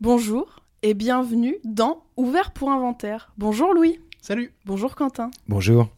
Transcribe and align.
Bonjour 0.00 0.60
et 0.84 0.94
bienvenue 0.94 1.56
dans 1.64 2.04
Ouvert 2.16 2.52
pour 2.52 2.70
Inventaire. 2.70 3.32
Bonjour 3.36 3.74
Louis. 3.74 3.98
Salut. 4.20 4.52
Bonjour 4.64 4.94
Quentin. 4.94 5.32
Bonjour. 5.48 5.88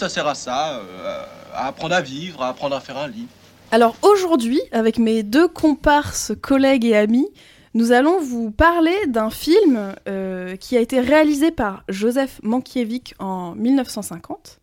Ça 0.00 0.08
sert 0.08 0.26
à 0.26 0.34
ça, 0.34 0.78
euh, 0.78 1.24
à 1.52 1.66
apprendre 1.66 1.94
à 1.94 2.00
vivre, 2.00 2.42
à 2.42 2.48
apprendre 2.48 2.74
à 2.74 2.80
faire 2.80 2.96
un 2.96 3.06
lit. 3.06 3.26
Alors 3.70 3.96
aujourd'hui, 4.00 4.60
avec 4.72 4.98
mes 4.98 5.22
deux 5.22 5.46
comparses, 5.46 6.32
collègues 6.40 6.86
et 6.86 6.96
amis, 6.96 7.28
nous 7.74 7.92
allons 7.92 8.18
vous 8.18 8.50
parler 8.50 8.96
d'un 9.08 9.28
film 9.28 9.94
euh, 10.08 10.56
qui 10.56 10.78
a 10.78 10.80
été 10.80 11.00
réalisé 11.00 11.50
par 11.50 11.84
Joseph 11.90 12.40
Mankiewicz 12.42 13.12
en 13.18 13.54
1950 13.54 14.60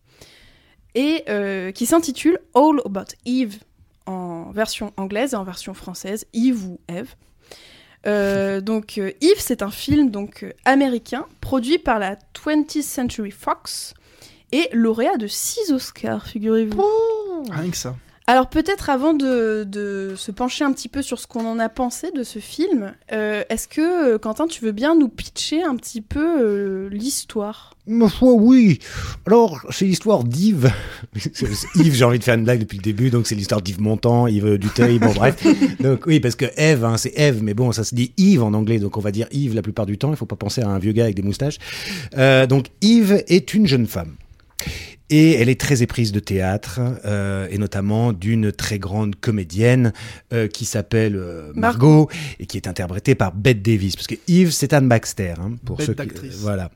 et 0.96 1.22
euh, 1.28 1.70
qui 1.70 1.86
s'intitule 1.86 2.40
All 2.54 2.80
About 2.84 3.14
Eve 3.24 3.58
en 4.06 4.50
version 4.50 4.92
anglaise 4.96 5.34
et 5.34 5.36
en 5.36 5.44
version 5.44 5.72
française, 5.72 6.26
Eve 6.34 6.64
ou 6.66 6.80
Eve. 6.88 7.14
Donc 8.64 8.98
Eve, 8.98 9.38
c'est 9.38 9.62
un 9.62 9.70
film 9.70 10.10
donc 10.10 10.46
américain 10.64 11.26
produit 11.40 11.78
par 11.78 11.98
la 11.98 12.16
20th 12.34 12.82
Century 12.82 13.30
Fox 13.30 13.94
et 14.52 14.68
lauréat 14.72 15.16
de 15.16 15.26
6 15.26 15.72
Oscars, 15.72 16.26
figurez-vous. 16.26 16.84
Rien 17.50 17.70
que 17.70 17.76
ça. 17.76 17.94
Alors 18.28 18.50
peut-être 18.50 18.90
avant 18.90 19.14
de, 19.14 19.64
de 19.64 20.12
se 20.14 20.30
pencher 20.30 20.62
un 20.62 20.70
petit 20.74 20.90
peu 20.90 21.00
sur 21.00 21.18
ce 21.18 21.26
qu'on 21.26 21.46
en 21.46 21.58
a 21.58 21.70
pensé 21.70 22.10
de 22.10 22.22
ce 22.22 22.40
film, 22.40 22.92
euh, 23.10 23.42
est-ce 23.48 23.66
que 23.66 24.16
euh, 24.16 24.18
Quentin, 24.18 24.46
tu 24.46 24.62
veux 24.62 24.72
bien 24.72 24.94
nous 24.94 25.08
pitcher 25.08 25.62
un 25.62 25.74
petit 25.76 26.02
peu 26.02 26.36
euh, 26.38 26.88
l'histoire? 26.90 27.74
Ma 27.86 28.10
foi, 28.10 28.34
oui. 28.34 28.80
Alors, 29.26 29.64
c'est 29.70 29.86
l'histoire 29.86 30.24
d'Yves. 30.24 30.70
Yves, 31.76 31.94
j'ai 31.94 32.04
envie 32.04 32.18
de 32.18 32.24
faire 32.24 32.34
une 32.34 32.44
blague 32.44 32.60
depuis 32.60 32.76
le 32.76 32.82
début, 32.82 33.08
donc 33.08 33.26
c'est 33.26 33.34
l'histoire 33.34 33.62
d'Yves 33.62 33.80
Montand, 33.80 34.26
Yves 34.26 34.58
Duteuil, 34.58 34.98
bon 34.98 35.14
bref. 35.14 35.42
Donc 35.80 36.04
oui, 36.04 36.20
parce 36.20 36.34
que 36.34 36.44
Eve, 36.58 36.84
hein, 36.84 36.98
c'est 36.98 37.14
Eve, 37.16 37.42
mais 37.42 37.54
bon, 37.54 37.72
ça 37.72 37.82
se 37.82 37.94
dit 37.94 38.12
Yves 38.18 38.42
en 38.42 38.52
anglais, 38.52 38.78
donc 38.78 38.98
on 38.98 39.00
va 39.00 39.10
dire 39.10 39.26
Yves 39.32 39.54
la 39.54 39.62
plupart 39.62 39.86
du 39.86 39.96
temps. 39.96 40.10
Il 40.10 40.16
faut 40.16 40.26
pas 40.26 40.36
penser 40.36 40.60
à 40.60 40.68
un 40.68 40.78
vieux 40.78 40.92
gars 40.92 41.04
avec 41.04 41.16
des 41.16 41.22
moustaches. 41.22 41.56
Euh, 42.18 42.46
donc 42.46 42.66
Yves 42.82 43.24
est 43.26 43.54
une 43.54 43.66
jeune 43.66 43.86
femme. 43.86 44.16
Et 45.10 45.32
elle 45.32 45.48
est 45.48 45.58
très 45.58 45.82
éprise 45.82 46.12
de 46.12 46.20
théâtre, 46.20 46.80
euh, 47.06 47.48
et 47.50 47.56
notamment 47.56 48.12
d'une 48.12 48.52
très 48.52 48.78
grande 48.78 49.16
comédienne 49.16 49.94
euh, 50.34 50.48
qui 50.48 50.66
s'appelle 50.66 51.16
euh, 51.16 51.50
Margot, 51.54 52.10
et 52.38 52.44
qui 52.44 52.58
est 52.58 52.68
interprétée 52.68 53.14
par 53.14 53.34
Bette 53.34 53.62
Davis. 53.62 53.96
Parce 53.96 54.06
que 54.06 54.16
Yves, 54.26 54.50
c'est 54.50 54.74
Anne 54.74 54.88
Baxter, 54.88 55.34
hein, 55.38 55.52
pour 55.64 55.80
ceux 55.80 55.94
qui... 55.94 56.28
Voilà. 56.40 56.70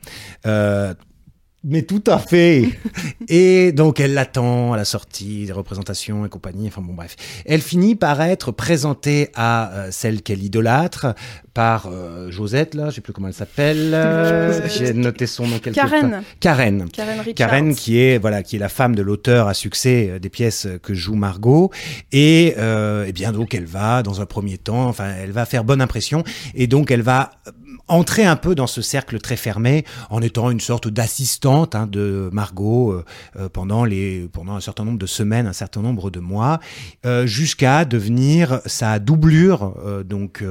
Mais 1.64 1.82
tout 1.82 2.02
à 2.06 2.18
fait. 2.18 2.68
et 3.28 3.70
donc 3.72 4.00
elle 4.00 4.14
l'attend 4.14 4.72
à 4.72 4.77
la 4.77 4.84
sortie 4.84 5.46
des 5.46 5.52
représentations 5.52 6.27
et 6.27 6.28
compagnie. 6.28 6.66
Enfin 6.68 6.82
bon 6.82 6.94
bref, 6.94 7.16
elle 7.46 7.60
finit 7.60 7.94
par 7.94 8.20
être 8.20 8.50
présentée 8.50 9.28
à 9.34 9.72
euh, 9.72 9.88
celle 9.92 10.22
qu'elle 10.22 10.42
idolâtre 10.42 11.14
par 11.55 11.86
euh, 11.86 12.30
Josette 12.30 12.74
là, 12.74 12.88
je 12.90 12.96
sais 12.96 13.00
plus 13.00 13.12
comment 13.12 13.28
elle 13.28 13.34
s'appelle. 13.34 13.92
Euh, 14.02 14.68
J'ai 14.68 14.92
noté 14.94 15.27
son 15.27 15.46
nom 15.46 15.58
quelque 15.58 15.77
Karen. 15.77 16.10
part. 16.10 16.20
Karen. 16.40 16.88
Karen 16.90 17.20
Richards. 17.20 17.34
Karen 17.34 17.74
qui 17.74 17.98
est 17.98 18.18
voilà 18.18 18.42
qui 18.42 18.56
est 18.56 18.58
la 18.58 18.68
femme 18.68 18.95
de 18.95 19.02
l'auteur 19.02 19.46
à 19.48 19.55
succès 19.55 20.08
euh, 20.11 20.18
des 20.18 20.28
pièces 20.28 20.67
que 20.83 20.95
joue 20.95 21.14
Margot 21.14 21.70
et 22.11 22.55
euh, 22.58 23.05
eh 23.06 23.12
bien 23.12 23.33
donc 23.33 23.55
elle 23.55 23.67
va 23.67 24.02
dans 24.02 24.20
un 24.20 24.27
premier 24.27 24.58
temps 24.58 24.86
enfin 24.89 25.12
elle 25.22 25.30
va 25.33 25.45
faire 25.45 25.64
bonne 25.64 25.80
impression 25.80 26.24
et 26.55 26.67
donc 26.67 26.90
elle 26.90 27.02
va 27.02 27.30
entrer 27.88 28.24
un 28.24 28.36
peu 28.36 28.55
dans 28.55 28.66
ce 28.66 28.83
cercle 28.83 29.18
très 29.18 29.36
fermé 29.36 29.84
en 30.10 30.22
étant 30.22 30.50
une 30.50 30.60
sorte 30.60 30.88
d'assistante 30.88 31.74
hein, 31.74 31.86
de 31.86 32.30
Margot 32.33 32.92
euh, 32.92 33.05
euh, 33.36 33.48
pendant 33.48 33.84
les 33.84 34.28
pendant 34.33 34.55
un 34.55 34.60
certain 34.60 34.84
nombre 34.84 34.98
de 34.98 35.06
semaines, 35.06 35.46
un 35.46 35.52
certain 35.52 35.83
nombre 35.83 36.10
de 36.10 36.20
mois, 36.20 36.60
euh, 37.05 37.27
jusqu'à 37.27 37.84
devenir 37.84 38.60
sa 38.66 38.98
doublure 38.98 39.74
donc 40.05 40.44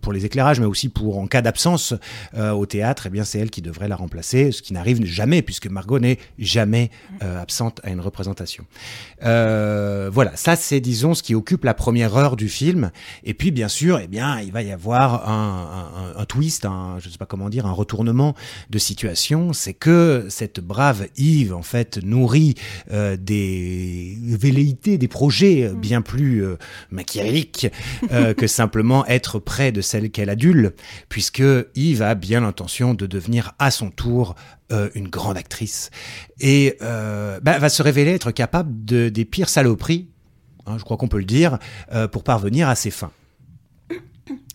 pour 0.00 0.12
les 0.12 0.24
éclairages, 0.24 0.60
mais 0.60 0.66
aussi 0.66 0.88
pour 0.88 1.18
en 1.18 1.26
cas 1.26 1.42
d'absence 1.42 1.94
au 2.36 2.66
théâtre, 2.66 3.06
eh 3.06 3.10
bien 3.10 3.24
c'est 3.24 3.38
elle 3.38 3.50
qui 3.50 3.62
devrait 3.62 3.88
la 3.88 3.96
remplacer, 3.96 4.52
ce 4.52 4.62
qui 4.62 4.72
n'arrive 4.72 5.04
jamais 5.04 5.42
puisque 5.42 5.66
Margot 5.68 5.98
n'est 5.98 6.18
jamais 6.38 6.90
absente 7.20 7.80
à 7.84 7.90
une 7.90 8.00
représentation. 8.00 8.64
Voilà, 9.20 10.32
ça 10.34 10.56
c'est 10.56 10.80
disons 10.80 11.14
ce 11.14 11.22
qui 11.22 11.34
occupe 11.34 11.64
la 11.64 11.74
première 11.74 12.16
heure 12.16 12.36
du 12.36 12.48
film. 12.48 12.90
Et 13.24 13.34
puis 13.34 13.50
bien 13.50 13.68
sûr, 13.68 13.98
eh 13.98 14.06
bien 14.06 14.40
il 14.40 14.52
va 14.52 14.62
y 14.62 14.72
avoir 14.72 15.28
un, 15.28 16.14
un, 16.16 16.24
un, 16.64 16.98
je 16.98 17.08
sais 17.08 17.18
pas 17.18 17.26
comment 17.26 17.48
dire, 17.48 17.66
un 17.66 17.72
retournement 17.72 18.34
de 18.70 18.78
situation. 18.78 19.52
C'est 19.52 19.74
que 19.74 20.26
cette 20.28 20.60
brave 20.60 21.06
Yves 21.16 21.54
en 21.54 21.62
fait 21.62 21.98
nourrit 22.02 22.54
euh, 22.90 23.16
des 23.16 24.16
velléités, 24.22 24.98
des 24.98 25.08
projets 25.08 25.64
euh, 25.64 25.74
bien 25.74 26.02
plus 26.02 26.44
euh, 26.44 26.56
machiavéliques 26.90 27.68
euh, 28.12 28.34
que 28.34 28.46
simplement 28.58 29.06
être 29.06 29.38
près 29.38 29.72
de 29.72 29.80
celle 29.80 30.10
qu'elle 30.10 30.30
adule, 30.30 30.74
puisque 31.08 31.42
Yves 31.74 32.02
a 32.02 32.14
bien 32.14 32.40
l'intention 32.40 32.94
de 32.94 33.06
devenir 33.06 33.52
à 33.58 33.70
son 33.70 33.90
tour 33.90 34.34
euh, 34.70 34.90
une 34.94 35.08
grande 35.08 35.38
actrice 35.38 35.90
et 36.40 36.76
euh, 36.82 37.40
bah, 37.40 37.58
va 37.58 37.70
se 37.70 37.82
révéler 37.82 38.10
être 38.10 38.32
capable 38.32 38.84
de, 38.84 39.08
des 39.08 39.24
pires 39.24 39.48
saloperies, 39.48 40.10
hein, 40.66 40.76
je 40.76 40.84
crois 40.84 40.98
qu'on 40.98 41.08
peut 41.08 41.16
le 41.16 41.24
dire, 41.24 41.58
euh, 41.94 42.06
pour 42.06 42.22
parvenir 42.22 42.68
à 42.68 42.74
ses 42.74 42.90
fins. 42.90 43.10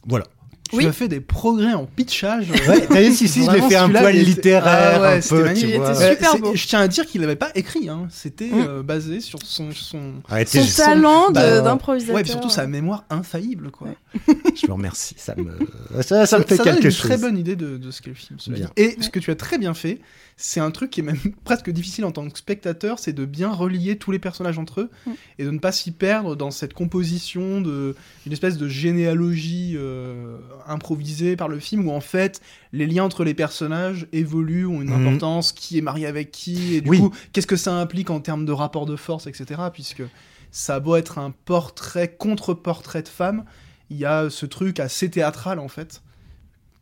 Voilà. 0.06 0.26
Tu 0.74 0.78
Oui. 0.80 0.88
as 0.88 0.92
fait 0.92 1.08
des 1.08 1.20
progrès 1.20 1.74
en 1.74 1.86
pitchage. 1.86 2.50
Ouais, 2.68 2.88
t'as 2.88 3.02
vu, 3.02 3.14
si, 3.14 3.28
si, 3.28 3.46
je 3.46 3.52
l'ai 3.52 3.62
fait 3.62 3.76
un 3.76 3.90
poil 3.90 4.16
littéraire, 4.16 4.94
Ah 4.96 5.02
ouais, 5.02 5.18
un 5.18 5.22
peu, 5.30 5.44
magnifique. 5.44 5.70
tu 5.72 5.78
vois. 5.78 5.92
était 5.92 6.10
super 6.16 6.32
c'est- 6.32 6.40
beau. 6.40 6.56
Je 6.56 6.68
tiens 6.68 6.80
à 6.80 6.88
dire 6.88 7.06
qu'il 7.06 7.22
l'avait 7.22 7.36
pas 7.36 7.52
écrit. 7.56 7.90
Hein. 7.90 8.08
C'était 8.10 8.48
Mm. 8.50 8.66
euh, 8.68 8.84
basé 8.84 9.20
sur 9.20 9.38
son, 9.46 9.72
son... 9.72 10.14
Arrêtez, 10.28 10.62
Son 10.62 10.66
je, 10.68 10.76
talent 10.76 11.30
de- 11.30 11.34
bah, 11.36 11.62
d'improvisateur. 11.62 12.16
Ouais, 12.16 12.26
surtout 12.26 12.50
sa 12.50 12.66
mémoire 12.66 13.06
infaillible, 13.10 13.70
quoi. 13.72 13.90
je 14.56 14.66
vous 14.68 14.74
remercie. 14.74 15.16
Ça 15.18 15.36
me, 15.36 15.58
ça, 16.02 16.26
ça 16.26 16.40
me 16.40 16.44
fait 16.44 16.58
donne 16.58 16.66
quelque 16.66 16.86
une 16.86 16.92
chose. 16.92 17.10
très 17.10 17.18
bonne 17.18 17.38
idée 17.38 17.56
de, 17.56 17.78
de 17.78 17.92
ce 17.92 18.02
qu'est 18.02 18.10
le 18.10 18.16
film. 18.16 18.38
Et 18.76 18.98
ce 19.00 19.10
que 19.10 19.20
tu 19.20 19.30
as 19.32 19.36
très 19.36 19.58
bien 19.60 19.74
fait, 19.74 20.00
c'est 20.38 20.60
un 20.60 20.72
truc 20.72 20.90
qui 20.92 21.00
est 21.00 21.04
même 21.04 21.18
presque 21.44 21.70
difficile 21.70 22.06
en 22.06 22.12
tant 22.12 22.28
que 22.30 22.38
spectateur, 22.38 23.00
c'est 23.00 23.14
de 23.14 23.26
bien 23.26 23.52
relier 23.52 23.98
tous 23.98 24.12
les 24.12 24.20
personnages 24.20 24.58
entre 24.60 24.82
eux 24.82 24.90
Mm. 25.06 25.12
et 25.40 25.44
de 25.46 25.52
ne 25.52 25.60
pas 25.60 25.72
s'y 25.72 25.92
perdre 25.92 26.36
dans 26.36 26.52
cette 26.52 26.74
composition 26.74 27.62
de 27.62 27.96
une 28.26 28.32
espèce 28.34 28.58
de 28.58 28.68
généalogie 28.68 29.74
euh, 29.76 30.38
improvisée 30.68 31.36
par 31.36 31.48
le 31.48 31.60
film 31.60 31.88
où 31.88 31.92
en 31.92 32.02
fait 32.02 32.42
les 32.72 32.86
liens 32.88 33.04
entre 33.04 33.24
les 33.24 33.34
personnages 33.34 34.08
évoluent, 34.14 34.66
ont 34.68 34.82
une 34.82 34.90
Mhm. 34.90 35.08
importance, 35.08 35.52
qui 35.52 35.78
est 35.78 35.82
marié 35.82 36.06
avec 36.06 36.32
qui, 36.32 36.76
et 36.76 36.82
du 36.82 36.90
Oui. 36.90 37.00
coup 37.00 37.12
qu'est-ce 37.32 37.48
que 37.48 37.56
ça 37.56 37.74
implique 37.76 38.10
en 38.10 38.20
termes 38.20 38.46
de 38.46 38.52
rapport 38.52 38.86
de 38.86 38.96
force, 38.96 39.28
etc. 39.28 39.62
Puisque 39.74 40.04
ça 40.52 40.76
a 40.76 40.80
beau 40.80 40.96
être 40.96 41.18
un 41.18 41.32
portrait 41.46 42.16
contre 42.16 42.54
portrait 42.54 43.02
de 43.02 43.08
femme, 43.08 43.44
il 43.90 43.98
y 43.98 44.06
a 44.06 44.30
ce 44.30 44.46
truc 44.46 44.80
assez 44.80 45.10
théâtral 45.10 45.58
en 45.60 45.68
fait 45.68 46.02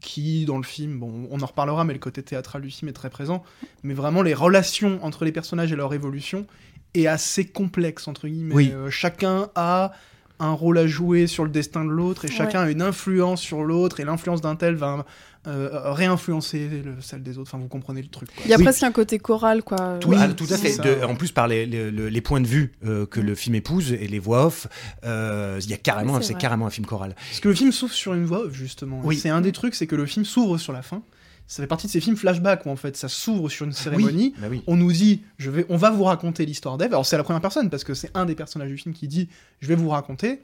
qui 0.01 0.45
dans 0.45 0.57
le 0.57 0.63
film, 0.63 0.99
bon, 0.99 1.27
on 1.31 1.39
en 1.41 1.45
reparlera, 1.45 1.83
mais 1.85 1.93
le 1.93 1.99
côté 1.99 2.21
théâtral 2.23 2.61
du 2.61 2.71
film 2.71 2.89
est 2.89 2.93
très 2.93 3.09
présent. 3.09 3.43
Mais 3.83 3.93
vraiment, 3.93 4.21
les 4.21 4.33
relations 4.33 4.99
entre 5.03 5.23
les 5.23 5.31
personnages 5.31 5.71
et 5.71 5.75
leur 5.75 5.93
évolution 5.93 6.45
est 6.93 7.07
assez 7.07 7.45
complexe 7.45 8.07
entre 8.07 8.27
guillemets. 8.27 8.55
Oui. 8.55 8.71
Euh, 8.73 8.89
chacun 8.89 9.49
a 9.55 9.93
un 10.39 10.51
rôle 10.51 10.79
à 10.79 10.87
jouer 10.87 11.27
sur 11.27 11.43
le 11.43 11.51
destin 11.51 11.85
de 11.85 11.91
l'autre 11.91 12.25
et 12.25 12.27
chacun 12.27 12.61
a 12.61 12.71
une 12.71 12.81
influence 12.81 13.41
sur 13.41 13.63
l'autre 13.63 13.99
et 13.99 14.05
l'influence 14.05 14.41
d'un 14.41 14.55
tel 14.55 14.73
va 14.73 15.05
euh, 15.47 15.91
réinfluencer 15.91 16.67
le- 16.83 17.01
celle 17.01 17.23
des 17.23 17.37
autres. 17.37 17.49
Enfin, 17.53 17.57
vous 17.61 17.67
comprenez 17.67 18.01
le 18.01 18.07
truc. 18.09 18.29
quoi. 18.33 18.43
Il 18.45 18.51
y 18.51 18.53
a 18.53 18.57
Oui. 18.57 18.63
presque 18.63 18.83
un 18.83 18.91
côté 18.91 19.17
choral, 19.19 19.63
quoi. 19.63 19.97
Tout, 19.99 20.09
Oui, 20.09 20.17
ah, 20.19 20.27
tout 20.29 20.45
à 20.49 20.57
fait. 20.57 20.77
De- 20.81 21.03
en 21.03 21.15
plus, 21.15 21.31
par 21.31 21.47
les, 21.47 21.65
les- 21.65 21.89
les- 21.91 22.09
les 22.11 22.21
points 22.21 22.41
de 22.41 22.47
vue 22.47 22.73
euh, 22.85 23.05
que 23.05 23.19
le 23.19 23.33
film 23.35 23.55
épouse 23.55 23.91
et 23.91 24.07
les 24.07 24.19
voix 24.19 24.45
off, 24.45 24.67
euh, 25.03 25.59
il 25.63 25.69
y 25.69 25.73
a 25.73 25.77
carrément, 25.77 26.21
c'est 26.21 26.35
carrément 26.35 26.67
un 26.67 26.69
film 26.69 26.85
choral. 26.85 27.15
Parce 27.15 27.39
que 27.39 27.49
le 27.49 27.55
film 27.55 27.71
s'ouvre 27.71 27.93
sur 27.93 28.13
une 28.13 28.25
voix 28.25 28.45
off, 28.45 28.53
justement. 28.53 29.01
Oui. 29.03 29.17
C'est 29.17 29.29
un 29.29 29.41
des 29.41 29.51
trucs, 29.51 29.75
c'est 29.75 29.87
que 29.87 29.95
le 29.95 30.05
film 30.05 30.25
s'ouvre 30.25 30.57
sur 30.57 30.73
la 30.73 30.81
fin. 30.81 31.01
Ça 31.47 31.61
fait 31.61 31.67
partie 31.67 31.87
de 31.87 31.91
ces 31.91 31.99
films 31.99 32.15
flashbacks 32.15 32.65
où 32.65 32.69
en 32.69 32.77
fait 32.77 32.95
ça 32.95 33.09
s'ouvre 33.09 33.49
sur 33.49 33.65
une 33.65 33.73
cérémonie. 33.73 34.33
Bah 34.39 34.47
oui. 34.49 34.63
On 34.67 34.77
nous 34.77 34.91
dit, 34.93 35.23
je 35.37 35.49
vais, 35.49 35.65
on 35.67 35.75
va 35.75 35.89
vous 35.89 36.05
raconter 36.05 36.45
l'histoire 36.45 36.77
d'Eve. 36.77 36.93
Alors 36.93 37.05
c'est 37.05 37.17
la 37.17 37.23
première 37.23 37.41
personne 37.41 37.69
parce 37.69 37.83
que 37.83 37.93
c'est 37.93 38.09
un 38.13 38.23
des 38.25 38.35
personnages 38.35 38.69
du 38.69 38.77
film 38.77 38.93
qui 38.95 39.07
dit, 39.09 39.27
je 39.59 39.67
vais 39.67 39.75
vous 39.75 39.89
raconter. 39.89 40.39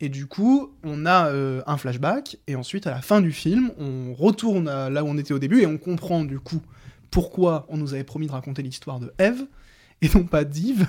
Et 0.00 0.08
du 0.08 0.26
coup, 0.26 0.72
on 0.84 1.06
a 1.06 1.28
euh, 1.28 1.62
un 1.66 1.76
flashback 1.76 2.38
et 2.46 2.54
ensuite 2.54 2.86
à 2.86 2.90
la 2.90 3.02
fin 3.02 3.20
du 3.20 3.32
film, 3.32 3.72
on 3.78 4.14
retourne 4.14 4.68
à 4.68 4.90
là 4.90 5.02
où 5.02 5.08
on 5.08 5.18
était 5.18 5.34
au 5.34 5.40
début 5.40 5.60
et 5.60 5.66
on 5.66 5.76
comprend 5.78 6.24
du 6.24 6.38
coup 6.38 6.62
pourquoi 7.10 7.66
on 7.68 7.76
nous 7.76 7.94
avait 7.94 8.04
promis 8.04 8.26
de 8.26 8.32
raconter 8.32 8.62
l'histoire 8.62 9.00
de 9.00 9.12
Eve. 9.18 9.46
et 10.02 10.08
non 10.14 10.22
pas 10.22 10.44
d'Yves. 10.44 10.86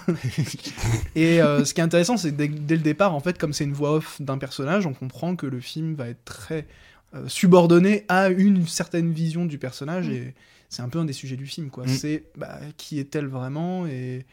et 1.15 1.41
euh, 1.41 1.65
ce 1.65 1.73
qui 1.73 1.81
est 1.81 1.83
intéressant, 1.83 2.17
c'est 2.17 2.31
que 2.31 2.35
dès, 2.35 2.47
dès 2.47 2.75
le 2.75 2.83
départ, 2.83 3.15
en 3.15 3.19
fait, 3.19 3.39
comme 3.39 3.53
c'est 3.53 3.63
une 3.63 3.73
voix 3.73 3.93
off 3.93 4.21
d'un 4.21 4.37
personnage, 4.37 4.85
on 4.85 4.93
comprend 4.93 5.35
que 5.35 5.47
le 5.47 5.59
film 5.59 5.95
va 5.95 6.09
être 6.09 6.23
très 6.25 6.67
euh, 7.15 7.27
subordonné 7.27 8.05
à 8.07 8.29
une 8.29 8.67
certaine 8.67 9.11
vision 9.11 9.45
du 9.45 9.57
personnage 9.57 10.09
Mm. 10.09 10.13
et 10.13 10.35
c'est 10.69 10.83
un 10.83 10.89
peu 10.89 10.99
un 10.99 11.05
des 11.05 11.13
sujets 11.13 11.37
du 11.37 11.47
film, 11.47 11.71
quoi. 11.71 11.85
Mm. 11.85 11.89
C'est 11.89 12.23
bah, 12.37 12.59
qui 12.77 12.99
est-elle 12.99 13.25
vraiment 13.25 13.87
et 13.87 14.25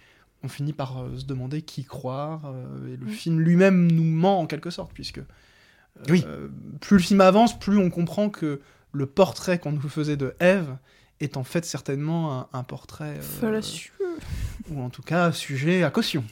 on 0.43 0.49
finit 0.49 0.73
par 0.73 0.99
euh, 1.03 1.19
se 1.19 1.25
demander 1.25 1.63
qui 1.63 1.85
croire 1.85 2.43
euh, 2.47 2.93
et 2.95 2.97
le 2.97 3.07
Mm. 3.07 3.11
film 3.11 3.41
lui-même 3.41 3.91
nous 3.91 4.05
ment 4.05 4.41
en 4.41 4.47
quelque 4.47 4.71
sorte 4.71 4.93
puisque 4.93 5.19
euh, 5.19 5.23
Oui. 6.11 6.25
plus 6.81 6.97
le 6.99 7.03
film 7.03 7.21
avance, 7.21 7.59
plus 7.59 7.79
on 7.79 7.91
comprend 7.91 8.29
que 8.31 8.61
le 8.93 9.07
portrait 9.07 9.59
qu'on 9.59 9.73
nous 9.73 9.89
faisait 9.89 10.17
de 10.17 10.35
Eve 10.41 10.77
est 11.21 11.37
en 11.37 11.45
fait 11.45 11.65
certainement 11.65 12.41
un, 12.53 12.59
un 12.59 12.63
portrait 12.63 13.17
euh, 13.19 13.23
Fallacieux. 13.23 13.93
ou 14.71 14.81
en 14.83 14.91
tout 14.91 15.03
cas 15.03 15.33
sujet 15.47 15.83
à 15.83 15.91
caution. 15.91 16.25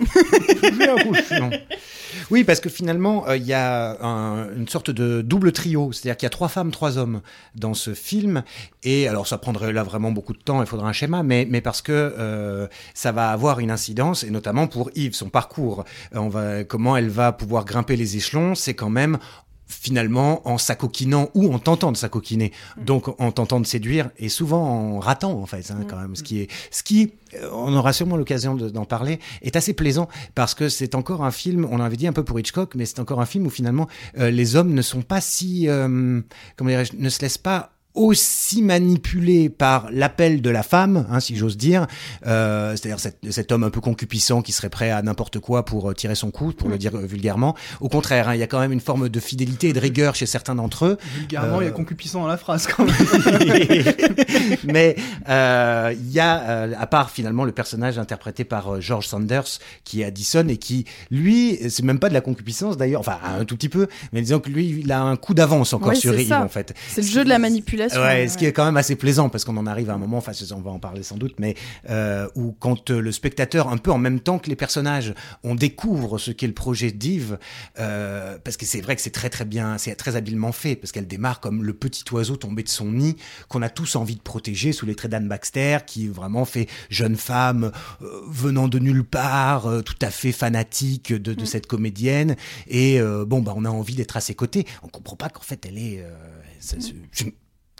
Oui, 2.30 2.44
parce 2.44 2.60
que 2.60 2.68
finalement, 2.68 3.26
euh, 3.28 3.36
il 3.36 3.44
y 3.44 3.52
a 3.52 4.00
un- 4.04 4.54
une 4.54 4.68
sorte 4.68 4.90
de 4.90 5.20
double 5.22 5.52
trio, 5.52 5.92
c'est-à-dire 5.92 6.16
qu'il 6.16 6.26
y 6.26 6.28
a 6.28 6.30
trois 6.30 6.48
femmes, 6.48 6.70
trois 6.70 6.96
hommes 6.98 7.20
dans 7.54 7.74
ce 7.74 7.92
film, 7.94 8.42
et 8.82 9.08
alors 9.08 9.26
ça 9.26 9.38
prendrait 9.38 9.72
là 9.72 9.82
vraiment 9.82 10.12
beaucoup 10.12 10.32
de 10.32 10.38
temps, 10.38 10.60
il 10.62 10.66
faudra 10.66 10.88
un 10.88 10.92
schéma, 10.92 11.22
mais, 11.22 11.46
mais 11.50 11.60
parce 11.60 11.82
que 11.82 11.92
euh, 11.92 12.66
ça 12.94 13.12
va 13.12 13.30
avoir 13.30 13.58
une 13.60 13.70
incidence, 13.70 14.22
et 14.24 14.30
notamment 14.30 14.66
pour 14.68 14.90
Yves, 14.94 15.14
son 15.14 15.28
parcours, 15.28 15.84
on 16.12 16.28
va, 16.28 16.64
comment 16.64 16.96
elle 16.96 17.08
va 17.08 17.32
pouvoir 17.32 17.64
grimper 17.64 17.96
les 17.96 18.16
échelons, 18.16 18.54
c'est 18.54 18.74
quand 18.74 18.90
même 18.90 19.18
finalement 19.66 20.46
en 20.48 20.58
s'acoquinant 20.58 21.30
ou 21.34 21.52
en 21.52 21.58
tentant 21.58 21.90
de 21.92 21.96
s'acoquiner, 21.96 22.52
donc 22.80 23.08
en 23.20 23.32
tentant 23.32 23.60
de 23.60 23.66
séduire 23.66 24.10
et 24.18 24.28
souvent 24.28 24.62
en 24.62 24.98
ratant 25.00 25.32
en 25.40 25.46
fait 25.46 25.70
hein, 25.70 25.80
quand 25.88 25.96
même. 25.96 26.16
Ce 26.16 26.22
qui 26.22 26.40
est 26.40 26.48
ce 26.70 26.82
qui 26.82 27.12
euh, 27.34 27.48
on 27.52 27.74
aura 27.74 27.92
sûrement 27.92 28.16
l'occasion 28.16 28.54
de- 28.54 28.68
d'en 28.68 28.84
parler 28.84 29.18
est 29.42 29.56
assez 29.56 29.72
plaisant 29.72 30.08
parce 30.34 30.54
que 30.54 30.68
c'est 30.68 30.94
encore 30.94 31.24
un 31.24 31.30
film 31.30 31.66
on 31.70 31.80
avait 31.80 31.96
dit 31.96 32.06
un 32.06 32.12
peu 32.12 32.24
pour 32.24 32.38
Hitchcock 32.38 32.74
mais 32.74 32.86
c'est 32.86 33.00
encore 33.00 33.20
un 33.20 33.26
film 33.26 33.46
où 33.46 33.50
finalement 33.50 33.88
euh, 34.18 34.30
les 34.30 34.56
hommes 34.56 34.74
ne 34.74 34.82
sont 34.82 35.02
pas 35.02 35.20
si 35.20 35.68
euh, 35.68 36.20
comment 36.56 36.70
dirais-je 36.70 36.92
ne 36.96 37.08
se 37.08 37.20
laissent 37.20 37.38
pas 37.38 37.73
aussi 37.94 38.60
manipulé 38.62 39.48
par 39.48 39.88
l'appel 39.92 40.42
de 40.42 40.50
la 40.50 40.62
femme, 40.62 41.06
hein, 41.10 41.20
si 41.20 41.36
j'ose 41.36 41.56
dire, 41.56 41.86
euh, 42.26 42.72
c'est-à-dire 42.72 42.98
cet, 43.00 43.18
cet 43.30 43.52
homme 43.52 43.62
un 43.64 43.70
peu 43.70 43.80
concupissant 43.80 44.42
qui 44.42 44.52
serait 44.52 44.68
prêt 44.68 44.90
à 44.90 45.00
n'importe 45.02 45.38
quoi 45.38 45.64
pour 45.64 45.90
euh, 45.90 45.94
tirer 45.94 46.14
son 46.16 46.30
coup, 46.30 46.52
pour 46.52 46.68
le 46.68 46.76
dire 46.78 46.94
euh, 46.96 47.06
vulgairement. 47.06 47.54
Au 47.80 47.88
contraire, 47.88 48.28
hein, 48.28 48.34
il 48.34 48.40
y 48.40 48.42
a 48.42 48.46
quand 48.48 48.58
même 48.60 48.72
une 48.72 48.80
forme 48.80 49.08
de 49.08 49.20
fidélité 49.20 49.68
et 49.68 49.72
de 49.72 49.80
rigueur 49.80 50.14
chez 50.16 50.26
certains 50.26 50.54
d'entre 50.56 50.86
eux. 50.86 50.98
Vulgairement, 51.18 51.60
il 51.60 51.64
y 51.64 51.66
a 51.68 51.70
Euh. 51.70 51.74
concupissant 51.74 52.20
dans 52.22 52.26
la 52.28 52.36
phrase 52.36 52.66
quand 52.66 52.84
même. 52.84 52.94
Mais 54.64 54.96
euh, 55.28 55.94
il 55.98 56.12
y 56.12 56.20
a, 56.20 56.40
euh, 56.42 56.72
à 56.78 56.86
part 56.86 57.10
finalement 57.10 57.44
le 57.44 57.52
personnage 57.52 57.98
interprété 57.98 58.44
par 58.44 58.74
euh, 58.74 58.80
George 58.80 59.06
Sanders, 59.06 59.58
qui 59.84 60.02
est 60.02 60.04
Addison 60.04 60.46
et 60.48 60.56
qui, 60.56 60.84
lui, 61.10 61.58
c'est 61.68 61.82
même 61.84 61.98
pas 61.98 62.08
de 62.08 62.14
la 62.14 62.20
concupiscence 62.20 62.76
d'ailleurs, 62.76 63.00
enfin 63.00 63.18
un 63.38 63.44
tout 63.44 63.56
petit 63.56 63.68
peu, 63.68 63.86
mais 64.12 64.20
disons 64.20 64.40
que 64.40 64.50
lui, 64.50 64.80
il 64.84 64.92
a 64.92 65.00
un 65.00 65.16
coup 65.16 65.34
d'avance 65.34 65.72
encore 65.72 65.90
Oui, 65.90 65.96
sur 65.96 66.18
Yves 66.18 66.32
en 66.32 66.48
fait. 66.48 66.74
C'est 66.88 67.02
le 67.02 67.06
jeu 67.08 67.24
de 67.24 67.28
la 67.28 67.38
manipulation. 67.38 67.83
Ouais, 68.00 68.28
ce 68.28 68.36
qui 68.38 68.46
est 68.46 68.52
quand 68.52 68.64
même 68.64 68.76
assez 68.76 68.96
plaisant 68.96 69.28
parce 69.28 69.44
qu'on 69.44 69.56
en 69.56 69.66
arrive 69.66 69.90
à 69.90 69.94
un 69.94 69.98
moment, 69.98 70.18
enfin 70.18 70.32
on 70.54 70.60
va 70.60 70.70
en 70.70 70.78
parler 70.78 71.02
sans 71.02 71.16
doute, 71.16 71.34
mais 71.38 71.54
euh, 71.90 72.28
où 72.34 72.52
quand 72.58 72.90
euh, 72.90 73.00
le 73.00 73.12
spectateur, 73.12 73.68
un 73.68 73.76
peu 73.78 73.90
en 73.90 73.98
même 73.98 74.20
temps 74.20 74.38
que 74.38 74.48
les 74.48 74.56
personnages, 74.56 75.14
on 75.42 75.54
découvre 75.54 76.18
ce 76.18 76.30
qu'est 76.30 76.46
le 76.46 76.54
projet 76.54 76.90
d'Yves, 76.92 77.38
euh, 77.78 78.38
parce 78.42 78.56
que 78.56 78.66
c'est 78.66 78.80
vrai 78.80 78.96
que 78.96 79.02
c'est 79.02 79.10
très 79.10 79.30
très 79.30 79.44
bien, 79.44 79.78
c'est 79.78 79.94
très 79.94 80.16
habilement 80.16 80.52
fait, 80.52 80.76
parce 80.76 80.92
qu'elle 80.92 81.06
démarre 81.06 81.40
comme 81.40 81.62
le 81.62 81.72
petit 81.74 82.04
oiseau 82.12 82.36
tombé 82.36 82.62
de 82.62 82.68
son 82.68 82.92
nid 82.92 83.16
qu'on 83.48 83.62
a 83.62 83.68
tous 83.68 83.96
envie 83.96 84.16
de 84.16 84.20
protéger 84.22 84.72
sous 84.72 84.86
les 84.86 84.94
traits 84.94 85.10
d'Anne 85.10 85.28
Baxter, 85.28 85.78
qui 85.86 86.08
vraiment 86.08 86.44
fait 86.44 86.68
jeune 86.90 87.16
femme 87.16 87.72
euh, 88.02 88.06
venant 88.28 88.68
de 88.68 88.78
nulle 88.78 89.04
part, 89.04 89.66
euh, 89.66 89.82
tout 89.82 89.94
à 90.02 90.10
fait 90.10 90.32
fanatique 90.32 91.12
de, 91.12 91.34
de 91.34 91.44
cette 91.44 91.66
comédienne, 91.66 92.36
et 92.68 93.00
euh, 93.00 93.24
bon 93.24 93.40
bah 93.40 93.52
on 93.56 93.64
a 93.64 93.70
envie 93.70 93.94
d'être 93.94 94.16
à 94.16 94.20
ses 94.20 94.34
côtés. 94.34 94.66
On 94.82 94.88
comprend 94.88 95.16
pas 95.16 95.28
qu'en 95.28 95.42
fait 95.42 95.64
elle 95.66 95.78
est, 95.78 96.00
euh, 96.00 96.10
c'est- 96.58 96.80
c'est 97.12 97.34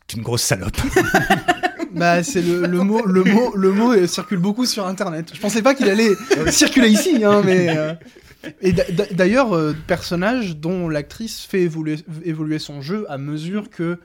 une- 0.05 0.11
c'est 0.11 0.17
une 0.19 0.23
grosse 0.23 0.43
salope. 0.43 0.77
Bah, 1.95 2.25
c'est 2.25 2.43
le, 2.43 2.67
le 2.67 2.79
mot, 2.83 3.05
le 3.07 3.23
mot, 3.23 3.55
le 3.55 3.71
mot 3.71 3.93
euh, 3.93 4.09
circule 4.09 4.39
beaucoup 4.41 4.67
sur 4.67 4.85
Internet. 4.85 5.31
Je 5.33 5.41
pensais 5.41 5.63
pas 5.63 5.77
qu'il 5.77 5.89
allait 5.89 6.11
circuler 6.51 6.89
ici, 6.89 7.23
hein, 7.25 7.41
mais. 7.45 7.69
euh, 7.77 7.95
Et 8.63 8.73
d'a- 8.73 8.91
d'a- 8.91 9.07
d'ailleurs, 9.13 9.55
euh, 9.55 9.77
personnage 9.87 10.57
dont 10.57 10.89
l'actrice 10.89 11.43
fait 11.43 11.63
évoluer, 11.63 11.97
évoluer 12.25 12.59
son 12.59 12.81
jeu 12.83 13.07
à 13.09 13.17
mesure 13.17 13.71
que 13.71 14.01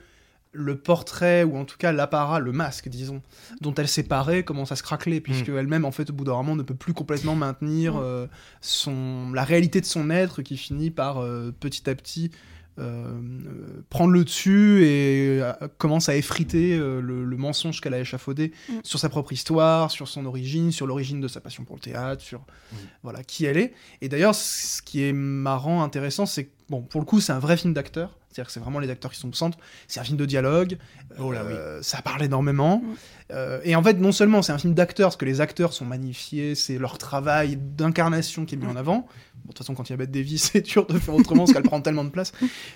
le 0.52 0.76
portrait, 0.76 1.42
ou 1.42 1.56
en 1.56 1.64
tout 1.64 1.76
cas 1.78 1.90
l'apparat, 1.90 2.38
le 2.38 2.52
masque, 2.52 2.88
disons, 2.88 3.22
dont 3.60 3.74
elle 3.74 3.88
s'est 3.88 4.04
parée, 4.04 4.44
commence 4.44 4.70
à 4.70 4.76
se 4.76 4.84
craqueler, 4.84 5.20
puisque 5.20 5.48
elle-même, 5.48 5.84
en 5.84 5.90
fait, 5.90 6.10
au 6.10 6.12
bout 6.12 6.22
d'un 6.24 6.34
moment, 6.34 6.54
ne 6.54 6.62
peut 6.62 6.74
plus 6.76 6.92
complètement 6.94 7.34
maintenir 7.34 7.96
euh, 7.96 8.26
son, 8.60 9.32
la 9.32 9.42
réalité 9.42 9.80
de 9.80 9.86
son 9.86 10.10
être 10.10 10.42
qui 10.42 10.56
finit 10.56 10.90
par 10.90 11.18
euh, 11.18 11.52
petit 11.58 11.90
à 11.90 11.94
petit 11.96 12.30
prendre 13.88 14.12
le 14.12 14.24
dessus 14.24 14.84
et 14.84 15.40
euh, 15.42 15.52
commence 15.78 16.08
à 16.08 16.16
effriter 16.16 16.76
euh, 16.76 17.00
le, 17.00 17.24
le 17.24 17.36
mensonge 17.36 17.80
qu'elle 17.80 17.94
a 17.94 18.00
échafaudé 18.00 18.52
Mm. 18.68 18.72
sur 18.82 18.98
sa 18.98 19.08
propre 19.08 19.32
histoire, 19.32 19.90
sur 19.90 20.08
son 20.08 20.24
origine, 20.26 20.72
sur 20.72 20.86
l'origine 20.86 21.20
de 21.20 21.28
sa 21.28 21.40
passion 21.40 21.64
pour 21.64 21.76
le 21.76 21.80
théâtre, 21.80 22.22
sur 22.22 22.40
voilà 23.02 23.22
qui 23.24 23.44
elle 23.44 23.56
est. 23.58 23.72
Et 24.00 24.08
d'ailleurs, 24.08 24.34
ce 24.34 24.82
qui 24.82 25.02
est 25.04 25.12
marrant, 25.12 25.82
intéressant, 25.82 26.26
c'est 26.26 26.44
que 26.44 26.50
bon, 26.68 26.82
pour 26.82 27.00
le 27.00 27.06
coup, 27.06 27.20
c'est 27.20 27.32
un 27.32 27.38
vrai 27.38 27.56
film 27.56 27.72
d'acteur. 27.74 28.16
C'est-à-dire 28.28 28.46
que 28.46 28.52
c'est 28.52 28.60
vraiment 28.60 28.78
les 28.78 28.90
acteurs 28.90 29.10
qui 29.10 29.18
sont 29.18 29.28
au 29.28 29.32
centre. 29.32 29.58
C'est 29.88 29.98
un 29.98 30.04
film 30.04 30.16
de 30.16 30.24
dialogue. 30.24 30.78
Oh 31.18 31.32
là, 31.32 31.40
Euh, 31.42 31.80
Ça 31.82 32.00
parle 32.00 32.22
énormément. 32.22 32.78
Mm. 32.78 32.94
Euh, 33.32 33.60
et 33.64 33.74
en 33.74 33.82
fait, 33.82 33.94
non 33.94 34.12
seulement 34.12 34.40
c'est 34.42 34.52
un 34.52 34.58
film 34.58 34.74
d'acteurs, 34.74 35.08
parce 35.08 35.16
que 35.16 35.24
les 35.24 35.40
acteurs 35.40 35.72
sont 35.72 35.84
magnifiés, 35.84 36.54
c'est 36.54 36.78
leur 36.78 36.96
travail 36.98 37.56
d'incarnation 37.56 38.44
qui 38.46 38.54
est 38.54 38.58
mis 38.58 38.66
en 38.66 38.76
avant. 38.76 39.06
Bon, 39.44 39.48
de 39.48 39.54
toute 39.54 39.58
façon, 39.58 39.74
quand 39.74 39.88
il 39.88 39.92
y 39.92 39.94
a 39.94 39.96
Bette 39.96 40.10
Davis, 40.10 40.50
c'est 40.52 40.60
dur 40.60 40.86
de 40.86 40.98
faire 40.98 41.14
autrement 41.14 41.44
parce 41.44 41.52
qu'elle 41.52 41.62
prend 41.62 41.80
tellement 41.80 42.04
de 42.04 42.10
place. 42.10 42.32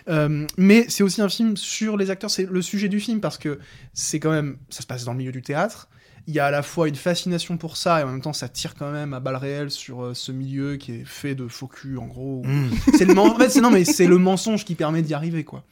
Euh, 0.09 0.47
mais 0.57 0.87
c'est 0.89 1.03
aussi 1.03 1.21
un 1.21 1.29
film 1.29 1.57
sur 1.57 1.97
les 1.97 2.11
acteurs, 2.11 2.31
c'est 2.31 2.49
le 2.49 2.63
sujet 2.63 2.89
du 2.89 3.01
film 3.01 3.21
parce 3.21 3.39
que 3.39 3.59
c'est 3.93 4.21
quand 4.21 4.31
même, 4.31 4.59
ça 4.71 4.83
se 4.83 4.87
passe 4.87 5.05
dans 5.05 5.13
le 5.13 5.19
milieu 5.19 5.33
du 5.33 5.43
théâtre. 5.43 5.89
Il 6.27 6.35
y 6.35 6.41
a 6.41 6.47
à 6.47 6.51
la 6.51 6.63
fois 6.63 6.89
une 6.89 6.95
fascination 6.95 7.59
pour 7.59 7.77
ça 7.77 8.01
et 8.01 8.03
en 8.03 8.07
même 8.07 8.23
temps 8.23 8.33
ça 8.33 8.49
tire 8.49 8.75
quand 8.75 8.91
même 8.91 9.13
à 9.13 9.21
balles 9.21 9.37
réelles 9.37 9.71
sur 9.71 10.03
euh, 10.03 10.15
ce 10.15 10.33
milieu 10.33 10.77
qui 10.77 10.93
est 10.93 11.05
fait 11.05 11.35
de 11.35 11.49
faux 11.49 11.67
cul 11.67 11.99
en 11.99 12.07
gros. 12.07 12.43
Mm. 12.45 12.71
C'est 12.97 13.05
le 13.05 13.19
en 13.19 13.37
fait, 13.37 13.61
non 13.61 13.71
mais 13.71 13.85
c'est 13.85 14.07
le 14.07 14.17
mensonge 14.17 14.65
qui 14.65 14.75
permet 14.75 15.03
d'y 15.03 15.13
arriver 15.13 15.45
quoi. 15.45 15.65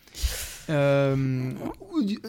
Euh, 0.68 1.50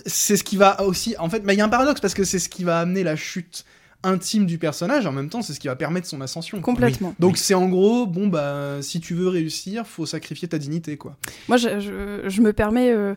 c'est 0.06 0.38
ce 0.38 0.44
qui 0.44 0.56
va 0.56 0.81
aussi 0.83 1.16
en 1.19 1.30
fait, 1.30 1.44
mais 1.44 1.54
il 1.54 1.57
y 1.57 1.62
a 1.62 1.66
un 1.66 1.69
paradoxe 1.69 2.00
parce 2.00 2.13
que 2.13 2.24
c'est 2.24 2.39
ce 2.39 2.48
qui 2.48 2.63
va 2.63 2.80
amener 2.80 3.04
la 3.04 3.18
chute 3.18 3.66
intime 4.04 4.46
du 4.46 4.58
personnage. 4.58 5.06
En 5.06 5.12
même 5.12 5.30
temps, 5.30 5.42
c'est 5.42 5.54
ce 5.54 5.60
qui 5.60 5.68
va 5.68 5.76
permettre 5.76 6.08
son 6.08 6.22
ascension. 6.22 6.60
Complètement. 6.62 7.16
Donc 7.20 7.38
c'est 7.38 7.54
en 7.54 7.68
gros, 7.70 8.06
bon 8.06 8.28
bah 8.28 8.82
si 8.82 9.00
tu 9.00 9.14
veux 9.14 9.28
réussir, 9.30 9.88
faut 9.88 10.06
sacrifier 10.06 10.48
ta 10.48 10.58
dignité 10.58 10.98
quoi. 10.98 11.16
Moi, 11.48 11.58
je, 11.58 11.80
je- 11.80 12.30
je 12.30 12.42
me 12.42 12.54
permets 12.54 12.92
euh, 12.92 13.16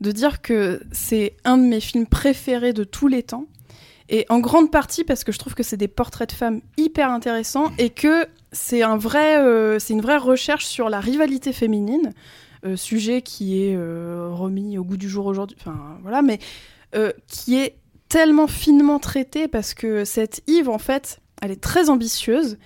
de 0.00 0.12
dire 0.12 0.42
que 0.42 0.80
c'est 0.92 1.34
un 1.44 1.56
de 1.58 1.64
mes 1.64 1.80
films 1.80 2.06
préférés 2.06 2.72
de 2.72 2.84
tous 2.84 3.08
les 3.08 3.22
temps. 3.22 3.46
Et 4.08 4.24
en 4.28 4.38
grande 4.38 4.70
partie 4.70 5.02
parce 5.02 5.24
que 5.24 5.32
je 5.32 5.38
trouve 5.38 5.54
que 5.54 5.64
c'est 5.64 5.76
des 5.76 5.88
portraits 5.88 6.28
de 6.28 6.34
femmes 6.34 6.60
hyper 6.76 7.10
intéressants 7.10 7.72
et 7.76 7.90
que 7.90 8.26
c'est 8.52 8.82
un 8.82 8.96
vrai, 8.96 9.38
euh, 9.38 9.78
c'est 9.80 9.94
une 9.94 10.00
vraie 10.00 10.16
recherche 10.18 10.64
sur 10.64 10.88
la 10.88 11.00
rivalité 11.00 11.52
féminine, 11.52 12.12
euh, 12.64 12.76
sujet 12.76 13.20
qui 13.22 13.60
est 13.64 13.74
euh, 13.74 14.28
remis 14.30 14.78
au 14.78 14.84
goût 14.84 14.96
du 14.96 15.08
jour 15.08 15.26
aujourd'hui. 15.26 15.56
Enfin 15.60 15.98
voilà, 16.02 16.22
mais 16.22 16.38
euh, 16.94 17.10
qui 17.26 17.56
est 17.56 17.78
tellement 18.08 18.46
finement 18.46 18.98
traité 18.98 19.48
parce 19.48 19.74
que 19.74 20.04
cette 20.04 20.42
Yves, 20.46 20.68
en 20.68 20.78
fait, 20.78 21.20
elle 21.42 21.50
est 21.50 21.60
très 21.60 21.90
ambitieuse. 21.90 22.58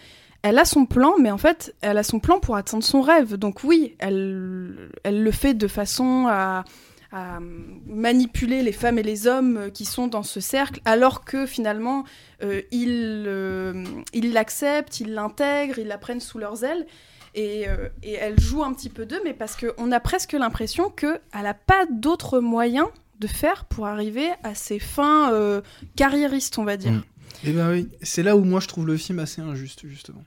Elle 0.43 0.59
a 0.59 0.65
son 0.65 0.87
plan, 0.87 1.15
mais 1.21 1.31
en 1.31 1.39
fait, 1.39 1.75
elle 1.83 1.99
a 1.99 2.03
son 2.03 2.19
plan 2.19 2.41
pour 2.41 2.57
atteindre 2.57 2.85
son 2.85 3.03
rêve. 3.03 3.35
Donc 3.37 3.63
oui, 3.63 3.95
elle, 3.99 4.91
elle 5.05 5.23
le 5.23 5.31
fait 5.31 5.53
de 5.53 5.69
façon 5.69 6.27
à, 6.29 6.65
à 7.13 7.41
manipuler 7.87 8.63
les 8.63 8.73
femmes 8.73 8.99
et 8.99 9.03
les 9.03 9.27
hommes 9.27 9.71
qui 9.73 9.85
sont 9.85 10.07
dans 10.07 10.23
ce 10.23 10.41
cercle, 10.41 10.81
alors 10.85 11.25
que 11.25 11.45
finalement, 11.45 12.05
euh, 12.43 12.63
ils 12.71 13.25
euh, 13.27 13.85
l'acceptent, 14.15 15.01
ils 15.01 15.13
l'intègrent, 15.13 15.79
ils 15.79 15.89
la 15.89 15.99
prennent 15.99 16.21
sous 16.21 16.39
leurs 16.39 16.65
ailes. 16.65 16.87
Et, 17.35 17.69
euh, 17.69 17.89
et 18.03 18.15
elle 18.15 18.41
joue 18.41 18.65
un 18.65 18.73
petit 18.73 18.89
peu 18.89 19.07
d'eux, 19.07 19.21
mais 19.25 19.35
parce 19.35 19.57
qu'on 19.57 19.93
a 19.93 20.01
presque 20.01 20.33
l'impression 20.33 20.91
qu'elle 20.91 21.21
n'a 21.35 21.55
pas 21.55 21.87
d'autres 21.89 22.41
moyens 22.41 22.89
de 23.21 23.27
faire 23.27 23.65
pour 23.67 23.87
arriver 23.87 24.29
à 24.43 24.55
ses 24.55 24.79
fins 24.79 25.33
euh, 25.33 25.61
carriéristes, 25.97 26.59
on 26.59 26.65
va 26.65 26.77
dire. 26.77 26.93
Mm. 26.93 27.03
Et 27.45 27.53
ben 27.53 27.71
oui, 27.71 27.89
c'est 28.03 28.23
là 28.23 28.37
où 28.37 28.45
moi 28.45 28.61
je 28.61 28.67
trouve 28.69 28.87
le 28.87 28.97
film 28.97 29.19
assez 29.19 29.41
injuste 29.41 29.87
justement. 29.87 30.25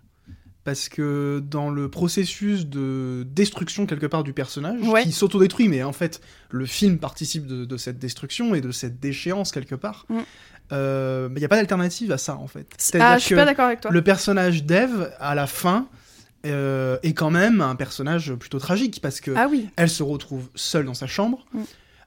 Parce 0.63 0.87
que 0.87 1.43
dans 1.45 1.69
le 1.69 1.89
processus 1.89 2.65
de 2.67 3.27
destruction 3.29 3.85
quelque 3.85 4.05
part 4.05 4.23
du 4.23 4.31
personnage, 4.31 4.79
Ouais. 4.87 5.03
qui 5.03 5.11
s'autodétruit, 5.11 5.67
mais 5.67 5.83
en 5.83 5.91
fait 5.91 6.21
le 6.49 6.65
film 6.65 6.99
participe 6.99 7.45
de, 7.45 7.65
de 7.65 7.77
cette 7.77 7.99
destruction 7.99 8.55
et 8.55 8.61
de 8.61 8.71
cette 8.71 8.99
déchéance 8.99 9.51
quelque 9.51 9.75
part, 9.75 10.05
Mm. 10.09 10.19
euh, 10.71 11.27
mais 11.29 11.35
il 11.37 11.41
n'y 11.41 11.45
a 11.45 11.49
pas 11.49 11.57
d'alternative 11.57 12.11
à 12.13 12.17
ça 12.17 12.37
en 12.37 12.47
fait. 12.47 12.67
Ah, 12.99 13.17
je 13.17 13.25
suis 13.25 13.35
pas 13.35 13.45
d'accord 13.45 13.65
avec 13.65 13.81
toi. 13.81 13.91
le 13.91 14.01
personnage 14.01 14.63
d'Eve, 14.63 15.11
à 15.19 15.35
la 15.35 15.47
fin, 15.47 15.87
euh, 16.45 16.97
est 17.03 17.13
quand 17.13 17.29
même 17.31 17.59
un 17.61 17.75
personnage 17.75 18.33
plutôt 18.35 18.59
tragique 18.59 18.99
parce 19.01 19.19
que 19.21 19.31
Ah 19.35 19.47
oui. 19.49 19.69
elle 19.75 19.89
se 19.89 20.03
retrouve 20.03 20.49
seule 20.55 20.85
dans 20.85 20.93
sa 20.93 21.07
chambre, 21.07 21.45
Mm. 21.53 21.61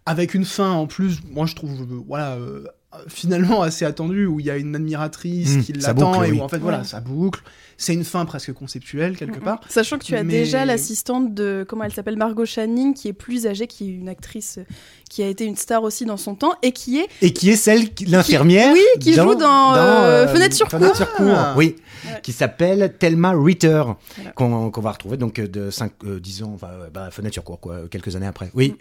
Avec 0.06 0.34
une 0.34 0.44
fin 0.44 0.70
en 0.70 0.86
plus, 0.86 1.18
moi 1.30 1.46
je 1.46 1.54
trouve, 1.54 1.82
euh, 1.82 2.00
voilà, 2.06 2.32
euh, 2.36 2.64
finalement 3.08 3.60
assez 3.60 3.84
attendu 3.84 4.24
où 4.24 4.40
il 4.40 4.46
y 4.46 4.50
a 4.50 4.56
une 4.56 4.74
admiratrice 4.74 5.56
Mmh, 5.56 5.62
qui 5.64 5.72
l'attend 5.74 6.22
et 6.24 6.30
oui. 6.30 6.38
où 6.38 6.42
en 6.42 6.48
fait 6.48 6.56
voilà 6.58 6.78
Ouais. 6.78 6.84
ça 6.84 7.00
boucle 7.00 7.42
c'est 7.76 7.92
une 7.92 8.04
fin 8.04 8.24
presque 8.24 8.54
conceptuelle 8.54 9.18
quelque 9.18 9.36
Mhm. 9.36 9.44
part 9.44 9.60
Sachant 9.68 9.98
que 9.98 10.04
tu 10.04 10.16
as 10.16 10.22
Mais- 10.24 10.32
déjà 10.32 10.64
l'assistante 10.64 11.34
de, 11.34 11.66
comment 11.68 11.84
elle 11.84 11.92
s'appelle, 11.92 12.16
Margot 12.16 12.46
Channing, 12.46 12.94
qui 12.94 13.08
est 13.08 13.12
plus 13.12 13.46
âgée, 13.46 13.66
qui 13.66 13.84
est 13.84 13.92
une 13.92 14.08
actrice 14.08 14.56
euh, 14.56 14.64
qui 15.10 15.22
a 15.22 15.26
été 15.28 15.44
une 15.44 15.56
star 15.56 15.82
aussi 15.82 16.06
dans 16.06 16.16
son 16.16 16.34
temps, 16.36 16.54
et 16.62 16.72
qui 16.72 17.00
est 17.00 17.08
Et 17.20 17.34
qui 17.34 17.50
est 17.50 17.56
celle, 17.56 17.92
qui- 17.92 18.06
l'infirmière 18.06 18.72
oui, 18.72 18.80
qui 18.98 19.12
joue 19.12 19.34
dans, 19.34 19.74
euh, 19.74 20.26
Fenêtre 20.28 20.54
sur 20.56 20.68
Fenêtre 20.70 20.92
cour. 20.92 20.96
sur 20.96 21.12
cour, 21.12 21.34
Ah. 21.36 21.52
oui, 21.58 21.76
Ouais. 22.06 22.20
qui 22.22 22.32
s'appelle 22.32 22.94
Thelma 22.98 23.34
Ritter, 23.36 23.82
Voilà. 24.16 24.30
qu'on 24.34 24.70
va 24.80 24.92
retrouver 24.92 25.18
donc 25.18 25.38
euh, 25.38 25.46
de 25.46 25.68
5, 25.70 25.92
10 26.18 26.44
ans, 26.44 26.52
enfin, 26.54 26.70
bah, 26.94 27.10
Fenêtre 27.10 27.34
sur 27.34 27.44
cour, 27.44 27.60
quoi, 27.60 27.88
quelques 27.90 28.16
années 28.16 28.26
après. 28.26 28.50
Oui, 28.54 28.76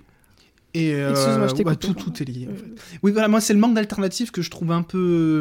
et 0.75 0.93
euh, 0.93 1.15
je 1.15 1.63
ouais, 1.63 1.75
tout, 1.77 1.93
tout 1.93 2.21
est 2.21 2.25
lié 2.25 2.49
en 2.51 2.55
fait. 2.55 2.97
oui 3.01 3.13
voilà 3.13 3.29
moi 3.29 3.39
c'est 3.39 3.53
le 3.53 3.59
manque 3.59 3.75
d'alternative 3.75 4.31
que 4.31 4.41
je 4.41 4.49
trouve 4.51 4.71
un 4.73 4.81
peu 4.83 4.97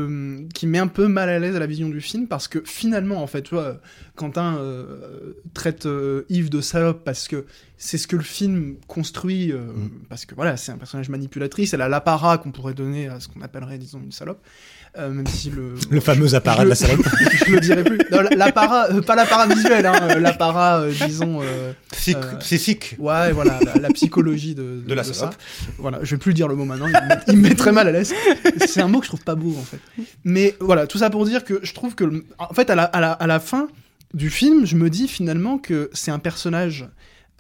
euh, 0.08 0.46
qui 0.54 0.68
met 0.68 0.78
un 0.78 0.86
peu 0.86 1.08
mal 1.08 1.28
à 1.28 1.38
l'aise 1.40 1.56
à 1.56 1.58
la 1.58 1.66
vision 1.66 1.88
du 1.88 2.00
film 2.00 2.28
parce 2.28 2.46
que 2.46 2.62
finalement 2.64 3.20
en 3.20 3.26
fait 3.26 3.42
tu 3.42 3.54
vois 3.54 3.80
Quentin 4.14 4.56
euh, 4.58 5.32
traite 5.52 5.86
euh, 5.86 6.22
Yves 6.28 6.50
de 6.50 6.60
salope 6.60 7.02
parce 7.04 7.26
que 7.26 7.46
c'est 7.78 7.98
ce 7.98 8.06
que 8.06 8.14
le 8.14 8.22
film 8.22 8.76
construit 8.86 9.50
euh, 9.50 9.58
Mm. 9.64 9.90
parce 10.08 10.24
que 10.24 10.34
voilà 10.36 10.56
c'est 10.56 10.70
un 10.70 10.78
personnage 10.78 11.08
manipulatrice 11.08 11.74
elle 11.74 11.80
a 11.82 11.88
l'apparat 11.88 12.38
qu'on 12.38 12.52
pourrait 12.52 12.74
donner 12.74 13.08
à 13.08 13.18
ce 13.18 13.26
qu'on 13.28 13.40
appellerait 13.42 13.78
disons 13.78 14.00
une 14.00 14.12
salope 14.12 14.40
euh, 14.96 15.10
même 15.10 15.26
si 15.26 15.50
le 15.50 15.74
le 15.90 16.00
fameux 16.00 16.34
apparat 16.34 16.60
je- 16.60 16.64
de 16.64 16.68
la 16.70 16.74
salope. 16.76 17.04
je 17.46 17.52
le 17.52 17.60
dirai 17.60 17.82
plus 17.84 17.98
Non, 18.12 18.20
l'apparat 18.36 18.90
euh, 18.92 19.00
pas 19.02 19.16
l'apparat 19.16 19.46
visuel 19.48 19.84
hein, 19.86 19.94
euh, 20.10 20.20
l'apparat 20.20 20.80
euh, 20.82 20.92
disons 21.06 21.40
euh, 21.42 21.72
Psych- 21.92 22.16
Euh, 22.16 22.36
Psychique. 22.38 22.94
ouais 22.98 23.32
voilà 23.32 23.58
la, 23.64 23.80
la 23.80 23.88
psychologie 23.90 24.54
de, 24.54 24.82
De 24.86 24.94
la 24.94 25.02
ça. 25.02 25.12
salope. 25.14 25.34
voilà 25.78 25.98
je 26.02 26.14
vais 26.14 26.18
plus 26.18 26.32
dire 26.34 26.46
le 26.46 26.54
mot 26.54 26.64
maintenant 26.64 26.86
il 26.86 26.92
me, 26.92 27.08
met- 27.08 27.20
il 27.28 27.36
me 27.38 27.48
met 27.48 27.54
très 27.56 27.72
mal 27.72 27.88
à 27.88 27.92
l'aise 27.92 28.14
c'est 28.66 28.80
un 28.80 28.88
mot 28.88 28.98
que 29.00 29.04
je 29.06 29.10
trouve 29.10 29.24
pas 29.24 29.34
beau 29.34 29.56
en 29.58 29.62
fait 29.64 29.80
mais 30.24 30.54
voilà 30.60 30.86
tout 30.86 30.98
ça 30.98 31.10
pour 31.10 31.24
dire 31.24 31.44
que 31.44 31.58
je 31.62 31.72
trouve 31.74 31.94
que 31.96 32.04
le- 32.04 32.24
en 32.38 32.54
fait 32.54 32.70
à 32.70 32.74
la, 32.76 32.84
à 32.84 33.00
la, 33.00 33.12
à 33.12 33.26
la 33.26 33.40
fin 33.40 33.68
du 34.12 34.30
film 34.30 34.64
je 34.64 34.76
me 34.76 34.90
dis 34.90 35.08
finalement 35.08 35.58
que 35.58 35.90
c'est 35.92 36.12
un 36.12 36.20
personnage 36.20 36.88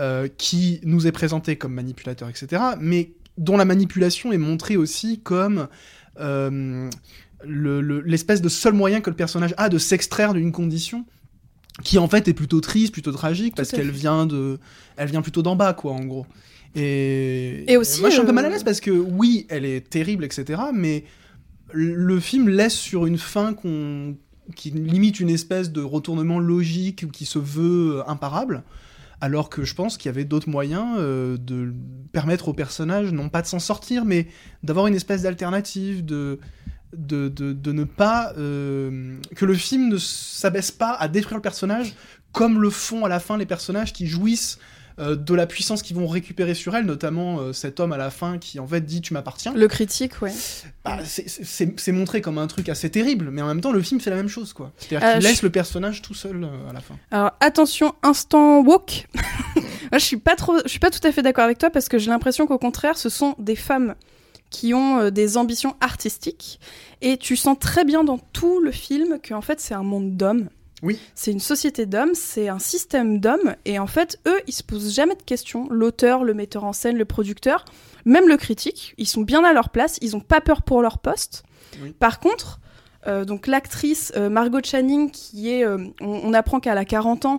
euh, 0.00 0.26
qui 0.38 0.80
nous 0.82 1.06
est 1.06 1.12
présenté 1.12 1.54
comme 1.54 1.72
manipulateur 1.74 2.28
etc 2.28 2.60
mais 2.80 3.12
dont 3.38 3.56
la 3.56 3.64
manipulation 3.64 4.32
est 4.32 4.38
montrée 4.38 4.76
aussi 4.76 5.20
comme 5.22 5.68
euh, 6.20 6.88
le- 7.46 7.80
le- 7.80 8.00
l'espèce 8.00 8.40
de 8.42 8.48
seul 8.48 8.72
moyen 8.74 9.00
que 9.00 9.10
le 9.10 9.16
personnage 9.16 9.54
a 9.56 9.68
de 9.68 9.78
s'extraire 9.78 10.34
d'une 10.34 10.52
condition 10.52 11.04
qui 11.82 11.98
en 11.98 12.06
fait 12.08 12.28
est 12.28 12.34
plutôt 12.34 12.60
triste, 12.60 12.92
plutôt 12.92 13.10
tragique, 13.12 13.54
parce 13.56 13.70
qu'elle 13.72 13.90
vient 13.90 14.26
de, 14.26 14.58
elle 14.96 15.08
vient 15.10 15.22
plutôt 15.22 15.42
d'en 15.42 15.56
bas, 15.56 15.72
quoi, 15.74 15.92
en 15.92 16.04
gros. 16.04 16.26
Et, 16.76 17.70
Et 17.72 17.76
aussi, 17.76 18.00
moi, 18.00 18.10
je 18.10 18.14
suis 18.14 18.22
un 18.22 18.24
peu 18.24 18.30
euh, 18.30 18.34
mal 18.34 18.44
à 18.46 18.48
l'aise 18.48 18.64
parce 18.64 18.80
que 18.80 18.90
oui, 18.90 19.46
elle 19.48 19.64
est 19.64 19.88
terrible, 19.88 20.24
etc. 20.24 20.60
Mais 20.72 21.04
le 21.72 22.20
film 22.20 22.48
laisse 22.48 22.74
sur 22.74 23.06
une 23.06 23.18
fin 23.18 23.54
qu'on, 23.54 24.16
qui 24.54 24.70
limite 24.70 25.18
une 25.20 25.30
espèce 25.30 25.72
de 25.72 25.82
retournement 25.82 26.38
logique 26.38 27.10
qui 27.10 27.24
se 27.26 27.38
veut 27.38 27.96
euh, 27.98 28.02
imparable. 28.08 28.62
Alors 29.20 29.48
que 29.48 29.64
je 29.64 29.74
pense 29.74 29.96
qu'il 29.96 30.08
y 30.08 30.10
avait 30.10 30.24
d'autres 30.24 30.48
moyens 30.50 30.96
euh, 30.98 31.36
de 31.38 31.72
permettre 32.12 32.48
au 32.48 32.52
personnage, 32.52 33.12
non 33.12 33.28
pas 33.28 33.42
de 33.42 33.46
s'en 33.46 33.58
sortir, 33.60 34.04
mais 34.04 34.26
d'avoir 34.62 34.86
une 34.86 34.94
espèce 34.94 35.22
d'alternative, 35.22 36.04
de, 36.04 36.38
de, 36.96 37.28
de, 37.28 37.52
de 37.52 37.72
ne 37.72 37.84
pas. 37.84 38.32
euh, 38.38 39.16
que 39.34 39.44
le 39.44 39.54
film 39.54 39.88
ne 39.88 39.98
s'abaisse 39.98 40.70
pas 40.70 40.92
à 40.92 41.08
détruire 41.08 41.36
le 41.38 41.42
personnage 41.42 41.94
comme 42.32 42.60
le 42.60 42.70
font 42.70 43.04
à 43.04 43.08
la 43.08 43.20
fin 43.20 43.36
les 43.38 43.46
personnages 43.46 43.92
qui 43.92 44.06
jouissent 44.08 44.58
euh, 45.00 45.16
de 45.16 45.34
la 45.34 45.46
puissance 45.46 45.82
qu'ils 45.82 45.96
vont 45.96 46.06
récupérer 46.06 46.54
sur 46.54 46.74
elle, 46.76 46.84
notamment 46.84 47.38
euh, 47.40 47.52
cet 47.52 47.80
homme 47.80 47.92
à 47.92 47.96
la 47.96 48.10
fin 48.10 48.38
qui 48.38 48.60
en 48.60 48.66
fait 48.66 48.80
dit 48.80 49.00
tu 49.00 49.12
m'appartiens. 49.12 49.52
Le 49.54 49.66
critique, 49.66 50.22
ouais. 50.22 50.32
Bah, 50.84 50.98
c'est- 51.04 51.92
montré 51.92 52.20
comme 52.20 52.38
un 52.38 52.46
truc 52.46 52.68
assez 52.68 52.90
terrible, 52.90 53.30
mais 53.32 53.42
en 53.42 53.46
même 53.48 53.60
temps 53.60 53.72
le 53.72 53.82
film 53.82 54.00
fait 54.00 54.10
la 54.10 54.16
même 54.16 54.28
chose 54.28 54.52
quoi. 54.52 54.72
C'est-à-dire 54.78 55.00
qu'il 55.12 55.20
je- 55.22 55.26
laisse 55.28 55.42
le 55.42 55.50
personnage 55.50 56.00
tout 56.02 56.14
seul 56.14 56.48
à 56.68 56.72
la 56.72 56.80
fin. 56.80 56.96
Alors 57.10 57.32
attention, 57.40 57.94
instant 58.04 58.60
woke. 58.62 59.06
Moi, 59.56 59.98
je 59.98 60.04
suis 60.04 60.16
pas 60.16 60.34
trop, 60.36 60.58
je 60.64 60.68
suis 60.68 60.78
pas 60.80 60.90
tout 60.90 61.04
à 61.06 61.12
fait 61.12 61.22
d'accord 61.22 61.44
avec 61.44 61.58
toi 61.58 61.70
parce 61.70 61.88
que 61.88 61.98
j'ai 61.98 62.10
l'impression 62.10 62.46
qu'au 62.46 62.58
contraire, 62.58 62.96
ce 62.96 63.08
sont 63.08 63.34
des 63.38 63.56
femmes 63.56 63.94
qui 64.54 64.72
ont 64.72 65.00
euh, 65.00 65.10
des 65.10 65.36
ambitions 65.36 65.74
artistiques 65.80 66.60
et 67.00 67.16
tu 67.16 67.34
sens 67.34 67.58
très 67.58 67.84
bien 67.84 68.04
dans 68.04 68.18
tout 68.18 68.60
le 68.60 68.70
film 68.70 69.18
qu'en 69.26 69.40
fait 69.40 69.58
c'est 69.60 69.74
un 69.74 69.82
monde 69.82 70.16
d'hommes. 70.16 70.48
Oui. 70.82 70.98
C'est 71.14 71.32
une 71.32 71.40
société 71.40 71.86
d'hommes, 71.86 72.14
c'est 72.14 72.48
un 72.48 72.60
système 72.60 73.18
d'hommes 73.18 73.56
et 73.64 73.80
en 73.80 73.88
fait 73.88 74.20
eux 74.28 74.40
ils 74.46 74.52
se 74.52 74.62
posent 74.62 74.94
jamais 74.94 75.16
de 75.16 75.22
questions. 75.22 75.66
L'auteur, 75.70 76.22
le 76.22 76.34
metteur 76.34 76.62
en 76.62 76.72
scène, 76.72 76.96
le 76.96 77.04
producteur, 77.04 77.64
même 78.04 78.28
le 78.28 78.36
critique, 78.36 78.94
ils 78.96 79.08
sont 79.08 79.22
bien 79.22 79.42
à 79.42 79.52
leur 79.52 79.70
place, 79.70 79.98
ils 80.02 80.14
ont 80.14 80.20
pas 80.20 80.40
peur 80.40 80.62
pour 80.62 80.82
leur 80.82 80.98
poste. 80.98 81.42
Oui. 81.82 81.92
Par 81.98 82.20
contre, 82.20 82.60
euh, 83.08 83.24
donc 83.24 83.48
l'actrice 83.48 84.12
euh, 84.16 84.30
Margot 84.30 84.60
Channing 84.62 85.10
qui 85.10 85.50
est, 85.50 85.64
euh, 85.64 85.78
on, 86.00 86.20
on 86.24 86.32
apprend 86.32 86.60
qu'elle 86.60 86.78
a 86.78 86.84
40 86.84 87.24
ans. 87.24 87.38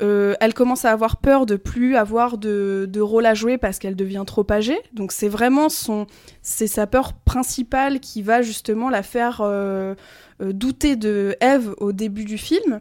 Euh, 0.00 0.34
elle 0.40 0.54
commence 0.54 0.84
à 0.84 0.90
avoir 0.90 1.18
peur 1.18 1.46
de 1.46 1.56
plus 1.56 1.96
avoir 1.96 2.38
de, 2.38 3.00
rôle 3.00 3.26
à 3.26 3.34
jouer 3.34 3.58
parce 3.58 3.78
qu'elle 3.78 3.96
devient 3.96 4.24
trop 4.26 4.46
âgée. 4.50 4.78
Donc 4.92 5.12
c'est 5.12 5.28
vraiment 5.28 5.68
son, 5.68 6.06
c'est 6.42 6.66
sa 6.66 6.86
peur 6.86 7.12
principale 7.12 8.00
qui 8.00 8.22
va 8.22 8.42
justement 8.42 8.90
la 8.90 9.02
faire 9.02 9.40
euh, 9.40 9.94
euh, 10.40 10.52
douter 10.52 10.96
de 10.96 11.36
Eve 11.40 11.74
au 11.78 11.92
début 11.92 12.24
du 12.24 12.38
film. 12.38 12.80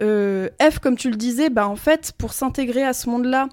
Eve, 0.00 0.80
comme 0.82 0.96
tu 0.96 1.10
le 1.10 1.16
disais, 1.16 1.48
bah 1.48 1.68
en 1.68 1.76
fait 1.76 2.12
pour 2.18 2.32
s'intégrer 2.32 2.82
à 2.82 2.92
ce 2.92 3.08
monde-là, 3.08 3.48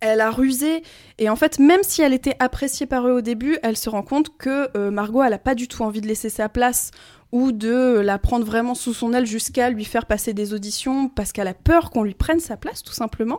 elle 0.00 0.20
a 0.20 0.32
rusé 0.32 0.82
et 1.18 1.30
en 1.30 1.36
fait 1.36 1.60
même 1.60 1.84
si 1.84 2.02
elle 2.02 2.12
était 2.12 2.34
appréciée 2.40 2.86
par 2.86 3.06
eux 3.06 3.12
au 3.12 3.20
début, 3.20 3.58
elle 3.62 3.76
se 3.76 3.88
rend 3.88 4.02
compte 4.02 4.36
que 4.36 4.76
Margot 4.90 5.22
elle 5.22 5.34
a 5.34 5.38
pas 5.38 5.54
du 5.54 5.68
tout 5.68 5.84
envie 5.84 6.00
de 6.00 6.08
laisser 6.08 6.30
sa 6.30 6.48
place 6.48 6.90
ou 7.32 7.50
de 7.50 7.98
la 7.98 8.18
prendre 8.18 8.44
vraiment 8.44 8.74
sous 8.74 8.92
son 8.92 9.12
aile 9.14 9.26
jusqu'à 9.26 9.70
lui 9.70 9.84
faire 9.84 10.06
passer 10.06 10.34
des 10.34 10.54
auditions 10.54 11.08
parce 11.08 11.32
qu'elle 11.32 11.48
a 11.48 11.54
peur 11.54 11.90
qu'on 11.90 12.04
lui 12.04 12.14
prenne 12.14 12.40
sa 12.40 12.56
place 12.56 12.82
tout 12.82 12.92
simplement. 12.92 13.38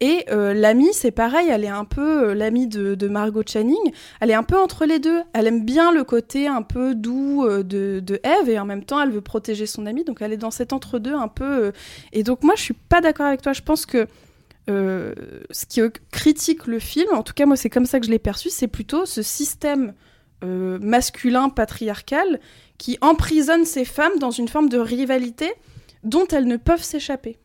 Et 0.00 0.26
euh, 0.30 0.52
l'amie, 0.52 0.92
c'est 0.92 1.10
pareil, 1.10 1.48
elle 1.50 1.64
est 1.64 1.68
un 1.68 1.86
peu 1.86 2.28
euh, 2.28 2.34
l'amie 2.34 2.66
de, 2.66 3.08
Margot 3.08 3.42
Channing, 3.46 3.92
elle 4.20 4.30
est 4.30 4.34
un 4.34 4.42
peu 4.42 4.58
entre 4.58 4.84
les 4.84 4.98
deux. 4.98 5.22
Elle 5.32 5.46
aime 5.46 5.64
bien 5.64 5.90
le 5.90 6.04
côté 6.04 6.46
un 6.46 6.60
peu 6.60 6.94
doux 6.94 7.46
euh, 7.46 7.62
de, 7.62 8.00
de 8.00 8.20
Eve 8.22 8.50
et 8.50 8.58
en 8.58 8.66
même 8.66 8.84
temps 8.84 9.00
elle 9.00 9.10
veut 9.10 9.22
protéger 9.22 9.64
son 9.64 9.86
amie, 9.86 10.04
donc 10.04 10.20
elle 10.20 10.34
est 10.34 10.38
dans 10.38 10.50
cet 10.50 10.74
entre-deux 10.74 11.14
un 11.14 11.28
peu. 11.28 11.72
Et 12.12 12.22
donc 12.22 12.42
moi 12.42 12.54
je 12.56 12.62
suis 12.62 12.74
pas 12.74 13.00
d'accord 13.00 13.26
avec 13.26 13.40
toi, 13.40 13.54
je 13.54 13.62
pense 13.62 13.86
que 13.86 14.06
ce 14.68 15.64
qui 15.66 15.80
critique 16.10 16.66
le 16.66 16.80
film, 16.80 17.08
en 17.14 17.22
tout 17.22 17.32
cas 17.32 17.46
moi 17.46 17.56
c'est 17.56 17.70
comme 17.70 17.86
ça 17.86 18.00
que 18.00 18.06
je 18.06 18.10
l'ai 18.10 18.18
perçu, 18.18 18.50
c'est 18.50 18.66
plutôt 18.66 19.06
ce 19.06 19.22
système 19.22 19.94
euh, 20.44 20.78
masculin 20.80 21.48
patriarcal 21.48 22.40
qui 22.78 22.98
emprisonne 23.00 23.64
ces 23.64 23.84
femmes 23.84 24.18
dans 24.20 24.30
une 24.30 24.48
forme 24.48 24.68
de 24.68 24.78
rivalité 24.78 25.52
dont 26.04 26.26
elles 26.28 26.46
ne 26.46 26.56
peuvent 26.56 26.82
s'échapper. 26.82 27.38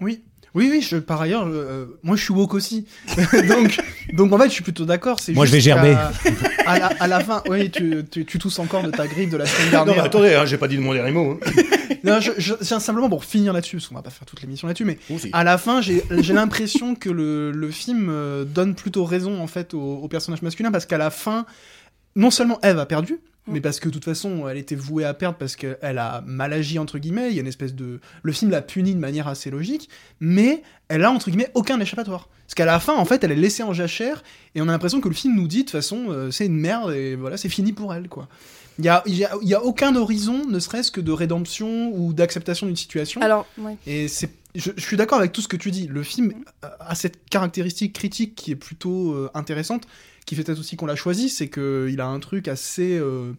Oui. 0.00 0.22
Oui, 0.54 0.68
oui, 0.70 0.80
je, 0.80 0.96
par 0.96 1.20
ailleurs, 1.20 1.46
euh, 1.46 1.98
moi 2.02 2.16
je 2.16 2.22
suis 2.24 2.32
woke 2.32 2.54
aussi. 2.54 2.86
donc, 3.48 3.76
donc 4.14 4.32
en 4.32 4.38
fait, 4.38 4.44
je 4.48 4.54
suis 4.54 4.62
plutôt 4.64 4.86
d'accord. 4.86 5.18
Moi, 5.34 5.44
je 5.44 5.52
vais 5.52 5.60
gerber. 5.60 5.94
À, 6.64 6.78
la, 6.78 6.86
à 6.86 7.06
la 7.06 7.20
fin, 7.20 7.42
oui, 7.50 7.70
tu, 7.70 8.02
tu, 8.10 8.24
tu 8.24 8.38
tousses 8.38 8.58
encore 8.58 8.82
de 8.82 8.90
ta 8.90 9.06
griffe 9.06 9.28
de 9.28 9.36
la 9.36 9.44
semaine 9.44 9.66
Non, 9.66 9.84
dernière. 9.84 9.96
mais 9.96 10.06
attendez, 10.08 10.34
hein, 10.34 10.46
j'ai 10.46 10.56
pas 10.56 10.66
dit 10.66 10.76
de 10.76 10.80
mon 10.82 10.94
dernier 10.94 11.12
mot. 11.12 11.32
hein. 11.32 11.62
Non, 12.04 12.20
je, 12.20 12.32
je 12.38 12.54
tiens 12.54 12.78
simplement 12.80 13.08
pour 13.10 13.24
finir 13.24 13.52
là-dessus, 13.52 13.76
parce 13.76 13.88
qu'on 13.88 13.96
va 13.96 14.02
pas 14.02 14.10
faire 14.10 14.24
toute 14.26 14.40
l'émission 14.40 14.66
là-dessus, 14.68 14.84
mais 14.84 14.98
Aussi. 15.12 15.28
à 15.32 15.42
la 15.44 15.58
fin, 15.58 15.80
j'ai 15.80 16.02
j'ai 16.10 16.32
l'impression 16.34 16.94
que 16.94 17.10
le, 17.10 17.50
le 17.50 17.70
film 17.70 18.08
euh, 18.10 18.44
donne 18.44 18.74
plutôt 18.76 19.04
raison 19.04 19.40
en 19.42 19.46
fait 19.48 19.74
au, 19.74 19.80
au 19.96 20.06
personnage 20.08 20.40
masculin, 20.40 20.70
parce 20.70 20.86
qu'à 20.86 20.98
la 20.98 21.10
fin, 21.10 21.46
non 22.16 22.30
seulement 22.32 22.58
Eve 22.62 22.78
a 22.80 22.86
perdu, 22.86 23.20
Mm. 23.48 23.52
mais 23.52 23.60
parce 23.60 23.78
que 23.78 23.86
de 23.88 23.94
toute 23.94 24.04
façon, 24.04 24.48
elle 24.48 24.58
était 24.58 24.74
vouée 24.74 25.04
à 25.04 25.14
perdre 25.14 25.38
parce 25.38 25.54
qu'elle 25.54 25.98
a 25.98 26.20
mal 26.26 26.52
agi 26.52 26.80
entre 26.80 26.98
guillemets. 26.98 27.28
Il 27.30 27.34
y 27.36 27.38
a 27.38 27.42
une 27.42 27.46
espèce 27.46 27.74
de, 27.76 28.00
le 28.24 28.32
film 28.32 28.50
l'a 28.50 28.60
punie 28.60 28.92
de 28.92 28.98
manière 28.98 29.28
assez 29.28 29.50
logique, 29.52 29.88
mais 30.18 30.62
elle 30.88 31.04
a 31.04 31.12
entre 31.12 31.30
guillemets 31.30 31.50
aucun 31.54 31.78
échappatoire. 31.78 32.28
Parce 32.44 32.54
qu'à 32.56 32.64
la 32.64 32.80
fin, 32.80 32.94
en 32.96 33.04
fait, 33.04 33.22
elle 33.22 33.30
est 33.30 33.36
laissée 33.36 33.62
en 33.62 33.72
jachère, 33.72 34.24
et 34.56 34.60
on 34.62 34.68
a 34.68 34.72
l'impression 34.72 35.00
que 35.00 35.08
le 35.08 35.14
film 35.14 35.36
nous 35.36 35.46
dit 35.46 35.58
de 35.58 35.62
toute 35.62 35.70
façon, 35.70 36.06
euh, 36.08 36.32
c'est 36.32 36.46
une 36.46 36.56
merde 36.58 36.92
et 36.92 37.14
voilà, 37.14 37.36
c'est 37.36 37.48
fini 37.48 37.72
pour 37.72 37.94
elle 37.94 38.08
quoi. 38.08 38.26
Il 38.80 38.84
y 38.84 38.88
a, 38.88 39.02
y 39.06 39.24
a- 39.24 39.30
y 39.42 39.54
a 39.54 39.62
aucun 39.62 39.94
horizon, 39.94 40.44
ne 40.48 40.58
serait-ce 40.58 40.90
que 40.90 41.00
de 41.00 41.12
rédemption 41.12 41.92
ou 41.94 42.12
d'acceptation 42.12 42.66
d'une 42.66 42.74
situation. 42.76 43.20
Alors, 43.22 43.46
ouais. 43.58 43.76
Et 43.86 44.08
c'est, 44.08 44.30
je, 44.58 44.70
je 44.76 44.82
suis 44.82 44.96
d'accord 44.96 45.18
avec 45.18 45.32
tout 45.32 45.40
ce 45.40 45.48
que 45.48 45.56
tu 45.56 45.70
dis. 45.70 45.86
Le 45.86 46.02
film 46.02 46.34
a 46.62 46.94
cette 46.94 47.28
caractéristique 47.28 47.92
critique 47.92 48.34
qui 48.34 48.50
est 48.50 48.56
plutôt 48.56 49.12
euh, 49.12 49.30
intéressante, 49.34 49.86
qui 50.24 50.34
fait 50.34 50.42
peut-être 50.44 50.58
aussi 50.58 50.76
qu'on 50.76 50.86
l'a 50.86 50.96
choisi, 50.96 51.28
c'est 51.28 51.48
qu'il 51.48 52.00
a 52.00 52.06
un 52.06 52.18
truc 52.20 52.48
assez, 52.48 52.98
euh, 52.98 53.32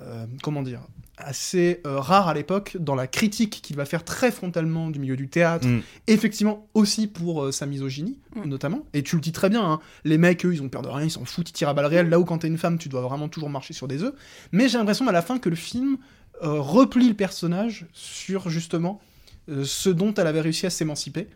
euh, 0.00 0.26
comment 0.42 0.62
dire, 0.62 0.80
assez 1.16 1.80
euh, 1.86 2.00
rare 2.00 2.26
à 2.26 2.34
l'époque 2.34 2.76
dans 2.80 2.96
la 2.96 3.06
critique 3.06 3.60
qu'il 3.62 3.76
va 3.76 3.84
faire 3.84 4.04
très 4.04 4.32
frontalement 4.32 4.90
du 4.90 4.98
milieu 4.98 5.16
du 5.16 5.28
théâtre, 5.28 5.66
Mm. 5.68 5.80
effectivement 6.08 6.66
aussi 6.74 7.06
pour 7.06 7.44
euh, 7.44 7.52
sa 7.52 7.66
misogynie 7.66 8.18
Mm. 8.34 8.48
notamment. 8.48 8.84
Et 8.94 9.02
tu 9.04 9.14
le 9.16 9.22
dis 9.22 9.30
très 9.32 9.48
bien, 9.48 9.62
hein, 9.64 9.80
les 10.04 10.18
mecs 10.18 10.44
eux 10.44 10.52
ils 10.52 10.60
ont 10.62 10.68
peur 10.68 10.82
de 10.82 10.88
rien, 10.88 11.06
ils 11.06 11.10
s'en 11.10 11.24
foutent, 11.24 11.50
ils 11.50 11.52
tirent 11.52 11.68
à 11.68 11.74
balles 11.74 11.86
réelles. 11.86 12.08
Là 12.08 12.18
où 12.18 12.24
quand 12.24 12.38
t'es 12.38 12.48
une 12.48 12.58
femme, 12.58 12.78
tu 12.78 12.88
dois 12.88 13.02
vraiment 13.02 13.28
toujours 13.28 13.48
marcher 13.50 13.74
sur 13.74 13.86
des 13.86 14.02
œufs. 14.02 14.12
Mais 14.50 14.68
j'ai 14.68 14.78
l'impression 14.78 15.06
à 15.06 15.12
la 15.12 15.22
fin 15.22 15.38
que 15.38 15.48
le 15.48 15.56
film 15.56 15.98
euh, 16.42 16.60
replie 16.60 17.06
le 17.08 17.14
personnage 17.14 17.86
sur 17.92 18.50
justement 18.50 19.00
euh, 19.00 19.13
ce 19.48 19.90
dont 19.90 20.14
elle 20.14 20.26
avait 20.26 20.40
réussi 20.40 20.66
à 20.66 20.70
s'émanciper. 20.70 21.28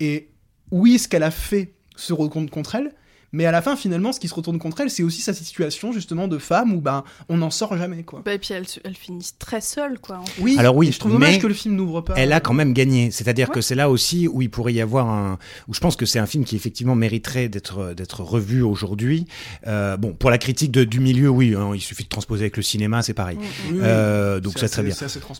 Et 0.00 0.28
oui, 0.70 0.98
ce 0.98 1.08
qu'elle 1.08 1.22
a 1.22 1.30
fait 1.30 1.72
se 1.96 2.12
retourne 2.12 2.48
contre 2.48 2.76
elle, 2.76 2.92
Mais 3.32 3.44
à 3.44 3.50
la 3.52 3.60
fin, 3.62 3.76
finalement, 3.76 4.12
ce 4.12 4.20
qui 4.20 4.28
se 4.28 4.34
retourne 4.34 4.58
contre 4.58 4.80
elle, 4.80 4.90
c'est 4.90 5.02
aussi 5.02 5.20
sa 5.20 5.34
situation 5.34 5.92
justement 5.92 6.28
de 6.28 6.38
femme 6.38 6.72
où 6.72 6.80
ben 6.80 7.04
on 7.28 7.36
n'en 7.38 7.50
sort 7.50 7.76
jamais 7.76 8.02
quoi. 8.02 8.22
Bah, 8.24 8.32
et 8.34 8.38
puis 8.38 8.54
elle, 8.54 8.64
elle 8.84 8.94
finit 8.94 9.26
très 9.38 9.60
seule, 9.60 9.98
quoi. 9.98 10.18
en 10.18 10.24
fait. 10.24 10.40
Oui. 10.42 10.56
Alors 10.58 10.74
oui, 10.76 10.90
je 10.92 10.98
trouve 10.98 11.12
dommage 11.12 11.38
que 11.38 11.46
le 11.46 11.54
film 11.54 11.74
n'ouvre 11.76 12.00
pas. 12.00 12.14
Elle 12.16 12.32
a 12.32 12.40
quand 12.40 12.54
même 12.54 12.72
gagné. 12.72 13.10
C'est-à-dire 13.10 13.48
Ouais. 13.48 13.54
que 13.56 13.60
c'est 13.60 13.74
là 13.74 13.90
aussi 13.90 14.28
où 14.28 14.40
il 14.42 14.50
pourrait 14.50 14.72
y 14.72 14.80
avoir 14.80 15.08
un. 15.10 15.38
où 15.68 15.74
je 15.74 15.80
pense 15.80 15.96
que 15.96 16.06
c'est 16.06 16.18
un 16.18 16.26
film 16.26 16.44
qui 16.44 16.56
effectivement 16.56 16.94
mériterait 16.94 17.48
d'être 17.48 17.94
d'être 17.94 18.22
revu 18.22 18.62
aujourd'hui. 18.62 19.26
Euh, 19.66 19.96
bon, 19.96 20.12
pour 20.14 20.30
la 20.30 20.38
critique 20.38 20.70
de- 20.70 20.84
du 20.84 21.00
milieu, 21.00 21.28
oui, 21.28 21.54
hein, 21.54 21.72
il 21.74 21.80
suffit 21.80 22.04
de 22.04 22.08
transposer 22.08 22.44
avec 22.44 22.56
le 22.56 22.62
cinéma, 22.62 23.02
c'est 23.02 23.14
pareil. 23.14 23.36
Mm, 23.36 23.40
oui. 23.72 23.78
Euh, 23.82 24.40
donc 24.40 24.54
C'est 24.54 24.68
c'est 24.68 24.68
très 24.68 24.82
bien. 24.82 24.94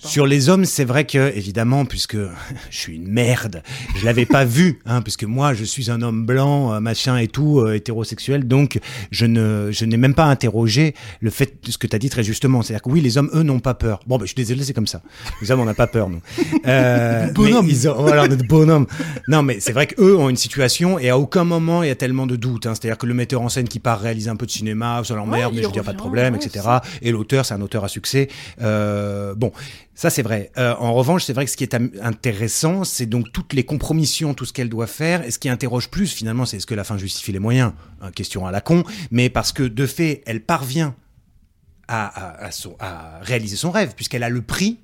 Sur 0.04 0.26
les 0.26 0.48
hommes, 0.48 0.64
c'est 0.64 0.84
vrai 0.84 1.06
que 1.06 1.32
évidemment, 1.34 1.84
puisque 1.84 2.16
je 2.70 2.76
suis 2.78 2.96
une 2.96 3.08
merde, 3.08 3.62
je 3.96 4.04
l'avais 4.04 4.26
pas 4.26 4.44
vu, 4.44 4.80
hein, 4.86 5.00
puisque 5.02 5.24
moi 5.24 5.54
je 5.54 5.64
suis 5.64 5.90
un 5.90 6.02
homme 6.02 6.26
blanc, 6.26 6.72
euh, 6.74 6.80
machin 6.80 7.16
et 7.16 7.28
tout, 7.28 7.60
euh, 7.60 7.77
hétérosexuel, 7.78 8.46
donc 8.46 8.78
je 9.10 9.24
ne, 9.26 9.70
je 9.72 9.84
n'ai 9.84 9.96
même 9.96 10.14
pas 10.14 10.24
interrogé 10.26 10.94
le 11.20 11.30
fait 11.30 11.54
de 11.64 11.70
ce 11.72 11.78
que 11.78 11.86
tu 11.86 11.96
as 11.96 11.98
dit 11.98 12.10
très 12.10 12.22
justement, 12.22 12.62
c'est-à-dire 12.62 12.82
que 12.82 12.90
oui, 12.90 13.00
les 13.00 13.16
hommes 13.18 13.30
eux 13.34 13.42
n'ont 13.42 13.60
pas 13.60 13.74
peur. 13.74 14.00
Bon, 14.06 14.16
ben 14.18 14.24
je 14.24 14.28
suis 14.28 14.34
désolé, 14.36 14.62
c'est 14.64 14.72
comme 14.74 14.86
ça. 14.86 15.00
Les 15.40 15.50
hommes 15.50 15.60
on 15.60 15.64
n'a 15.64 15.74
pas 15.74 15.86
peur, 15.86 16.10
nous. 16.10 16.20
Euh, 16.66 17.28
Bonhomme. 17.34 17.66
mais 17.66 17.72
ils 17.72 17.88
ont- 17.88 17.94
voilà, 18.02 18.22
on 18.22 18.26
est 18.26 18.36
de 18.36 18.46
bonhomme. 18.46 18.86
Non, 19.28 19.42
mais 19.42 19.60
c'est 19.60 19.72
vrai 19.72 19.86
qu'eux 19.86 20.16
ont 20.16 20.28
une 20.28 20.36
situation 20.36 20.98
et 20.98 21.08
à 21.08 21.18
aucun 21.18 21.44
moment 21.44 21.82
il 21.82 21.88
y 21.88 21.92
a 21.92 21.94
tellement 21.96 22.26
de 22.26 22.36
doutes. 22.36 22.66
Hein, 22.66 22.74
c'est-à-dire 22.74 22.98
que 22.98 23.06
le 23.06 23.14
metteur 23.14 23.40
en 23.42 23.48
scène 23.48 23.68
qui 23.68 23.78
part 23.80 24.00
réaliser 24.00 24.30
un 24.30 24.36
peu 24.36 24.46
de 24.46 24.50
cinéma, 24.50 25.02
ça 25.04 25.14
l'emmerde, 25.14 25.52
Ouais, 25.52 25.56
mais 25.56 25.56
il 25.58 25.62
je 25.62 25.66
veux 25.68 25.72
dire 25.72 25.84
pas 25.84 25.92
de 25.92 25.96
problème, 25.98 26.34
ouais, 26.34 26.44
etc. 26.44 26.66
Et 27.02 27.10
l'auteur, 27.12 27.44
c'est 27.46 27.54
un 27.54 27.60
auteur 27.60 27.84
à 27.84 27.88
succès. 27.88 28.28
Euh, 28.60 29.34
bon, 29.34 29.52
ça 29.98 30.10
c'est 30.10 30.22
vrai. 30.22 30.52
Euh, 30.58 30.74
en 30.78 30.94
revanche, 30.94 31.24
c'est 31.24 31.32
vrai 31.32 31.44
que 31.44 31.50
ce 31.50 31.56
qui 31.56 31.64
est 31.64 31.74
intéressant, 32.00 32.84
c'est 32.84 33.06
donc 33.06 33.32
toutes 33.32 33.52
les 33.52 33.64
compromissions, 33.64 34.32
tout 34.32 34.44
ce 34.44 34.52
qu'elle 34.52 34.68
doit 34.68 34.86
faire. 34.86 35.24
Et 35.24 35.32
ce 35.32 35.40
qui 35.40 35.48
interroge 35.48 35.90
plus, 35.90 36.12
finalement, 36.12 36.46
c'est 36.46 36.58
est-ce 36.58 36.66
que 36.66 36.74
la 36.76 36.84
fin 36.84 36.96
justifie 36.98 37.32
les 37.32 37.40
moyens? 37.40 37.72
Hein, 38.00 38.12
Question 38.12 38.46
à 38.46 38.52
la 38.52 38.60
con. 38.60 38.84
Mais 39.10 39.28
parce 39.28 39.50
que 39.52 39.64
de 39.64 39.86
fait, 39.86 40.22
elle 40.26 40.40
parvient 40.40 40.94
à, 41.88 42.06
à- 42.44 42.46
à 42.46 42.50
à 42.78 43.18
réaliser 43.22 43.56
son 43.56 43.72
rêve, 43.72 43.94
puisqu'elle 43.96 44.22
a 44.22 44.28
le 44.28 44.42
prix. 44.42 44.78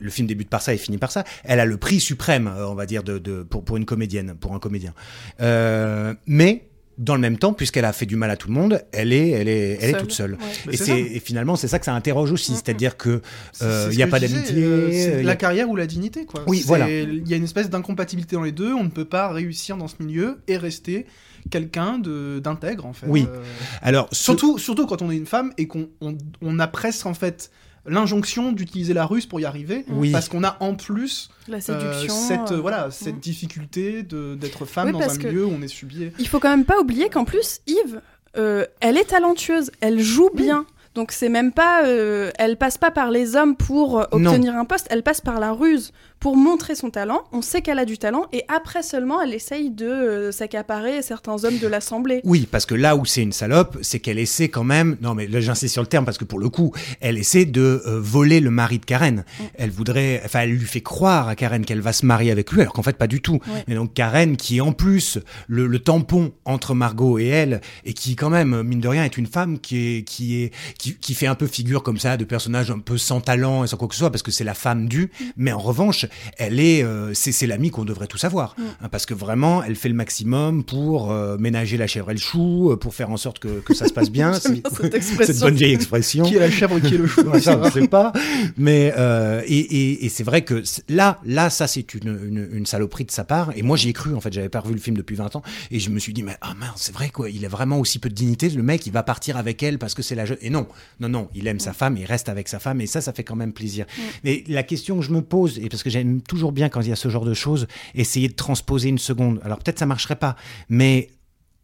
Le 0.00 0.10
film 0.10 0.26
débute 0.26 0.48
par 0.48 0.62
ça 0.62 0.72
et 0.72 0.78
finit 0.78 0.98
par 0.98 1.12
ça. 1.12 1.24
Elle 1.44 1.60
a 1.60 1.66
le 1.66 1.76
prix 1.76 2.00
suprême, 2.00 2.46
euh, 2.48 2.66
on 2.66 2.74
va 2.74 2.86
dire, 2.86 3.02
de, 3.04 3.18
de- 3.18 3.42
pour, 3.42 3.64
pour 3.64 3.76
une 3.76 3.84
comédienne, 3.84 4.34
pour 4.34 4.54
un 4.54 4.58
comédien. 4.58 4.94
Euh, 5.42 6.14
mais 6.26 6.68
dans 6.98 7.14
le 7.14 7.20
même 7.20 7.38
temps, 7.38 7.52
puisqu'elle 7.52 7.84
a 7.84 7.92
fait 7.92 8.06
du 8.06 8.16
mal 8.16 8.30
à 8.30 8.36
tout 8.36 8.48
le 8.48 8.54
monde, 8.54 8.80
elle 8.92 9.12
est, 9.12 9.30
elle 9.30 9.48
est, 9.48 9.78
elle 9.80 9.90
est 9.90 9.98
toute 9.98 10.12
seule. 10.12 10.32
Ouais. 10.32 10.74
Et, 10.74 10.76
c'est 10.76 10.84
c'est, 10.84 11.00
et 11.00 11.20
finalement, 11.20 11.56
c'est 11.56 11.66
ça 11.68 11.78
que 11.78 11.84
ça 11.84 11.94
interroge 11.94 12.30
aussi, 12.32 12.52
Mm, 12.52 12.54
mm. 12.54 12.56
c'est-à-dire 12.58 12.96
que 12.96 13.08
euh, 13.10 13.20
c'est 13.52 13.64
il 13.88 13.92
ce 13.92 13.96
n'y 13.96 14.02
a 14.02 14.06
que 14.06 14.10
pas 14.12 14.20
d'amitié. 14.20 14.62
euh, 14.64 14.90
c'est 14.92 15.14
a- 15.16 15.22
la 15.22 15.36
carrière 15.36 15.68
ou 15.68 15.76
la 15.76 15.86
dignité, 15.86 16.24
quoi. 16.24 16.42
Oui, 16.46 16.58
C'est- 16.58 16.66
voilà. 16.68 16.88
Il 16.88 17.26
y 17.28 17.34
a 17.34 17.36
une 17.36 17.44
espèce 17.44 17.68
d'incompatibilité 17.70 18.36
dans 18.36 18.42
les 18.42 18.52
deux. 18.52 18.72
On 18.74 18.84
ne 18.84 18.88
peut 18.90 19.04
pas 19.04 19.28
réussir 19.32 19.76
dans 19.76 19.88
ce 19.88 19.96
milieu 20.00 20.38
et 20.48 20.56
rester 20.56 21.06
quelqu'un 21.50 21.98
de 21.98 22.38
d'intègre, 22.42 22.86
en 22.86 22.92
fait. 22.92 23.06
Oui. 23.08 23.26
Euh, 23.28 23.42
Alors, 23.82 24.08
ce- 24.12 24.22
surtout, 24.24 24.58
surtout 24.58 24.86
quand 24.86 25.02
on 25.02 25.10
est 25.10 25.16
une 25.16 25.26
femme 25.26 25.52
et 25.58 25.66
qu'on 25.66 25.88
on, 26.00 26.16
on 26.42 26.58
a 26.58 26.66
presque, 26.66 27.06
en 27.06 27.14
fait, 27.14 27.50
l'injonction 27.86 28.52
d'utiliser 28.52 28.94
la 28.94 29.06
ruse 29.06 29.26
pour 29.26 29.40
y 29.40 29.44
arriver. 29.44 29.84
Oui. 29.88 30.10
Parce 30.10 30.28
qu'on 30.28 30.44
a 30.44 30.56
en 30.60 30.74
plus 30.74 31.28
La 31.48 31.58
euh, 31.58 32.08
cette, 32.08 32.52
euh, 32.52 32.60
voilà, 32.60 32.90
cette 32.90 33.16
mm. 33.16 33.20
difficulté 33.20 34.02
de- 34.02 34.34
d'être 34.34 34.64
femme 34.64 34.86
Oui, 34.86 34.92
dans 34.92 34.98
parce 35.00 35.16
un 35.16 35.18
milieu 35.18 35.46
où 35.46 35.52
on 35.56 35.62
est 35.62 35.68
subi. 35.68 36.10
Il 36.18 36.28
faut 36.28 36.40
quand 36.40 36.50
même 36.50 36.64
pas 36.64 36.80
oublier 36.80 37.08
qu'en 37.10 37.24
plus, 37.24 37.60
Yves, 37.66 38.00
euh, 38.36 38.64
elle 38.80 38.96
est 38.96 39.04
talentueuse, 39.10 39.70
elle 39.80 40.00
joue 40.00 40.30
bien. 40.34 40.66
Donc 40.94 41.10
c'est 41.10 41.28
même 41.28 41.50
pas, 41.52 41.84
euh, 41.84 42.30
elle 42.38 42.56
passe 42.56 42.78
pas 42.78 42.92
par 42.92 43.10
les 43.10 43.34
hommes 43.34 43.56
pour 43.56 44.06
Non. 44.12 44.30
obtenir 44.30 44.54
un 44.56 44.64
poste, 44.64 44.86
elle 44.90 45.02
passe 45.02 45.20
par 45.20 45.40
la 45.40 45.50
ruse 45.52 45.92
pour 46.24 46.38
montrer 46.38 46.74
son 46.74 46.88
talent. 46.88 47.24
On 47.32 47.42
sait 47.42 47.60
qu'elle 47.60 47.78
a 47.78 47.84
du 47.84 47.98
talent 47.98 48.28
et 48.32 48.44
après 48.48 48.82
seulement, 48.82 49.20
elle 49.20 49.34
essaye 49.34 49.68
de 49.68 49.84
euh, 49.84 50.32
s'accaparer 50.32 51.02
certains 51.02 51.44
hommes 51.44 51.58
de 51.58 51.66
l'assemblée. 51.66 52.22
Oui, 52.24 52.48
parce 52.50 52.64
que 52.64 52.74
là 52.74 52.96
où 52.96 53.04
c'est 53.04 53.20
une 53.20 53.32
salope, 53.32 53.76
c'est 53.82 54.00
qu'elle 54.00 54.18
essaie 54.18 54.48
quand 54.48 54.64
même. 54.64 54.96
Non, 55.02 55.14
mais 55.14 55.26
là 55.26 55.42
j'insiste 55.42 55.74
sur 55.74 55.82
le 55.82 55.86
terme 55.86 56.06
parce 56.06 56.16
que 56.16 56.24
pour 56.24 56.38
le 56.38 56.48
coup, 56.48 56.72
elle 57.02 57.18
essaie 57.18 57.44
de 57.44 57.82
euh, 57.86 58.00
voler 58.00 58.40
le 58.40 58.50
mari 58.50 58.78
de 58.78 58.86
Karen. 58.86 59.26
Elle 59.58 59.68
voudrait, 59.68 60.22
enfin, 60.24 60.40
elle 60.40 60.52
lui 60.52 60.64
fait 60.64 60.80
croire 60.80 61.28
à 61.28 61.36
Karen 61.36 61.62
qu'elle 61.62 61.82
va 61.82 61.92
se 61.92 62.06
marier 62.06 62.30
avec 62.30 62.50
lui, 62.52 62.62
alors 62.62 62.72
qu'en 62.72 62.82
fait 62.82 62.96
pas 62.96 63.06
du 63.06 63.20
tout. 63.20 63.40
Ouais. 63.46 63.64
Et 63.68 63.74
donc 63.74 63.92
Karen, 63.92 64.38
qui 64.38 64.56
est 64.56 64.62
en 64.62 64.72
plus 64.72 65.18
le, 65.46 65.66
le 65.66 65.78
tampon 65.78 66.32
entre 66.46 66.74
Margot 66.74 67.18
et 67.18 67.26
elle, 67.26 67.60
et 67.84 67.92
qui 67.92 68.16
quand 68.16 68.30
même 68.30 68.62
mine 68.62 68.80
de 68.80 68.88
rien 68.88 69.04
est 69.04 69.18
une 69.18 69.26
femme 69.26 69.58
qui 69.58 69.76
est 69.98 70.04
qui 70.04 70.42
est 70.42 70.54
qui, 70.78 70.96
qui 70.96 71.12
fait 71.12 71.26
un 71.26 71.34
peu 71.34 71.46
figure 71.46 71.82
comme 71.82 71.98
ça 71.98 72.16
de 72.16 72.24
personnage 72.24 72.70
un 72.70 72.78
peu 72.78 72.96
sans 72.96 73.20
talent 73.20 73.62
et 73.64 73.66
sans 73.66 73.76
quoi 73.76 73.88
que 73.88 73.94
ce 73.94 73.98
soit 73.98 74.10
parce 74.10 74.22
que 74.22 74.30
c'est 74.30 74.42
la 74.42 74.54
femme 74.54 74.88
du. 74.88 75.02
Mm. 75.02 75.24
Mais 75.36 75.52
en 75.52 75.58
revanche, 75.58 76.06
elle 76.38 76.60
est 76.60 76.82
euh, 76.82 77.12
c'est 77.14 77.32
c'est 77.32 77.46
l'amie 77.46 77.70
qu'on 77.70 77.84
devrait 77.84 78.06
tous 78.06 78.22
avoir 78.24 78.54
Mm. 78.58 78.62
hein, 78.82 78.88
parce 78.90 79.06
que 79.06 79.14
vraiment 79.14 79.62
elle 79.64 79.74
fait 79.76 79.88
le 79.88 79.94
maximum 79.94 80.64
pour 80.64 81.10
euh, 81.10 81.36
ménager 81.38 81.76
la 81.76 81.86
chèvre 81.86 82.10
et 82.10 82.14
le 82.14 82.20
chou, 82.20 82.70
euh, 82.70 82.76
pour 82.76 82.94
faire 82.94 83.10
en 83.10 83.16
sorte 83.16 83.38
que, 83.38 83.60
que 83.60 83.74
ça 83.74 83.86
se 83.88 83.92
passe 83.92 84.10
bien. 84.10 84.32
J'aime 84.42 84.42
C'est- 84.42 84.52
bien 84.62 84.70
cette 84.82 84.94
expression. 84.94 85.26
cette 85.34 85.40
bonne 85.42 85.54
vieille 85.54 85.74
expression. 85.74 86.24
Qui 86.24 86.36
est 86.36 86.40
la 86.40 86.50
chèvre, 86.50 86.78
qui 86.80 86.94
est 86.94 86.98
le 86.98 87.06
chou 87.06 87.22
Ouais, 87.22 87.40
ça, 87.40 87.58
on 87.58 87.70
sait 87.70 87.88
pas. 87.88 88.12
Mais 88.56 88.92
euh, 88.96 89.42
et, 89.46 89.58
et, 89.58 90.04
et 90.04 90.08
c'est 90.08 90.24
vrai 90.24 90.42
que 90.42 90.62
là, 90.88 91.18
là, 91.24 91.50
ça 91.50 91.66
c'est 91.66 91.94
une, 91.94 92.08
une, 92.28 92.48
une 92.52 92.66
saloperie 92.66 93.04
de 93.04 93.10
sa 93.10 93.24
part. 93.24 93.52
Et 93.56 93.62
moi 93.62 93.76
j'y 93.76 93.88
ai 93.88 93.92
cru 93.92 94.14
en 94.14 94.20
fait. 94.20 94.32
J'avais 94.32 94.48
pas 94.48 94.60
revu 94.60 94.74
le 94.74 94.80
film 94.80 94.96
depuis 94.96 95.16
20 95.16 95.36
ans 95.36 95.42
et 95.70 95.78
je 95.80 95.90
me 95.90 95.98
suis 95.98 96.12
dit 96.12 96.22
mais 96.22 96.36
ah 96.40 96.54
mince, 96.58 96.72
c'est 96.76 96.94
vrai 96.94 97.10
quoi. 97.10 97.30
Il 97.30 97.44
a 97.44 97.48
vraiment 97.48 97.78
aussi 97.78 97.98
peu 97.98 98.08
de 98.08 98.14
dignité. 98.14 98.48
Le 98.50 98.62
mec, 98.62 98.86
il 98.86 98.92
va 98.92 99.02
partir 99.02 99.36
avec 99.36 99.62
elle 99.62 99.78
parce 99.78 99.94
que 99.94 100.02
c'est 100.02 100.14
la 100.14 100.26
jeune. 100.26 100.38
Et 100.40 100.50
non, 100.50 100.66
non, 101.00 101.08
non. 101.08 101.28
Il 101.34 101.46
aime 101.46 101.60
sa 101.60 101.72
femme, 101.72 101.96
il 101.96 102.04
reste 102.04 102.28
avec 102.28 102.48
sa 102.48 102.58
femme 102.58 102.80
et 102.80 102.86
ça, 102.86 103.00
ça 103.00 103.12
fait 103.12 103.24
quand 103.24 103.36
même 103.36 103.52
plaisir. 103.52 103.86
Mais 104.22 104.44
la 104.48 104.62
question 104.62 104.96
que 104.98 105.02
je 105.02 105.10
me 105.12 105.22
pose 105.22 105.58
et 105.58 105.68
parce 105.68 105.82
que 105.82 105.90
toujours 106.26 106.52
bien 106.52 106.68
quand 106.68 106.80
il 106.80 106.88
y 106.88 106.92
a 106.92 106.96
ce 106.96 107.08
genre 107.08 107.24
de 107.24 107.34
choses, 107.34 107.66
essayer 107.94 108.28
de 108.28 108.34
transposer 108.34 108.88
une 108.88 108.98
seconde. 108.98 109.40
Alors 109.44 109.58
peut-être 109.58 109.78
ça 109.78 109.86
marcherait 109.86 110.16
pas, 110.16 110.36
mais 110.68 111.10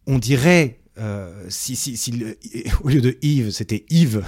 on 0.07 0.17
dirait 0.17 0.79
euh, 0.97 1.45
si, 1.49 2.35
au 2.83 2.89
lieu 2.89 3.01
de 3.01 3.17
Yves, 3.21 3.51
c'était 3.51 3.85
Yves. 3.89 4.23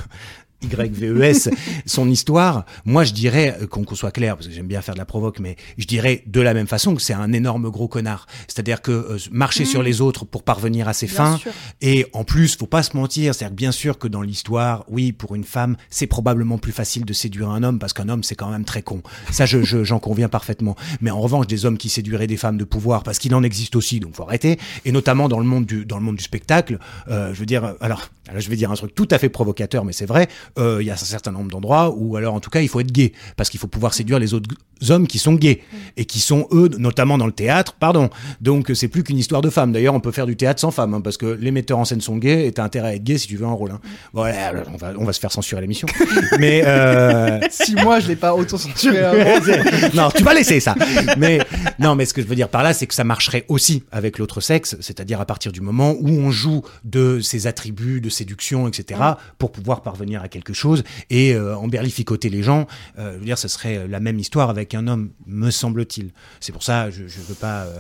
YVES, 0.64 1.50
son 1.86 2.10
histoire, 2.10 2.66
moi 2.86 3.04
je 3.04 3.14
dirais, 3.14 3.58
euh, 3.62 3.68
qu'on 3.68 3.84
qu'on 3.84 3.96
soit 3.96 4.12
clair, 4.12 4.36
parce 4.36 4.48
que 4.48 4.54
j'aime 4.54 4.68
bien 4.68 4.82
faire 4.82 4.94
de 4.96 5.00
la 5.00 5.06
provoque, 5.06 5.40
mais 5.40 5.56
je 5.78 5.86
dirais 5.86 6.24
de 6.28 6.42
la 6.42 6.54
même 6.54 6.68
façon 6.68 6.96
que 6.96 7.02
c'est 7.02 7.14
un 7.14 7.32
énorme 7.34 7.70
gros 7.70 7.88
connard. 7.88 8.28
C'est-à-dire 8.48 8.82
que 8.82 8.92
euh, 8.92 9.18
marcher 9.32 9.64
Mm. 9.64 9.68
sur 9.68 9.84
les 9.84 10.02
autres 10.02 10.26
pour 10.26 10.44
parvenir 10.44 10.88
à 10.88 10.94
ses 10.94 11.06
Bien 11.08 11.16
fins, 11.16 11.38
sûr. 11.38 11.52
et 11.82 12.06
en 12.14 12.24
plus, 12.24 12.56
faut 12.58 12.66
pas 12.66 12.84
se 12.84 12.96
mentir, 12.96 13.34
c'est-à-dire 13.36 13.54
que 13.56 13.58
bien 13.60 13.72
sûr 13.72 13.98
que 13.98 14.08
dans 14.08 14.22
l'histoire, 14.22 14.84
oui, 14.90 15.12
pour 15.12 15.36
une 15.36 15.44
femme, 15.44 15.76
c'est 15.90 16.08
probablement 16.08 16.58
plus 16.58 16.72
facile 16.72 17.06
de 17.06 17.14
séduire 17.14 17.50
un 17.50 17.64
homme 17.64 17.80
parce 17.80 17.94
qu'un 17.94 18.10
homme, 18.10 18.24
c'est 18.24 18.36
quand 18.36 18.50
même 18.50 18.66
très 18.66 18.82
con. 18.82 19.02
Ça, 19.32 19.46
je, 19.46 19.64
je- 19.64 19.84
j'en 19.84 20.00
conviens 20.00 20.30
parfaitement. 20.30 20.76
Mais 21.02 21.12
en 21.12 21.20
revanche, 21.22 21.48
des 21.48 21.66
hommes 21.66 21.78
qui 21.78 21.90
séduiraient 21.90 22.28
des 22.28 22.38
femmes 22.38 22.58
de 22.58 22.64
pouvoir, 22.64 23.04
parce 23.04 23.20
qu'il 23.20 23.34
en 23.36 23.44
existe 23.44 23.76
aussi, 23.76 24.00
donc 24.00 24.16
faut 24.16 24.24
arrêter. 24.24 24.60
Et 24.86 24.92
notamment 24.92 25.28
dans 25.30 25.40
le 25.40 25.46
monde 25.46 25.66
du, 25.66 25.86
dans 25.86 25.98
le 25.98 26.04
monde 26.04 26.16
du 26.18 26.24
spectacle, 26.24 26.80
euh, 27.10 27.34
je 27.34 27.40
veux 27.40 27.46
dire, 27.46 27.76
alors, 27.82 28.10
alors, 28.30 28.42
je 28.42 28.50
vais 28.50 28.56
dire 28.56 28.72
un 28.72 28.76
truc 28.76 28.96
tout 28.96 29.08
à 29.12 29.18
fait 29.18 29.30
provocateur, 29.30 29.84
mais 29.86 29.94
c'est 29.94 30.06
vrai. 30.06 30.28
Euh, 30.58 30.78
Il 30.82 30.88
y 30.88 30.90
a 30.90 30.94
un 30.94 30.98
certain 30.98 31.32
nombre 31.32 31.50
d'endroits 31.50 31.94
où, 31.96 32.16
alors, 32.16 32.34
en 32.34 32.40
tout 32.40 32.50
cas, 32.50 32.62
il 32.62 32.68
faut 32.68 32.80
être 32.80 32.92
gay 32.92 33.14
parce 33.38 33.50
qu'il 33.50 33.60
faut 33.60 33.68
pouvoir 33.68 33.94
séduire 33.94 34.20
les 34.20 34.34
autres 34.34 34.50
hommes 34.90 35.08
qui 35.08 35.20
sont 35.20 35.34
gays 35.34 35.62
et 35.98 36.06
qui 36.06 36.20
sont 36.20 36.48
eux, 36.52 36.70
notamment 36.78 37.18
dans 37.18 37.26
le 37.26 37.32
théâtre, 37.32 37.76
pardon. 37.80 38.10
Donc, 38.42 38.72
c'est 38.74 38.88
plus 38.88 39.04
qu'une 39.04 39.18
histoire 39.18 39.42
de 39.42 39.50
femmes. 39.50 39.72
D'ailleurs, 39.72 39.94
on 39.94 40.00
peut 40.00 40.12
faire 40.12 40.26
du 40.26 40.36
théâtre 40.36 40.60
sans 40.60 40.72
femmes, 40.72 40.94
hein, 40.94 41.02
parce 41.02 41.18
que 41.18 41.26
les 41.26 41.52
metteurs 41.52 41.80
en 41.80 41.86
scène 41.86 42.02
sont 42.02 42.18
gays 42.18 42.48
et 42.48 42.52
t'as 42.52 42.64
intérêt 42.64 42.90
à 42.90 42.96
être 42.96 43.04
gay 43.04 43.18
si 43.18 43.28
tu 43.28 43.38
veux 43.38 43.46
un 43.46 43.52
rôle. 43.52 43.72
Hein. 43.72 43.80
Voilà, 44.14 44.48
alors, 44.48 44.66
on 44.74 44.78
va, 44.78 44.94
on 44.98 45.06
va 45.06 45.14
se 45.14 45.20
faire 45.20 45.32
censurer 45.32 45.62
l'émission. 45.62 45.88
mais 46.40 46.64
euh, 46.66 47.40
Si 47.50 47.76
moi 47.76 48.00
je 48.00 48.08
l'ai 48.08 48.16
pas 48.16 48.36
auto-censuré 48.36 49.02
non, 49.94 50.10
tu 50.16 50.24
vas 50.24 50.34
laisser 50.34 50.60
ça. 50.60 50.76
Mais 51.18 51.40
non, 51.80 51.96
mais 51.96 52.06
ce 52.06 52.14
que 52.14 52.22
je 52.22 52.28
veux 52.28 52.36
dire 52.36 52.50
par 52.50 52.64
là, 52.64 52.74
c'est 52.74 52.88
que 52.88 52.94
ça 52.94 53.04
marcherait 53.04 53.46
aussi 53.48 53.84
avec 53.92 54.18
l'autre 54.18 54.42
sexe, 54.42 54.76
c'est-à-dire 54.82 55.22
à 55.22 55.26
partir 55.26 55.52
du 55.52 55.62
moment 55.62 55.96
où 56.00 56.10
on 56.10 56.32
joue 56.32 56.64
de 56.84 57.20
ses 57.22 57.48
attributs 57.48 58.02
de 58.02 58.10
séduction, 58.10 58.68
etc., 58.68 59.00
pour 59.38 59.52
pouvoir 59.52 59.82
parvenir 59.82 60.22
à 60.22 60.28
quelque 60.28 60.43
chose 60.52 60.84
et 61.10 61.34
euh, 61.34 61.56
emberlificoter 61.56 62.28
les 62.30 62.44
gens. 62.44 62.68
Euh, 63.00 63.14
je 63.14 63.20
veux 63.20 63.26
dire, 63.26 63.38
ce 63.38 63.48
serait 63.48 63.88
la 63.88 64.02
même 64.02 64.20
histoire 64.20 64.50
avec 64.50 64.76
un 64.76 64.88
homme, 64.88 65.12
me 65.26 65.50
semble-t-il. 65.52 66.12
C'est 66.42 66.52
pour 66.52 66.64
ça, 66.64 66.90
je, 66.90 67.08
je 67.08 67.22
veux 67.22 67.36
pas. 67.36 67.64
euh, 67.64 67.80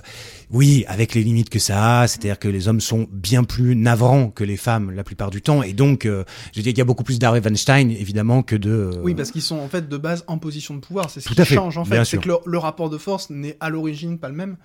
Oui, 0.50 0.86
avec 0.88 1.14
les 1.16 1.24
limites 1.24 1.50
que 1.50 1.60
ça 1.60 2.02
a, 2.02 2.08
c'est-à-dire 2.08 2.40
que 2.40 2.48
les 2.48 2.70
hommes 2.70 2.80
sont 2.80 3.08
bien 3.12 3.44
plus 3.44 3.76
navrants 3.76 4.30
que 4.30 4.46
les 4.46 4.56
femmes 4.58 4.92
la 4.92 5.04
plupart 5.04 5.32
du 5.32 5.42
temps, 5.42 5.64
et 5.64 5.74
donc, 5.74 6.06
euh, 6.06 6.24
je 6.54 6.60
veux 6.60 6.64
dire 6.64 6.72
qu'il 6.72 6.78
y 6.78 6.82
a 6.82 6.86
beaucoup 6.86 7.04
plus 7.04 7.20
d'Harvey 7.20 7.42
Weinstein 7.44 7.90
évidemment 7.90 8.44
que 8.44 8.56
de. 8.56 8.70
euh, 8.70 9.02
Oui, 9.02 9.16
parce 9.16 9.32
qu'ils 9.32 9.42
sont 9.42 9.58
en 9.58 9.68
fait 9.68 9.90
de 9.90 9.98
base 9.98 10.24
en 10.28 10.38
position 10.38 10.76
de 10.76 10.80
pouvoir. 10.80 11.10
C'est 11.10 11.20
ce 11.20 11.28
Tout 11.28 11.34
qui 11.36 11.44
fait, 11.46 11.56
change 11.56 11.78
en 11.78 11.86
fait. 11.86 12.06
C'est 12.06 12.20
que 12.20 12.28
le, 12.30 12.36
le 12.46 12.58
rapport 12.60 12.90
de 12.90 12.98
force 13.00 13.30
n'est 13.32 13.58
à 13.60 13.70
l'origine 13.70 14.20
pas 14.20 14.30
le 14.30 14.36
même. 14.36 14.58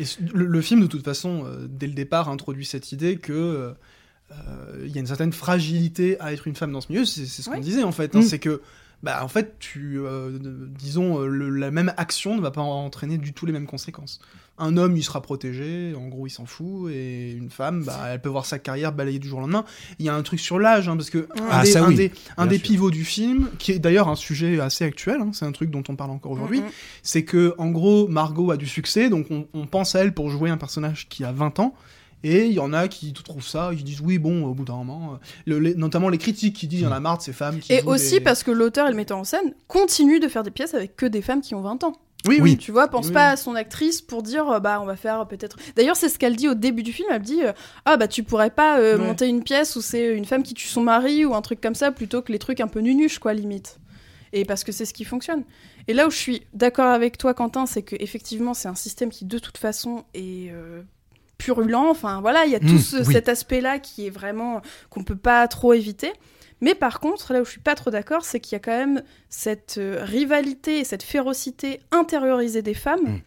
Et 0.00 0.04
le, 0.32 0.46
le 0.46 0.60
film, 0.60 0.80
de 0.80 0.86
toute 0.86 1.04
façon, 1.04 1.44
euh, 1.46 1.66
dès 1.68 1.86
le 1.86 1.92
départ, 1.92 2.28
introduit 2.28 2.64
cette 2.64 2.92
idée 2.92 3.16
que 3.16 3.32
euh, 3.32 3.36
euh, 3.36 3.72
il 4.84 4.92
y 4.92 4.96
a 4.98 5.00
une 5.00 5.06
certaine 5.06 5.32
fragilité 5.32 6.18
à 6.20 6.32
être 6.32 6.46
une 6.46 6.54
femme 6.56 6.72
dans 6.72 6.80
ce 6.80 6.90
milieu. 6.92 7.04
C'est 7.04 7.24
ce 7.26 7.48
qu'on 7.48 7.58
disait 7.60 7.82
en 7.84 7.92
fait. 7.92 8.14
hein. 8.16 8.20
Mm. 8.20 8.22
C'est 8.22 8.38
que, 8.38 8.60
bah, 9.02 9.22
en 9.22 9.28
fait, 9.28 9.56
tu, 9.58 9.98
euh, 9.98 10.30
disons, 10.78 11.20
euh, 11.20 11.26
le- 11.26 11.50
la 11.50 11.70
même 11.70 11.92
action 11.96 12.36
ne 12.36 12.40
va 12.40 12.50
pas 12.50 12.62
entraîner 12.62 13.18
du 13.18 13.32
tout 13.34 13.44
les 13.46 13.52
mêmes 13.52 13.66
conséquences. 13.66 14.18
Un 14.56 14.76
homme, 14.76 14.96
il 14.96 15.02
sera 15.02 15.20
protégé, 15.20 15.94
en 15.96 16.06
gros, 16.06 16.28
il 16.28 16.30
s'en 16.30 16.46
fout, 16.46 16.90
et 16.92 17.32
une 17.32 17.50
femme, 17.50 17.82
bah, 17.84 17.98
elle 18.08 18.20
peut 18.22 18.28
voir 18.28 18.46
sa 18.46 18.58
carrière 18.60 18.92
balayée 18.92 19.18
du 19.18 19.26
jour 19.28 19.38
au 19.38 19.40
lendemain. 19.42 19.64
Il 19.98 20.06
y 20.06 20.08
a 20.08 20.14
un 20.14 20.22
truc 20.22 20.38
sur 20.38 20.60
l'âge, 20.60 20.88
hein, 20.88 20.96
parce 20.96 21.10
que 21.10 21.26
un 21.36 21.46
Ah, 21.50 21.62
des- 21.64 21.76
un 21.76 21.88
oui. 21.88 21.94
des, 21.96 22.12
un 22.36 22.46
pivots 22.46 22.92
du 22.92 23.04
film, 23.04 23.48
qui 23.58 23.72
est 23.72 23.78
d'ailleurs 23.80 24.08
un 24.08 24.14
sujet 24.16 24.60
assez 24.60 24.84
actuel, 24.84 25.20
hein, 25.20 25.30
c'est 25.32 25.44
un 25.44 25.50
truc 25.52 25.70
dont 25.70 25.82
on 25.88 25.96
parle 25.96 26.12
encore 26.12 26.30
aujourd'hui, 26.32 26.60
Mhm. 26.60 26.66
c'est 27.02 27.24
que 27.24 27.52
en 27.58 27.70
gros 27.72 28.06
Margot 28.06 28.52
a 28.52 28.56
du 28.56 28.66
succès, 28.68 29.10
donc 29.10 29.26
on, 29.30 29.48
on 29.54 29.66
pense 29.66 29.96
à 29.96 30.00
elle 30.00 30.14
pour 30.14 30.30
jouer 30.30 30.50
un 30.50 30.56
personnage 30.56 31.08
qui 31.08 31.24
a 31.24 31.32
20 31.32 31.58
ans, 31.58 31.74
Et 32.24 32.46
il 32.46 32.52
y 32.54 32.58
en 32.58 32.72
a 32.72 32.88
qui 32.88 33.12
trouvent 33.12 33.46
ça, 33.46 33.70
qui 33.76 33.84
disent 33.84 34.00
oui, 34.00 34.18
bon, 34.18 34.44
au 34.46 34.54
bout 34.54 34.64
d'un 34.64 34.74
moment, 34.76 35.12
euh, 35.12 35.16
le- 35.46 35.58
les- 35.60 35.74
notamment 35.74 36.08
les 36.08 36.18
critiques 36.18 36.56
qui 36.56 36.66
disent 36.66 36.80
il 36.80 36.84
y 36.84 36.86
en 36.86 36.92
a 36.92 36.98
marre 36.98 37.18
de 37.18 37.22
ces 37.22 37.32
femmes 37.34 37.60
qui 37.60 37.72
Et 37.72 37.82
aussi 37.82 38.14
des- 38.14 38.20
parce 38.20 38.42
que 38.42 38.50
l'auteur 38.50 38.86
et 38.88 38.90
le 38.90 38.96
metteur 38.96 39.18
en 39.18 39.24
scène 39.24 39.54
continuent 39.68 40.20
de 40.20 40.28
faire 40.28 40.42
des 40.42 40.50
pièces 40.50 40.74
avec 40.74 40.96
que 40.96 41.06
des 41.06 41.20
femmes 41.22 41.42
qui 41.42 41.54
ont 41.54 41.60
20 41.60 41.84
ans. 41.84 41.92
Oui, 42.26 42.38
Oui. 42.40 42.56
Tu 42.56 42.72
vois, 42.72 42.88
pense 42.88 43.08
Oui. 43.08 43.12
pas 43.12 43.28
à 43.28 43.36
son 43.36 43.54
actrice 43.54 44.00
pour 44.00 44.22
dire 44.22 44.48
euh, 44.48 44.58
bah 44.58 44.80
on 44.80 44.86
va 44.86 44.96
faire 44.96 45.28
peut-être. 45.28 45.58
D'ailleurs, 45.76 45.94
c'est 45.96 46.08
ce 46.08 46.18
qu'elle 46.18 46.36
dit 46.36 46.48
au 46.48 46.54
début 46.54 46.82
du 46.82 46.90
film. 46.94 47.06
Elle 47.12 47.20
dit 47.20 47.42
euh, 47.44 47.52
ah 47.84 47.98
bah 47.98 48.08
tu 48.08 48.22
pourrais 48.22 48.48
pas 48.48 48.80
euh, 48.80 48.96
Ouais. 48.98 49.06
monter 49.06 49.26
une 49.28 49.42
pièce 49.44 49.76
où 49.76 49.82
c'est 49.82 50.16
une 50.16 50.24
femme 50.24 50.42
qui 50.42 50.54
tue 50.54 50.66
son 50.66 50.80
mari 50.80 51.26
ou 51.26 51.34
un 51.34 51.42
truc 51.42 51.60
comme 51.60 51.74
ça 51.74 51.92
plutôt 51.92 52.22
que 52.22 52.32
les 52.32 52.38
trucs 52.38 52.60
un 52.60 52.66
peu 52.68 52.80
nunuches 52.80 53.18
quoi 53.18 53.34
limite. 53.34 53.78
Et 54.32 54.46
parce 54.46 54.64
que 54.64 54.72
c'est 54.72 54.86
ce 54.86 54.94
qui 54.94 55.04
fonctionne. 55.04 55.44
Et 55.86 55.92
là 55.92 56.06
où 56.06 56.10
je 56.10 56.16
suis 56.16 56.42
d'accord 56.54 56.86
avec 56.90 57.18
toi 57.18 57.34
Quentin, 57.34 57.66
c'est 57.66 57.82
que 57.82 57.94
effectivement 58.00 58.54
c'est 58.54 58.68
un 58.68 58.74
système 58.74 59.10
qui 59.10 59.26
de 59.26 59.38
toute 59.38 59.58
façon 59.58 60.04
est 60.14 60.50
euh, 60.50 60.80
purulent. 61.38 61.74
Enfin 61.90 62.20
voilà, 62.20 62.44
il 62.46 62.52
y 62.52 62.54
a 62.54 62.60
tout 62.60 62.66
Mmh, 62.66 62.78
ce- 62.78 62.96
oui. 63.06 63.12
cet 63.12 63.28
aspect-là 63.28 63.78
qui 63.78 64.06
est 64.06 64.10
vraiment 64.10 64.60
qu'on 64.90 65.04
peut 65.04 65.16
pas 65.16 65.46
trop 65.48 65.72
éviter. 65.72 66.12
Mais 66.60 66.74
par 66.74 67.00
contre, 67.00 67.32
là 67.32 67.42
où 67.42 67.44
je 67.44 67.50
suis 67.50 67.60
pas 67.60 67.74
trop 67.74 67.90
d'accord, 67.90 68.24
c'est 68.24 68.40
qu'il 68.40 68.52
y 68.54 68.56
a 68.56 68.60
quand 68.60 68.76
même 68.76 69.02
cette 69.28 69.76
euh, 69.78 69.98
rivalité 70.02 70.78
et 70.78 70.84
cette 70.84 71.02
férocité 71.02 71.80
intériorisée 71.90 72.62
des 72.62 72.74
femmes 72.74 73.02
Mm. 73.04 73.20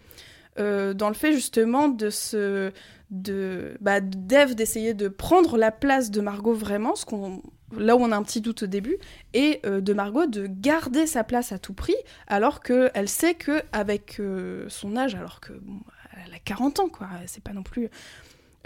euh, 0.59 0.93
dans 0.93 1.09
le 1.09 1.13
fait 1.13 1.33
justement 1.33 1.87
de 1.89 2.09
se 2.09 2.71
de 3.11 3.77
bah, 3.79 4.01
d'Eve 4.01 4.53
d'essayer 4.55 4.93
de 4.93 5.07
prendre 5.07 5.57
la 5.57 5.71
place 5.71 6.11
de 6.11 6.19
Margot 6.19 6.53
vraiment, 6.53 6.95
ce 6.95 7.05
qu'on 7.05 7.41
là 7.77 7.95
où 7.97 7.99
on 8.01 8.11
a 8.13 8.15
un 8.17 8.23
petit 8.23 8.39
doute 8.41 8.63
au 8.63 8.67
début, 8.67 8.97
et 9.33 9.59
euh, 9.65 9.81
de 9.81 9.93
Margot 9.93 10.25
de 10.25 10.47
garder 10.47 11.05
sa 11.05 11.23
place 11.25 11.51
à 11.51 11.59
tout 11.59 11.73
prix, 11.73 11.95
alors 12.27 12.61
que 12.61 12.89
elle 12.93 13.09
sait 13.09 13.33
que 13.33 13.61
avec 13.73 14.21
son 14.69 14.95
âge, 14.95 15.15
alors 15.15 15.41
que 15.41 15.51
bon, 15.53 15.79
elle 16.25 16.33
a 16.33 16.39
40 16.39 16.79
ans 16.79 16.89
quoi, 16.89 17.07
c'est 17.25 17.43
pas 17.43 17.53
non 17.53 17.63
plus. 17.63 17.89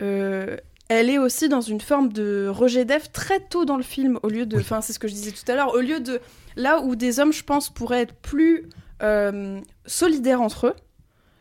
euh, 0.02 0.58
elle 0.90 1.10
est 1.10 1.18
aussi 1.18 1.48
dans 1.48 1.62
une 1.62 1.80
forme 1.80 2.12
de 2.12 2.48
rejet 2.50 2.84
d'Eve 2.84 3.12
très 3.14 3.40
tôt 3.40 3.64
dans 3.64 3.78
le 3.78 3.84
film, 3.84 4.20
au 4.24 4.28
lieu 4.28 4.46
de. 4.46 4.58
Oui. 4.58 4.62
Enfin, 4.62 4.82
c'est 4.82 4.92
ce 4.92 5.00
que 5.00 5.08
je 5.08 5.14
disais 5.14 5.32
tout 5.32 5.50
à 5.50 5.56
l'heure, 5.56 5.74
au 5.74 5.80
lieu 5.80 6.02
de. 6.02 6.20
Là 6.58 6.82
où 6.82 6.98
des 6.98 7.22
hommes, 7.22 7.32
je 7.32 7.44
pense, 7.46 7.70
pourraient 7.70 8.02
être 8.02 8.14
plus 8.16 8.68
euh, 9.02 9.62
solidaires 9.86 10.42
entre 10.42 10.68
eux, 10.68 10.76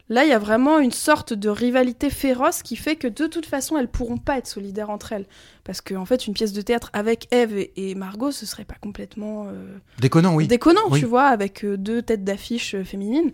là, 0.09 0.23
il 0.23 0.31
y 0.31 0.33
a 0.33 0.39
vraiment 0.39 0.79
une 0.79 0.93
sorte 0.93 1.33
de 1.33 1.49
rivalité 1.49 2.11
féroce 2.11 2.63
qui 2.63 2.77
fait 2.77 2.95
que 2.95 3.09
de 3.09 3.27
toute 3.27 3.45
façon, 3.45 3.77
elles 3.77 3.89
pourront 3.89 4.19
pas 4.19 4.39
être 4.39 4.47
solidaires 4.47 4.89
entre 4.91 5.13
elles. 5.15 5.27
Parce 5.65 5.81
qu'en 5.81 6.05
fait, 6.05 6.29
une 6.29 6.35
pièce 6.35 6.53
de 6.53 6.63
théâtre 6.63 6.91
avec 6.93 7.27
Eve 7.35 7.59
et, 7.59 7.73
et 7.91 7.97
Margot, 7.97 8.31
ce 8.31 8.47
serait 8.47 8.65
pas 8.65 8.77
complètement. 8.81 9.47
euh, 9.49 9.79
Déconnant, 9.99 10.37
oui. 10.37 10.47
déconnant, 10.47 10.83
Oui. 10.91 11.01
tu 11.01 11.07
vois, 11.07 11.25
avec 11.27 11.67
deux 11.67 12.03
têtes 12.03 12.23
d'affiche 12.23 12.77
féminines. 12.85 13.33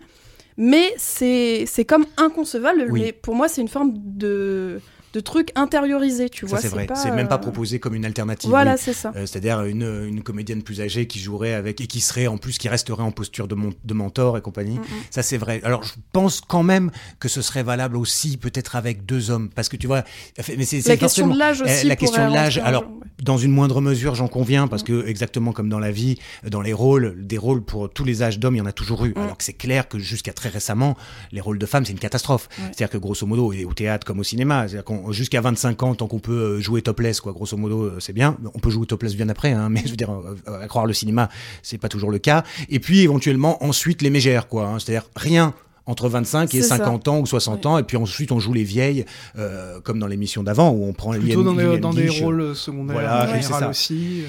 Mais 0.57 0.93
c'est 0.97 1.65
c'est 1.67 1.85
comme 1.85 2.05
inconcevable. 2.17 2.87
Oui. 2.89 3.01
Mais 3.01 3.11
pour 3.11 3.35
moi, 3.35 3.47
c'est 3.47 3.61
une 3.61 3.67
forme 3.67 3.93
de, 3.95 4.81
de 5.17 5.21
truc 5.21 5.49
intériorisé, 5.55 6.29
tu 6.29 6.45
Ça, 6.45 6.49
vois. 6.51 6.59
c'est 6.61 6.67
vrai. 6.67 6.87
C'est 6.95 7.09
même 7.11 7.27
pas 7.27 7.35
euh, 7.35 7.39
proposé 7.39 7.79
comme 7.79 7.95
une 7.95 8.05
alternative. 8.05 8.49
Voilà, 8.51 8.73
oui. 8.73 8.79
c'est 8.79 8.93
ça. 8.93 9.11
Euh, 9.15 9.25
C'est-à-dire 9.25 9.63
une, 9.63 10.05
une 10.07 10.21
comédienne 10.21 10.61
plus 10.61 10.79
âgée 10.79 11.07
qui 11.07 11.17
jouerait 11.19 11.53
avec 11.55 11.81
et 11.81 11.87
qui 11.87 12.01
serait 12.01 12.27
en 12.27 12.37
plus 12.37 12.59
qui 12.59 12.69
resterait 12.69 13.01
en 13.01 13.11
posture 13.11 13.47
de, 13.47 13.55
mon- 13.55 13.73
de 13.83 13.93
mentor 13.95 14.37
et 14.37 14.41
compagnie. 14.41 14.77
Mm, 14.77 14.81
mm. 14.81 14.85
Ça 15.09 15.23
c'est 15.23 15.37
vrai. 15.37 15.59
Alors 15.63 15.83
je 15.83 15.93
pense 16.13 16.39
quand 16.41 16.61
même 16.63 16.91
que 17.19 17.27
ce 17.29 17.41
serait 17.41 17.63
valable 17.63 17.97
aussi 17.97 18.37
peut-être 18.37 18.75
avec 18.75 19.05
deux 19.07 19.31
hommes 19.31 19.49
parce 19.49 19.69
que 19.69 19.77
tu 19.77 19.87
vois. 19.87 20.03
Mais 20.55 20.65
c'est 20.65 20.85
La 20.87 20.97
question 20.97 21.27
de 21.27 21.37
l'âge 21.37 21.63
eh, 21.65 21.69
aussi. 21.71 21.87
la 21.87 21.95
question 21.95 22.29
de 22.29 22.33
l'âge, 22.33 22.59
alors, 22.59 22.83
ouais. 22.83 22.89
dans 23.23 23.37
une 23.37 23.51
moindre 23.51 23.81
mesure, 23.81 24.13
j'en 24.13 24.27
conviens, 24.27 24.65
Mm. 24.67 24.69
parce 24.69 24.83
que 24.83 25.07
exactement 25.07 25.51
comme 25.51 25.69
dans 25.69 25.79
la 25.79 25.91
vie, 25.91 26.19
dans 26.47 26.61
les 26.61 26.73
rôles, 26.73 27.15
des 27.25 27.37
rôles 27.39 27.63
pour 27.63 27.89
tous 27.91 28.03
les 28.05 28.21
âges 28.21 28.37
d'hommes, 28.39 28.55
il 28.55 28.59
y 28.59 28.61
en 28.61 28.65
a 28.67 28.71
toujours 28.71 29.05
eu. 29.05 29.13
Mm. 29.15 29.17
Alors 29.17 29.37
que 29.37 29.43
c'est 29.43 29.53
clair 29.53 29.87
que 29.87 29.97
jusqu'à 29.97 30.33
très 30.33 30.49
récemment, 30.49 30.95
les 31.31 31.41
rôles 31.41 31.57
de 31.57 31.65
femmes, 31.65 31.85
c'est 31.85 31.91
une 31.93 31.99
catastrophe. 31.99 32.47
Ouais. 32.59 32.65
C'est-à-dire 32.65 32.89
que 32.91 32.97
grosso 32.97 33.25
modo, 33.25 33.51
et 33.53 33.65
au 33.65 33.73
théâtre 33.73 34.05
comme 34.05 34.19
au 34.19 34.23
cinéma, 34.23 34.67
c'est-à-dire 34.67 34.83
qu'on- 34.83 35.06
jusqu'à 35.11 35.41
25 35.41 35.83
ans, 35.83 35.95
tant 35.95 36.07
qu'on 36.07 36.19
peut 36.19 36.31
euh, 36.57 36.59
jouer 36.59 36.81
topless, 36.81 37.21
quoi, 37.21 37.33
grosso 37.33 37.55
modo, 37.57 37.83
euh, 37.83 37.95
c'est 37.99 38.13
bien. 38.13 38.37
On 38.53 38.59
peut 38.59 38.69
jouer 38.69 38.85
topless 38.85 39.15
bien 39.15 39.29
après, 39.29 39.51
hein, 39.51 39.69
mais 39.71 39.81
je 39.85 39.89
veux 39.91 39.95
dire, 39.97 40.11
euh, 40.11 40.61
à 40.61 40.67
croire 40.67 40.85
le 40.85 40.93
cinéma, 40.93 41.29
c'est 41.63 41.77
pas 41.77 41.89
toujours 41.89 42.11
le 42.11 42.19
cas. 42.19 42.43
Et 42.69 42.79
puis 42.79 43.01
éventuellement, 43.01 43.63
ensuite, 43.63 44.01
les 44.01 44.09
mégères, 44.09 44.47
quoi. 44.47 44.67
hein. 44.67 44.79
c'est-à-dire 44.79 45.09
rien 45.15 45.53
entre 45.85 46.09
25 46.09 46.53
et 46.53 46.61
C'est 46.61 46.67
ça. 46.67 46.77
50 46.77 47.07
ans 47.07 47.19
ou 47.19 47.25
60 47.25 47.65
ans, 47.65 47.77
et 47.77 47.83
puis 47.83 47.95
ensuite 47.95 48.33
on 48.33 48.39
joue 48.39 48.51
les 48.51 48.63
vieilles, 48.65 49.05
euh, 49.37 49.79
comme 49.79 49.99
dans 49.99 50.07
l'émission 50.07 50.43
d'avant, 50.43 50.71
où 50.71 50.83
on 50.85 50.91
prend 50.93 51.13
les 51.13 51.19
Plutôt 51.19 51.43
dans, 51.43 51.53
des, 51.53 51.77
dans 51.79 51.93
des 51.93 52.09
rôles 52.09 52.53
secondaires, 52.55 52.93
Voilà, 52.93 53.41
ça. 53.41 53.69
aussi. 53.69 54.23
euh. 54.25 54.27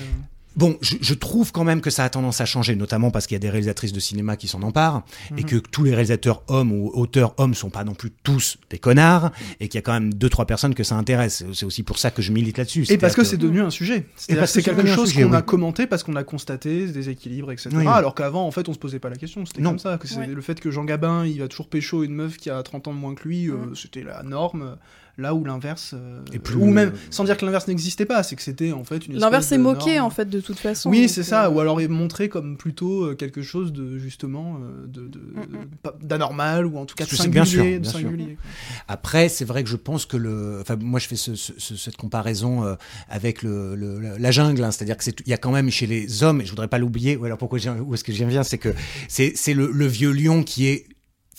Bon, 0.59 0.77
je, 0.83 0.97
je 1.01 1.15
trouve 1.15 1.53
quand 1.53 1.65
même 1.65 1.81
que 1.81 1.89
ça 1.89 2.05
a 2.05 2.09
tendance 2.11 2.41
à 2.41 2.45
changer, 2.45 2.75
notamment 2.77 3.11
parce 3.11 3.27
qu'il 3.27 3.37
y 3.37 3.37
a 3.37 3.39
des 3.39 3.49
réalisatrices 3.49 3.93
de 3.93 4.01
cinéma 4.01 4.37
qui 4.37 4.49
s'en 4.49 4.61
emparent, 4.63 5.05
et 5.37 5.43
Mhm. 5.43 5.45
que 5.45 5.57
tous 5.57 5.85
les 5.85 5.93
réalisateurs 5.93 6.43
hommes 6.49 6.73
ou 6.73 6.91
auteurs 6.95 7.33
hommes 7.39 7.55
sont 7.55 7.71
pas 7.71 7.85
non 7.85 7.95
plus 7.95 8.11
tous 8.25 8.59
des 8.69 8.79
connards, 8.79 9.31
et 9.61 9.69
qu'il 9.69 9.79
y 9.79 9.79
a 9.79 9.83
quand 9.83 9.93
même 9.93 10.13
deux 10.13 10.29
trois 10.29 10.47
personnes 10.47 10.75
que 10.75 10.83
ça 10.85 10.97
intéresse. 10.97 11.45
C'est 11.55 11.65
aussi 11.65 11.83
pour 11.85 11.99
ça 11.99 12.11
que 12.11 12.21
je 12.23 12.33
milite 12.33 12.59
là-dessus. 12.59 12.85
Et 12.91 12.99
parce 12.99 13.15
que 13.15 13.23
c'est 13.25 13.37
devenu 13.37 13.61
un 13.63 13.71
sujet. 13.71 14.07
C'est-à-dire 14.17 14.41
parce 14.43 14.53
que 14.53 14.61
c'est 14.61 14.71
que 14.71 14.77
quelque 14.77 14.95
chose 14.95 15.13
qu'on 15.15 15.33
a 15.33 15.43
commenté 15.43 15.87
parce 15.87 16.03
qu'on 16.03 16.17
a 16.17 16.25
constaté 16.25 16.87
des 16.87 16.93
déséquilibres, 16.93 17.53
etc. 17.53 17.71
Oui, 17.73 17.79
oui. 17.81 17.87
Alors 17.87 18.15
qu'avant, 18.17 18.47
en 18.47 18.51
fait, 18.51 18.69
on 18.69 18.73
se 18.75 18.79
posait 18.79 18.99
pas 18.99 19.11
la 19.11 19.17
question. 19.17 19.47
C'était 19.47 19.63
Non. 19.63 19.71
comme 19.71 19.79
ça. 19.79 19.97
Que 19.97 20.09
Ouais. 20.19 20.27
Le 20.27 20.41
fait 20.43 20.59
que 20.59 20.71
Jean 20.73 20.85
Gabin, 20.85 21.25
il 21.25 21.39
va 21.39 21.47
toujours 21.47 21.69
pécho 21.69 22.03
une 22.03 22.15
meuf 22.15 22.37
qui 22.37 22.51
a 22.51 22.61
30 22.63 22.89
ans 22.89 22.93
de 22.93 22.99
moins 22.99 23.15
que 23.15 23.29
lui, 23.29 23.49
euh, 23.49 23.75
c'était 23.77 24.03
la 24.03 24.23
norme. 24.25 24.77
Là 25.21 25.35
où 25.35 25.45
l'inverse. 25.45 25.95
euh, 25.95 26.21
Et 26.33 26.39
plus- 26.39 26.55
Ou 26.55 26.67
même, 26.67 26.93
sans 27.11 27.25
dire 27.25 27.37
que 27.37 27.45
l'inverse 27.45 27.67
n'existait 27.67 28.07
pas, 28.07 28.23
c'est 28.23 28.37
que 28.37 28.43
c'était 28.43 28.71
en 28.71 28.85
fait 28.85 29.05
une 29.09 29.17
L'inverse 29.19 29.51
est 29.51 29.59
moqué 29.59 29.97
norme. 29.97 30.07
en 30.07 30.11
fait 30.11 30.31
de 30.31 30.39
toute 30.41 30.59
façon. 30.61 30.91
Oui, 30.91 31.09
c'est 31.09 31.25
ça. 31.25 31.47
euh, 31.47 31.51
Ou 31.51 31.59
alors 31.59 31.81
est 31.81 31.89
montré 31.89 32.29
comme 32.29 32.57
plutôt 32.57 33.05
euh, 33.07 33.15
quelque 33.17 33.43
chose 33.43 33.73
de 33.73 33.99
justement 33.99 34.59
euh, 34.63 34.87
de, 34.87 35.09
de- 35.09 35.19
Mm, 35.19 35.67
pas- 35.83 35.97
d'anormal 36.01 36.67
ou 36.67 36.79
en 36.79 36.87
tout 36.87 36.95
cas 36.95 37.05
de 37.05 37.11
singulier. 37.11 37.31
bien 37.33 37.45
sûr, 37.45 37.65
de 37.65 37.79
bien 37.79 37.91
singulier. 37.91 38.39
Après, 38.87 39.29
c'est 39.29 39.45
vrai 39.45 39.65
que 39.65 39.69
je 39.71 39.77
pense 39.77 40.07
que 40.07 40.17
le, 40.17 40.59
enfin, 40.61 40.77
moi, 40.81 41.01
je 41.01 41.09
fais 41.09 41.17
ce- 41.17 41.35
ce- 41.35 41.53
ce- 41.59 41.75
cette 41.77 41.97
comparaison 41.97 42.65
euh, 42.65 42.75
avec 43.09 43.43
le, 43.43 43.75
le- 43.75 43.99
la- 44.19 44.31
jungle, 44.31 44.63
hein. 44.63 44.71
c'est-à-dire 44.71 44.97
que 44.97 45.03
c'est, 45.05 45.19
il 45.27 45.29
y 45.31 45.35
a 45.35 45.39
quand 45.39 45.51
même 45.51 45.69
chez 45.71 45.87
les 45.89 46.23
hommes, 46.23 46.41
et 46.43 46.45
je 46.45 46.51
voudrais 46.51 46.69
pas 46.69 46.79
l'oublier. 46.79 47.17
Ou 47.17 47.25
alors 47.25 47.39
pourquoi 47.39 47.59
j'ai- 47.59 47.71
où 47.71 47.93
est-ce 47.95 48.05
que 48.05 48.13
j'y 48.13 48.25
viens, 48.25 48.45
c'est 48.45 48.59
que 48.59 48.73
c'est, 49.09 49.33
c'est 49.35 49.55
le, 49.55 49.71
le 49.73 49.87
vieux 49.87 50.13
lion 50.13 50.45
qui 50.45 50.67
est 50.69 50.87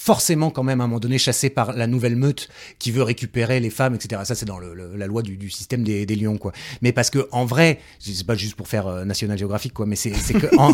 forcément 0.02 0.50
quand 0.50 0.64
même 0.64 0.80
à 0.80 0.86
un 0.86 0.88
moment 0.88 1.02
donné 1.02 1.18
chassé 1.18 1.50
par 1.50 1.74
la 1.74 1.86
nouvelle 1.86 2.16
meute 2.16 2.48
qui 2.80 2.90
veut 2.90 3.04
récupérer 3.04 3.60
les 3.60 3.70
femmes, 3.70 3.96
etc. 3.96 4.22
Ça 4.24 4.34
c'est 4.34 4.46
dans 4.46 4.58
le, 4.58 4.74
le- 4.74 4.96
la 4.96 5.08
loi 5.08 5.22
du, 5.22 5.36
du 5.36 5.50
système 5.50 5.84
des, 5.84 6.06
des 6.06 6.16
lions, 6.16 6.38
quoi. 6.38 6.54
Mais 6.82 6.94
parce 6.94 7.10
que 7.10 7.28
en 7.34 7.44
vrai, 7.44 7.80
c'est 8.00 8.26
pas 8.26 8.36
juste 8.36 8.56
pour 8.56 8.70
faire 8.70 8.88
euh, 8.88 9.04
National 9.04 9.38
Geographic, 9.38 9.74
quoi, 9.74 9.86
mais 9.86 9.98
c'est, 9.98 10.12
que 10.12 10.48
en, 10.58 10.72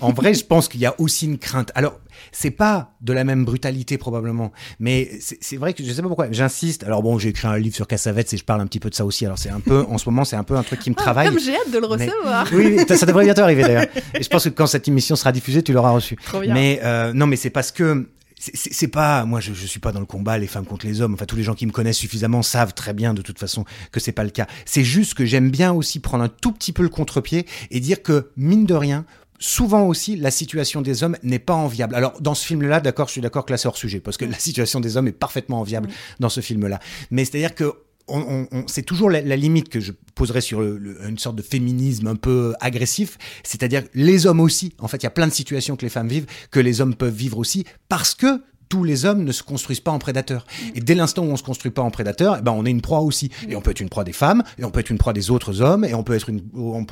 en 0.00 0.12
vrai, 0.14 0.32
je 0.32 0.46
pense 0.46 0.68
qu'il 0.68 0.80
y 0.80 0.86
a 0.86 0.98
aussi 0.98 1.26
une 1.26 1.36
crainte. 1.36 1.72
Alors, 1.74 2.00
c'est 2.32 2.50
pas 2.50 2.94
de 3.02 3.12
la 3.12 3.22
même 3.24 3.44
brutalité 3.44 3.98
probablement, 3.98 4.50
mais 4.80 5.10
c'est, 5.20 5.56
vrai 5.58 5.74
que 5.74 5.84
je 5.84 5.92
sais 5.92 6.00
pas 6.00 6.08
pourquoi. 6.08 6.32
J'insiste. 6.32 6.84
Alors 6.84 7.02
bon, 7.02 7.18
j'ai 7.18 7.28
écrit 7.28 7.46
un 7.48 7.58
livre 7.58 7.76
sur 7.76 7.86
Cassavetes 7.86 8.32
et 8.32 8.38
je 8.38 8.44
parle 8.44 8.62
un 8.62 8.66
petit 8.66 8.80
peu 8.80 8.88
de 8.88 8.94
ça 8.94 9.04
aussi. 9.04 9.26
Alors 9.26 9.38
c'est 9.38 9.50
un 9.50 9.60
peu, 9.60 9.84
en 9.90 9.98
ce 9.98 10.08
moment, 10.08 10.24
c'est 10.24 10.36
un 10.36 10.44
peu 10.44 10.56
un 10.56 10.62
truc 10.62 10.80
qui 10.80 10.88
me 10.88 10.96
ah, 10.98 11.02
travaille. 11.02 11.28
Comme 11.28 11.38
j'ai 11.38 11.54
hâte 11.54 11.70
de 11.70 11.78
le 11.78 11.86
recevoir. 11.86 12.48
Oui, 12.50 12.76
oui, 12.78 12.84
ça, 12.88 12.96
ça 12.96 13.04
devrait 13.04 13.24
bientôt 13.26 13.42
arriver 13.42 13.60
d'ailleurs. 13.62 13.86
Et 14.14 14.22
je 14.22 14.28
pense 14.30 14.44
que 14.44 14.48
quand 14.48 14.66
cette 14.66 14.88
émission 14.88 15.16
sera 15.16 15.32
diffusée, 15.32 15.62
tu 15.62 15.74
l'auras 15.74 15.90
reçue. 15.90 16.16
Trop 16.16 16.40
bien. 16.40 16.54
Mais 16.54 16.80
euh, 16.82 17.12
non, 17.12 17.26
mais 17.26 17.36
c'est 17.36 17.50
parce 17.50 17.70
que 17.70 18.08
c'est- 18.52 18.88
pas 18.88 19.24
moi 19.24 19.40
je, 19.40 19.54
je 19.54 19.66
suis 19.66 19.80
pas 19.80 19.92
dans 19.92 20.00
le 20.00 20.06
combat 20.06 20.36
les 20.38 20.46
femmes 20.46 20.66
contre 20.66 20.86
les 20.86 21.00
hommes 21.00 21.14
enfin 21.14 21.24
tous 21.24 21.36
les 21.36 21.42
gens 21.42 21.54
qui 21.54 21.66
me 21.66 21.72
connaissent 21.72 21.96
suffisamment 21.98 22.42
savent 22.42 22.74
très 22.74 22.92
bien 22.92 23.14
de 23.14 23.22
toute 23.22 23.38
façon 23.38 23.64
que 23.92 24.00
c'est 24.00 24.12
pas 24.12 24.24
le 24.24 24.30
cas 24.30 24.46
c'est 24.66 24.84
juste 24.84 25.14
que 25.14 25.24
j'aime 25.24 25.50
bien 25.50 25.72
aussi 25.72 26.00
prendre 26.00 26.24
un 26.24 26.28
tout 26.28 26.52
petit 26.52 26.72
peu 26.72 26.82
le 26.82 26.88
contre-pied 26.88 27.46
et 27.70 27.80
dire 27.80 28.02
que 28.02 28.30
mine 28.36 28.66
de 28.66 28.74
rien 28.74 29.04
Souvent 29.40 29.82
aussi, 29.88 30.16
la 30.16 30.30
situation 30.30 30.80
des 30.80 31.02
hommes 31.02 31.16
n'est 31.24 31.40
pas 31.40 31.54
enviable. 31.54 31.96
Alors, 31.96 32.18
dans 32.20 32.34
ce 32.34 32.46
film-là, 32.46 32.80
d'accord, 32.80 33.08
je 33.08 33.12
suis 33.12 33.20
d'accord 33.20 33.44
que 33.44 33.50
là, 33.50 33.58
c'est 33.58 33.66
hors 33.66 33.76
sujet, 33.76 33.98
parce 34.00 34.16
que 34.16 34.24
la 34.24 34.38
situation 34.38 34.80
des 34.80 34.96
hommes 34.96 35.08
est 35.08 35.12
parfaitement 35.12 35.60
enviable 35.60 35.88
dans 36.20 36.28
ce 36.28 36.40
film-là. 36.40 36.78
Mais 37.10 37.24
c'est-à-dire 37.24 37.54
que 37.54 37.74
on, 38.08 38.46
on- 38.52 38.64
c'est 38.66 38.82
toujours 38.82 39.10
la, 39.10 39.20
la 39.22 39.36
limite 39.36 39.68
que 39.68 39.80
je 39.80 39.92
poserais 40.14 40.40
sur 40.40 40.60
le- 40.60 40.78
le- 40.78 41.02
une 41.08 41.18
sorte 41.18 41.36
de 41.36 41.42
féminisme 41.42 42.06
un 42.06 42.16
peu 42.16 42.54
agressif, 42.60 43.18
c'est-à-dire 43.42 43.82
les 43.94 44.26
hommes 44.26 44.40
aussi. 44.40 44.72
En 44.78 44.88
fait, 44.88 44.98
il 44.98 45.04
y 45.04 45.06
a 45.06 45.10
plein 45.10 45.26
de 45.26 45.32
situations 45.32 45.76
que 45.76 45.82
les 45.82 45.88
femmes 45.90 46.08
vivent, 46.08 46.26
que 46.50 46.60
les 46.60 46.80
hommes 46.80 46.94
peuvent 46.94 47.14
vivre 47.14 47.38
aussi, 47.38 47.64
parce 47.88 48.14
que 48.14 48.42
tous 48.68 48.84
les 48.84 49.04
hommes 49.04 49.24
ne 49.24 49.32
se 49.32 49.42
construisent 49.42 49.80
pas 49.80 49.90
en 49.92 49.98
prédateurs. 49.98 50.46
Et 50.74 50.80
dès 50.80 50.94
l'instant 50.94 51.22
où 51.24 51.30
on 51.30 51.36
se 51.36 51.42
construit 51.42 51.70
pas 51.70 51.82
en 51.82 51.90
prédateur, 51.90 52.36
eh 52.38 52.42
ben 52.42 52.52
on 52.52 52.64
est 52.64 52.70
une 52.70 52.80
proie 52.80 53.00
aussi. 53.00 53.30
Et 53.48 53.56
on 53.56 53.60
peut 53.60 53.70
être 53.70 53.80
une 53.80 53.88
proie 53.88 54.04
des 54.04 54.12
femmes, 54.12 54.42
et 54.58 54.64
on 54.64 54.70
peut 54.70 54.80
être 54.80 54.90
une 54.90 54.98
proie 54.98 55.12
des 55.12 55.30
autres 55.30 55.60
hommes, 55.62 55.84
et 55.84 55.94
on 55.94 56.02
peut 56.02 56.14
être 56.14 56.28
une, 56.28 56.42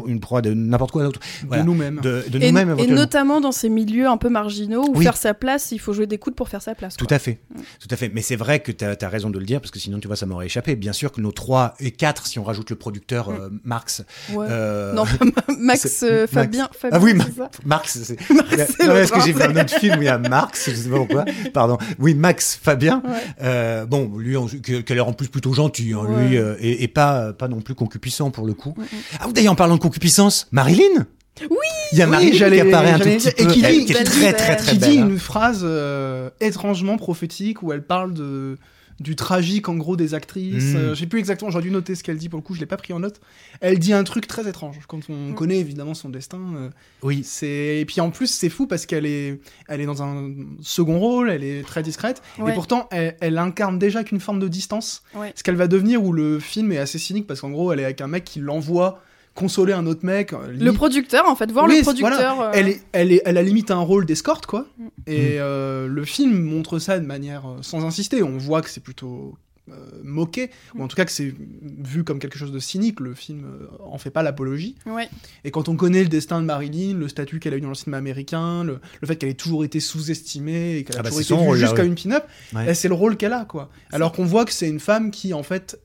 une 0.07 0.21
proie 0.21 0.43
de 0.43 0.53
n'importe 0.55 0.93
quoi 0.93 1.03
d'autre. 1.05 1.21
Voilà. 1.47 1.63
De 1.63 1.67
nous-mêmes. 1.67 2.01
De, 2.01 2.25
de 2.29 2.39
Et, 2.41 2.49
nous-mêmes 2.49 2.69
et 2.69 2.73
éventuellement. 2.73 2.95
notamment 2.97 3.41
dans 3.41 3.53
ces 3.53 3.69
milieux 3.69 4.07
un 4.07 4.17
peu 4.17 4.29
marginaux 4.29 4.85
où 4.89 4.97
Oui. 4.99 5.05
faire 5.05 5.17
sa 5.17 5.35
place, 5.35 5.73
il 5.73 5.79
faut 5.79 5.93
jouer 5.93 6.07
des 6.07 6.19
coudes 6.19 6.35
pour 6.35 6.49
faire 6.49 6.63
sa 6.63 6.75
place. 6.75 6.97
Tout 6.97 7.07
quoi. 7.07 7.17
à 7.17 7.19
fait, 7.19 7.39
tout 7.81 7.89
à 7.91 7.97
fait. 7.97 8.11
Mais 8.15 8.23
c'est 8.23 8.37
vrai 8.37 8.61
que 8.61 8.73
tu 8.73 8.85
as, 8.85 9.09
raison 9.09 9.31
de 9.31 9.39
le 9.39 9.45
dire, 9.45 9.61
parce 9.61 9.71
que 9.71 9.79
sinon, 9.79 9.99
tu 10.01 10.07
vois, 10.07 10.17
ça 10.17 10.27
m'aurait 10.27 10.47
échappé. 10.47 10.77
Bien 10.77 10.93
sûr 10.93 11.13
que 11.13 11.21
nos 11.21 11.33
trois 11.33 11.75
et 11.81 11.91
quatre, 11.91 12.27
si 12.27 12.39
on 12.39 12.45
rajoute 12.45 12.71
le 12.71 12.77
producteur 12.77 13.29
euh, 13.31 13.49
Marx. 13.65 14.03
Ouais. 14.33 14.47
euh, 14.49 14.93
Non, 14.95 15.05
Max, 15.59 16.03
euh, 16.03 16.21
Max. 16.23 16.33
Fabien. 16.33 16.69
Ah 16.91 16.99
oui, 17.01 17.13
c'est 17.27 17.37
ça 17.37 17.51
Marx, 17.65 17.99
c'est. 18.03 18.17
c'est 18.29 18.87
Non, 18.87 18.95
le 18.95 19.01
parce 19.01 19.11
que 19.11 19.21
j'ai 19.21 19.33
vu 19.33 19.41
français. 19.41 19.59
un 19.59 19.63
autre 19.63 19.75
film 19.79 19.99
où 19.99 20.03
il 20.03 20.07
y 20.07 20.09
a 20.09 20.19
Marx, 20.19 20.71
je 20.71 20.75
sais 20.77 20.89
pas 20.89 20.97
pourquoi. 20.97 21.25
Pardon. 21.69 21.79
Oui, 21.99 22.15
Max 22.15 22.59
Fabien. 22.61 23.03
Ouais. 23.05 23.11
Euh, 23.43 23.87
bon, 23.87 24.11
lui, 24.19 24.37
qui 24.63 24.75
a 24.93 24.95
l'air 24.95 25.07
en 25.09 25.13
plus 25.13 25.29
plutôt 25.29 25.53
gentil, 25.53 25.93
hein, 25.95 26.05
Ouais. 26.09 26.29
lui, 26.29 26.37
euh, 26.39 26.55
et, 26.61 26.83
et 26.83 26.89
pas, 26.89 27.33
pas 27.33 27.49
non 27.49 27.61
plus 27.61 27.75
concupiscent 27.75 28.31
pour 28.31 28.47
le 28.47 28.55
coup. 28.55 28.75
Ah, 29.21 29.29
ou 29.29 29.33
d'ailleurs, 29.33 29.53
en 29.53 29.57
parlant 29.57 29.77
de 29.77 29.81
concupiscence, 29.81 30.49
Marilyn 30.53 31.07
Oui 31.43 31.57
Il 31.93 31.99
y 31.99 32.03
a 32.03 32.07
Oui, 32.07 32.11
Marilyn 32.11 32.51
qui 32.51 32.61
apparaît 32.61 32.91
un 32.93 32.99
tout 32.99 33.05
petit 33.05 33.29
et 33.29 33.47
qui 33.47 33.63
dit- 33.63 33.85
qui 33.87 33.93
est 33.93 33.95
Belle 33.95 34.05
très, 34.05 34.21
scène. 34.21 34.35
très, 34.37 34.57
très 34.57 34.73
qui 34.73 34.79
dit 34.79 34.99
hein. 34.99 35.09
une 35.09 35.19
phrase 35.19 35.61
euh, 35.65 36.31
étrangement 36.41 36.97
prophétique 36.99 37.63
où 37.63 37.73
elle 37.73 37.83
parle 37.83 38.13
de 38.15 38.59
du 39.01 39.17
tragique 39.17 39.69
en 39.69 39.75
gros 39.77 39.97
des 39.97 40.15
actrices. 40.15 40.75
Mm. 40.75 40.77
Euh, 40.77 40.95
J'ai 40.95 41.07
plus 41.07 41.19
exactement, 41.19 41.51
j'aurais 41.51 41.65
dû 41.65 41.71
noter 41.71 41.95
ce 41.95 42.03
qu'elle 42.05 42.17
dit 42.19 42.29
pour 42.29 42.39
le 42.39 42.43
coup, 42.43 42.55
je 42.55 42.61
l'ai 42.61 42.67
pas 42.67 42.77
pris 42.77 42.93
en 42.93 43.01
note. 43.01 43.21
Elle 43.61 43.79
dit 43.79 43.93
un 43.93 44.05
truc 44.05 44.27
très 44.27 44.49
étrange 44.49 44.77
quand 44.89 45.01
on 45.09 45.31
Mm. 45.31 45.35
connaît 45.35 45.59
évidemment 45.59 45.95
son 45.95 46.09
destin. 46.09 46.41
euh, 46.57 46.69
Oui. 47.03 47.23
c'est 47.25 47.79
et 47.81 47.85
puis 47.85 48.01
en 48.01 48.11
plus 48.11 48.27
c'est 48.29 48.49
fou 48.49 48.67
parce 48.67 48.87
qu'elle 48.87 49.07
est, 49.07 49.41
elle 49.69 49.81
est 49.81 49.87
dans 49.87 50.03
un 50.03 50.31
second 50.61 50.99
rôle, 50.99 51.31
elle 51.31 51.45
est 51.45 51.63
très 51.67 51.83
discrète 51.83 52.23
Ouais. 52.39 52.53
et 52.53 52.55
pourtant 52.55 52.89
elle, 52.91 53.17
elle 53.21 53.39
incarne 53.39 53.79
déjà 53.79 54.05
qu'une 54.05 54.21
forme 54.21 54.39
de 54.41 54.49
distance. 54.49 55.03
Ouais. 55.15 55.33
Ce 55.37 55.43
qu'elle 55.43 55.57
va 55.57 55.67
devenir 55.69 56.03
où 56.05 56.13
le 56.13 56.39
film 56.39 56.73
est 56.73 56.79
assez 56.79 56.99
cynique 56.99 57.27
parce 57.27 57.41
qu'en 57.41 57.51
gros 57.51 57.73
elle 57.73 57.81
est 57.81 57.85
avec 57.85 58.01
un 58.01 58.09
mec 58.09 58.25
qui 58.25 58.41
l'envoie 58.41 59.01
consoler 59.35 59.73
un 59.73 59.87
autre 59.87 60.05
mec. 60.05 60.33
euh, 60.33 60.53
Le 60.53 60.73
producteur, 60.73 61.29
en 61.29 61.35
fait, 61.37 61.51
voir 61.51 61.67
Oui, 61.67 61.77
le 61.79 61.83
producteur. 61.83 62.35
voilà. 62.37 62.49
euh, 62.49 62.53
elle, 62.55 62.69
est, 62.69 62.83
elle, 62.93 63.13
est, 63.13 63.23
elle 63.25 63.39
a 63.39 63.43
limite 63.43 63.71
un 63.71 63.79
rôle 63.81 64.05
d'escorte, 64.07 64.47
quoi. 64.47 64.67
Mm. 64.79 64.87
Et 65.07 65.41
euh, 65.41 65.87
le 65.87 66.05
film 66.05 66.43
montre 66.43 66.79
ça 66.79 66.99
de 66.99 67.07
manière 67.07 67.47
euh, 67.49 67.57
sans 67.63 67.85
insister. 67.85 68.23
On 68.23 68.37
voit 68.39 68.61
que 68.63 68.69
c'est 68.71 68.83
plutôt 68.83 69.37
euh, 69.71 69.75
moqué, 70.03 70.51
ou 70.75 70.83
en 70.83 70.89
tout 70.89 70.97
cas 70.97 71.05
que 71.05 71.13
c'est 71.13 71.33
vu 71.63 72.03
comme 72.05 72.19
quelque 72.19 72.37
chose 72.37 72.51
de 72.53 72.59
cynique. 72.59 72.99
Le 73.01 73.15
film 73.15 73.45
euh, 73.45 73.69
en 73.81 73.97
fait 73.97 74.11
pas 74.11 74.23
l'apologie. 74.23 74.75
Ouais. 74.87 75.09
Et 75.45 75.51
quand 75.51 75.69
on 75.69 75.77
connaît 75.77 76.03
le 76.03 76.09
destin 76.09 76.41
de 76.41 76.47
Marilyn, 76.47 76.99
le 76.99 77.09
statut 77.09 77.39
qu'elle 77.39 77.55
a 77.55 77.57
eu 77.57 77.61
dans 77.61 77.69
le 77.69 77.75
cinéma 77.75 77.99
américain, 77.99 78.65
le, 78.65 78.81
le 79.01 79.07
fait 79.07 79.17
qu'elle 79.17 79.31
ait 79.31 79.35
toujours 79.35 79.65
été 79.65 79.79
sous-estimée 79.81 80.79
et 80.79 80.85
qu'elle 80.85 80.97
a 80.97 81.01
Ah 81.01 81.03
bah, 81.05 81.11
toujours 81.11 81.41
été 81.43 81.53
vue 81.53 81.59
juste 81.61 81.75
comme 81.77 81.87
une 81.87 81.95
pin-up, 81.95 82.25
Ouais. 82.55 82.67
eh, 82.69 82.75
c'est 82.75 82.89
le 82.89 82.95
rôle 82.95 83.17
qu'elle 83.17 83.33
a, 83.33 83.45
quoi. 83.45 83.71
Alors 83.93 84.13
qu'on 84.13 84.25
voit 84.25 84.45
que 84.45 84.53
c'est 84.53 84.69
une 84.69 84.81
femme 84.81 85.11
qui, 85.13 85.33
en 85.33 85.43
fait, 85.45 85.79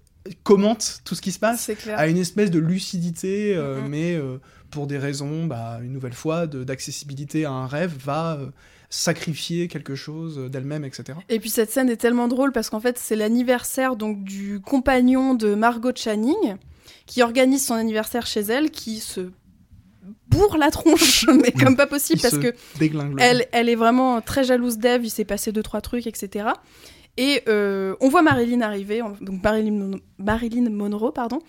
commente 0.44 1.02
tout 1.06 1.16
ce 1.16 1.22
qui 1.22 1.32
se 1.32 1.40
passe 1.40 1.70
à 1.96 2.08
une 2.08 2.18
espèce 2.18 2.52
de 2.52 2.60
lucidité, 2.60 3.56
euh, 3.56 3.82
Mhm. 3.82 3.88
mais 3.90 4.16
euh, 4.16 4.38
pour 4.72 4.88
des 4.88 4.98
raisons, 4.98 5.46
bah, 5.46 5.80
une 5.82 5.94
nouvelle 5.94 6.14
fois, 6.14 6.48
d'accessibilité 6.48 7.46
à 7.46 7.52
un 7.52 7.68
rêve, 7.68 7.94
va 8.04 8.38
euh, 8.40 8.48
sacrifier 8.90 9.68
quelque 9.68 9.96
chose 9.96 10.50
d'elle-même, 10.50 10.86
etc. 10.86 11.18
Et 11.30 11.40
puis 11.40 11.50
cette 11.50 11.72
scène 11.72 11.90
est 11.90 11.98
tellement 11.98 12.28
drôle 12.28 12.52
parce 12.54 12.70
qu'en 12.70 12.80
fait 12.80 12.98
c'est 12.98 13.16
l'anniversaire 13.18 13.96
donc 13.98 14.24
du 14.24 14.62
compagnon 14.62 15.34
de 15.34 15.56
Margot 15.56 15.92
Channing 15.94 16.56
qui 17.06 17.22
organise 17.22 17.66
son 17.66 17.74
anniversaire 17.74 18.26
chez 18.26 18.42
elle, 18.42 18.72
qui 18.72 19.00
se 19.00 19.30
bourre 20.30 20.58
la 20.58 20.72
tronche, 20.72 21.26
mais 21.42 21.52
comme 21.52 21.76
pas 21.76 21.88
possible 21.88 22.22
parce 22.22 22.38
que 22.38 22.54
elle, 23.20 23.46
elle 23.52 23.68
est 23.70 23.76
vraiment 23.76 24.22
très 24.22 24.44
jalouse 24.46 24.78
d'Eve, 24.78 25.04
il 25.06 25.10
s'est 25.10 25.26
passé 25.26 25.52
deux 25.52 25.64
trois 25.64 25.82
trucs, 25.82 26.08
etc. 26.08 26.48
Et 27.18 27.42
euh, 27.48 27.96
on 28.00 28.10
voit 28.10 28.22
Marilyn 28.22 28.62
arriver, 28.62 29.02
Marilyn, 29.44 29.72
Mon- 29.72 30.00
Marilyn 30.20 30.70
Monroe, 30.70 31.12
pardon, 31.12 31.40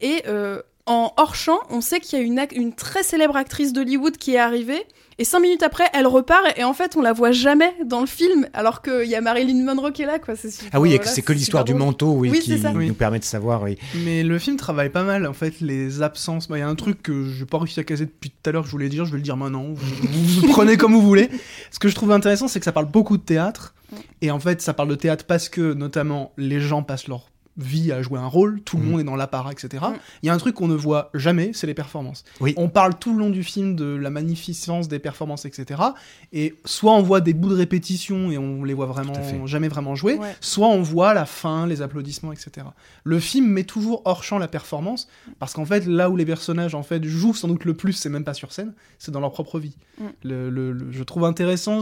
et 0.00 0.22
euh, 0.28 0.62
en 0.86 1.12
hors 1.16 1.34
champ, 1.34 1.58
on 1.70 1.80
sait 1.80 1.98
qu'il 1.98 2.18
y 2.18 2.22
a 2.22 2.24
une 2.52 2.74
très 2.74 3.02
célèbre 3.02 3.34
actrice 3.36 3.72
d'Hollywood 3.72 4.16
qui 4.18 4.34
est 4.34 4.38
arrivée, 4.38 4.84
et 5.18 5.24
cinq 5.24 5.40
minutes 5.40 5.62
après, 5.62 5.84
elle 5.94 6.06
repart, 6.06 6.42
et 6.56 6.64
en 6.64 6.74
fait, 6.74 6.96
on 6.96 7.02
la 7.02 7.12
voit 7.12 7.32
jamais 7.32 7.72
dans 7.84 8.00
le 8.00 8.06
film, 8.06 8.46
alors 8.52 8.82
qu'il 8.82 9.04
y 9.08 9.14
a 9.14 9.20
Marilyn 9.20 9.64
Monroe 9.64 9.90
qui 9.92 10.02
est 10.02 10.06
là, 10.06 10.18
quoi. 10.18 10.36
C'est 10.36 10.50
super- 10.50 10.70
Ah 10.72 10.80
oui, 10.80 10.92
et 10.92 10.98
que 10.98 11.04
voilà, 11.04 11.14
c'est 11.14 11.22
que 11.22 11.32
l'histoire 11.32 11.64
du 11.64 11.74
manteau 11.74 12.12
oui, 12.12 12.28
Oui, 12.30 12.40
qui 12.40 12.50
nous 12.52 12.68
Oui. 12.76 12.92
permet 12.92 13.18
de 13.18 13.24
savoir. 13.24 13.62
Oui. 13.62 13.78
Mais 14.04 14.22
le 14.22 14.38
film 14.38 14.56
travaille 14.56 14.90
pas 14.90 15.04
mal, 15.04 15.26
en 15.26 15.32
fait, 15.32 15.60
les 15.60 16.02
absences. 16.02 16.48
Bah, 16.48 16.56
Il 16.58 16.60
y 16.60 16.64
a 16.64 16.68
un 16.68 16.74
truc 16.74 17.02
que 17.02 17.24
je 17.24 17.40
n'ai 17.40 17.46
pas 17.46 17.58
réussi 17.58 17.80
à 17.80 17.84
caser 17.84 18.04
depuis 18.06 18.30
tout 18.30 18.48
à 18.50 18.52
l'heure, 18.52 18.64
je 18.64 18.70
voulais 18.70 18.88
dire, 18.88 19.04
je 19.04 19.10
vais 19.12 19.16
le 19.18 19.22
dire 19.22 19.36
maintenant. 19.36 19.64
Vous, 19.72 20.40
vous 20.42 20.48
prenez 20.52 20.76
comme 20.76 20.92
vous 20.92 21.00
voulez. 21.02 21.30
Ce 21.70 21.78
que 21.78 21.88
je 21.88 21.94
trouve 21.94 22.12
intéressant, 22.12 22.48
c'est 22.48 22.58
que 22.58 22.64
ça 22.64 22.72
parle 22.72 22.86
beaucoup 22.90 23.16
de 23.16 23.22
théâtre. 23.22 23.74
Et 24.20 24.30
en 24.30 24.40
fait, 24.40 24.60
ça 24.60 24.74
parle 24.74 24.88
de 24.88 24.94
théâtre 24.96 25.24
parce 25.26 25.48
que, 25.48 25.72
notamment, 25.72 26.32
les 26.36 26.60
gens 26.60 26.82
passent 26.82 27.06
leur 27.08 27.30
vie 27.58 27.90
à 27.92 28.02
jouer 28.02 28.18
un 28.18 28.26
rôle, 28.26 28.60
tout 28.62 28.76
le 28.76 28.82
Mm. 28.82 28.90
monde 28.90 29.00
est 29.00 29.04
dans 29.04 29.16
l'apparat, 29.16 29.52
etc. 29.52 29.68
Il 29.72 29.88
Mm. 29.92 29.98
y 30.24 30.28
a 30.28 30.34
un 30.34 30.38
truc 30.38 30.54
qu'on 30.56 30.68
ne 30.68 30.74
voit 30.74 31.10
jamais, 31.14 31.52
c'est 31.54 31.66
les 31.66 31.74
performances. 31.74 32.22
Oui. 32.40 32.52
On 32.58 32.68
parle 32.68 32.98
tout 32.98 33.12
le 33.14 33.18
long 33.18 33.30
du 33.30 33.42
film 33.44 33.76
de 33.76 33.84
la 33.96 34.10
magnificence 34.10 34.88
des 34.88 34.98
performances, 34.98 35.44
etc. 35.46 35.80
Et 36.32 36.54
soit 36.64 36.92
on 36.92 37.02
voit 37.02 37.20
des 37.20 37.32
bouts 37.32 37.48
de 37.48 37.54
répétition 37.56 38.30
et 38.30 38.36
on 38.38 38.62
les 38.64 38.74
voit 38.74 38.86
vraiment 38.86 39.14
jamais 39.46 39.68
vraiment 39.68 39.94
jouer, 39.94 40.14
Ouais. 40.18 40.36
soit 40.40 40.68
on 40.68 40.82
voit 40.82 41.14
la 41.14 41.24
fin, 41.26 41.66
les 41.66 41.80
applaudissements, 41.82 42.32
etc. 42.32 42.66
Le 43.04 43.18
film 43.20 43.46
met 43.46 43.64
toujours 43.64 44.02
hors 44.04 44.22
champ 44.22 44.38
la 44.38 44.48
performance, 44.48 45.08
parce 45.38 45.52
qu'en 45.54 45.64
fait, 45.64 45.86
là 45.86 46.10
où 46.10 46.16
les 46.16 46.26
personnages 46.26 46.74
en 46.74 46.82
fait 46.82 47.02
jouent 47.04 47.34
sans 47.34 47.48
doute 47.48 47.64
le 47.64 47.74
plus, 47.74 47.92
c'est 47.94 48.08
même 48.10 48.24
pas 48.24 48.34
sur 48.34 48.52
scène, 48.52 48.74
c'est 48.98 49.12
dans 49.12 49.20
leur 49.20 49.32
propre 49.32 49.58
vie. 49.58 49.76
Mm. 49.98 50.04
Le, 50.24 50.50
le- 50.50 50.72
le- 50.72 50.92
je 50.92 51.02
trouve 51.02 51.24
intéressant 51.24 51.80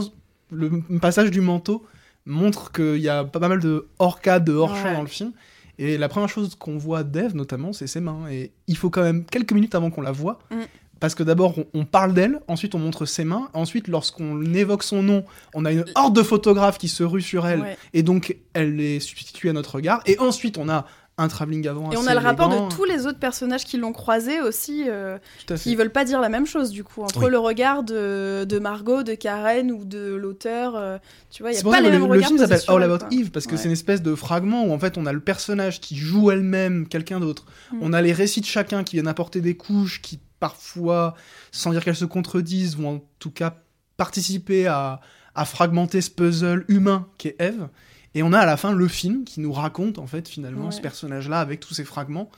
le 0.51 0.81
passage 1.01 1.31
du 1.31 1.41
manteau 1.41 1.85
montre 2.25 2.71
qu'il 2.71 2.97
y 2.97 3.09
a 3.09 3.23
pas 3.23 3.39
mal 3.47 3.59
de 3.59 3.87
hors 3.99 4.21
cadre, 4.21 4.45
de 4.45 4.53
hors 4.53 4.75
champ 4.75 4.85
Ouais. 4.85 4.93
dans 4.93 5.01
le 5.01 5.07
film. 5.07 5.31
Et 5.77 5.97
la 5.97 6.07
première 6.09 6.29
chose 6.29 6.55
qu'on 6.55 6.77
voit 6.77 7.03
d'Eve, 7.03 7.35
notamment, 7.35 7.73
c'est 7.73 7.87
ses 7.87 7.99
mains. 8.01 8.27
Et 8.29 8.51
il 8.67 8.77
faut 8.77 8.89
quand 8.89 9.03
même 9.03 9.25
quelques 9.25 9.53
minutes 9.53 9.75
avant 9.75 9.91
qu'on 9.91 10.01
la 10.01 10.11
voit. 10.11 10.39
Mm. 10.51 10.61
Parce 11.01 11.13
que 11.13 11.23
d'abord, 11.23 11.57
on, 11.59 11.65
on 11.73 11.85
parle 11.85 12.13
d'elle, 12.13 12.39
ensuite 12.47 12.73
on 12.73 12.79
montre 12.79 13.05
ses 13.05 13.25
mains, 13.25 13.49
ensuite 13.53 13.89
lorsqu'on 13.89 14.41
évoque 14.53 14.81
son 14.81 15.03
nom, 15.03 15.25
on 15.53 15.65
a 15.65 15.73
une 15.73 15.83
horde 15.93 16.15
de 16.15 16.23
photographes 16.23 16.77
qui 16.77 16.87
se 16.87 17.03
ruent 17.03 17.21
sur 17.21 17.45
elle, 17.45 17.59
Ouais. 17.61 17.77
et 17.93 18.01
donc 18.01 18.37
elle 18.53 18.79
est 18.79 19.01
substituée 19.01 19.49
à 19.49 19.53
notre 19.53 19.75
regard. 19.75 20.01
Et 20.05 20.17
ensuite, 20.19 20.57
on 20.57 20.69
a 20.69 20.85
un 21.17 21.27
travelling 21.29 21.65
avant. 21.67 21.91
Et 21.91 21.97
on 21.97 22.07
a 22.07 22.13
le 22.13 22.19
rapport 22.19 22.47
élégant. 22.51 22.67
de 22.67 22.73
tous 22.75 22.83
les 22.83 23.05
autres 23.07 23.19
personnages 23.19 23.63
qui 23.63 23.77
l'ont 23.77 23.93
croisé 23.93 24.41
aussi, 24.41 24.83
euh, 24.87 25.17
qui 25.55 25.75
veulent 25.75 25.91
pas 25.91 26.03
dire 26.03 26.19
la 26.19 26.27
même 26.27 26.45
chose 26.45 26.71
du 26.71 26.83
coup. 26.83 27.03
Entre 27.03 27.23
Oui. 27.23 27.31
le 27.31 27.39
regard 27.39 27.83
de, 27.83 28.43
de 28.43 28.59
Margot, 28.59 29.01
de 29.03 29.13
Karen 29.15 29.71
ou 29.71 29.85
de 29.85 30.13
l'auteur, 30.15 30.75
euh, 30.75 30.97
tu 31.31 31.41
vois, 31.41 31.51
il 31.51 31.55
y 31.55 31.57
C'est 31.57 31.67
a 31.67 31.71
pas 31.71 31.79
les 31.79 31.89
mêmes 31.89 32.01
le, 32.01 32.07
le 32.07 32.11
regards 32.13 32.27
film 32.27 32.39
posés 32.39 32.57
s'appelle 32.57 32.75
All 32.75 32.83
About 32.83 32.97
quoi. 32.99 33.07
Eve 33.11 33.31
parce 33.31 33.45
que 33.47 33.51
Ouais. 33.51 33.57
c'est 33.57 33.65
une 33.65 33.71
espèce 33.71 34.01
de 34.01 34.13
fragment 34.13 34.65
où 34.65 34.73
en 34.73 34.79
fait 34.79 34.97
on 34.97 35.05
a 35.05 35.13
le 35.13 35.21
personnage 35.21 35.79
qui 35.79 35.95
joue 35.95 36.31
elle-même 36.31 36.85
quelqu'un 36.87 37.21
d'autre. 37.21 37.45
Mm. 37.71 37.77
On 37.81 37.93
a 37.93 38.01
les 38.01 38.11
récits 38.11 38.41
de 38.41 38.45
chacun 38.45 38.83
qui 38.83 38.97
viennent 38.97 39.07
apporter 39.07 39.39
des 39.39 39.55
couches 39.55 40.01
qui 40.01 40.19
parfois, 40.41 41.15
sans 41.51 41.71
dire 41.71 41.83
qu'elles 41.83 41.95
se 41.95 42.03
contredisent, 42.05 42.75
vont 42.75 42.95
en 42.97 43.01
tout 43.19 43.31
cas 43.31 43.55
participer 43.95 44.67
à, 44.67 44.99
à 45.33 45.45
fragmenter 45.45 46.01
ce 46.01 46.09
puzzle 46.11 46.65
humain 46.67 47.07
qu'est 47.17 47.35
Eve. 47.39 47.69
Et 48.15 48.23
on 48.23 48.33
a 48.33 48.39
à 48.39 48.45
la 48.45 48.57
fin 48.57 48.71
le 48.73 48.87
film 48.87 49.23
qui 49.25 49.39
nous 49.41 49.51
raconte 49.53 49.99
en 49.99 50.07
fait 50.07 50.27
finalement 50.27 50.65
Ouais. 50.65 50.71
ce 50.71 50.81
personnage-là 50.81 51.39
avec 51.39 51.59
tous 51.59 51.73
ses 51.75 51.83
fragments. 51.83 52.29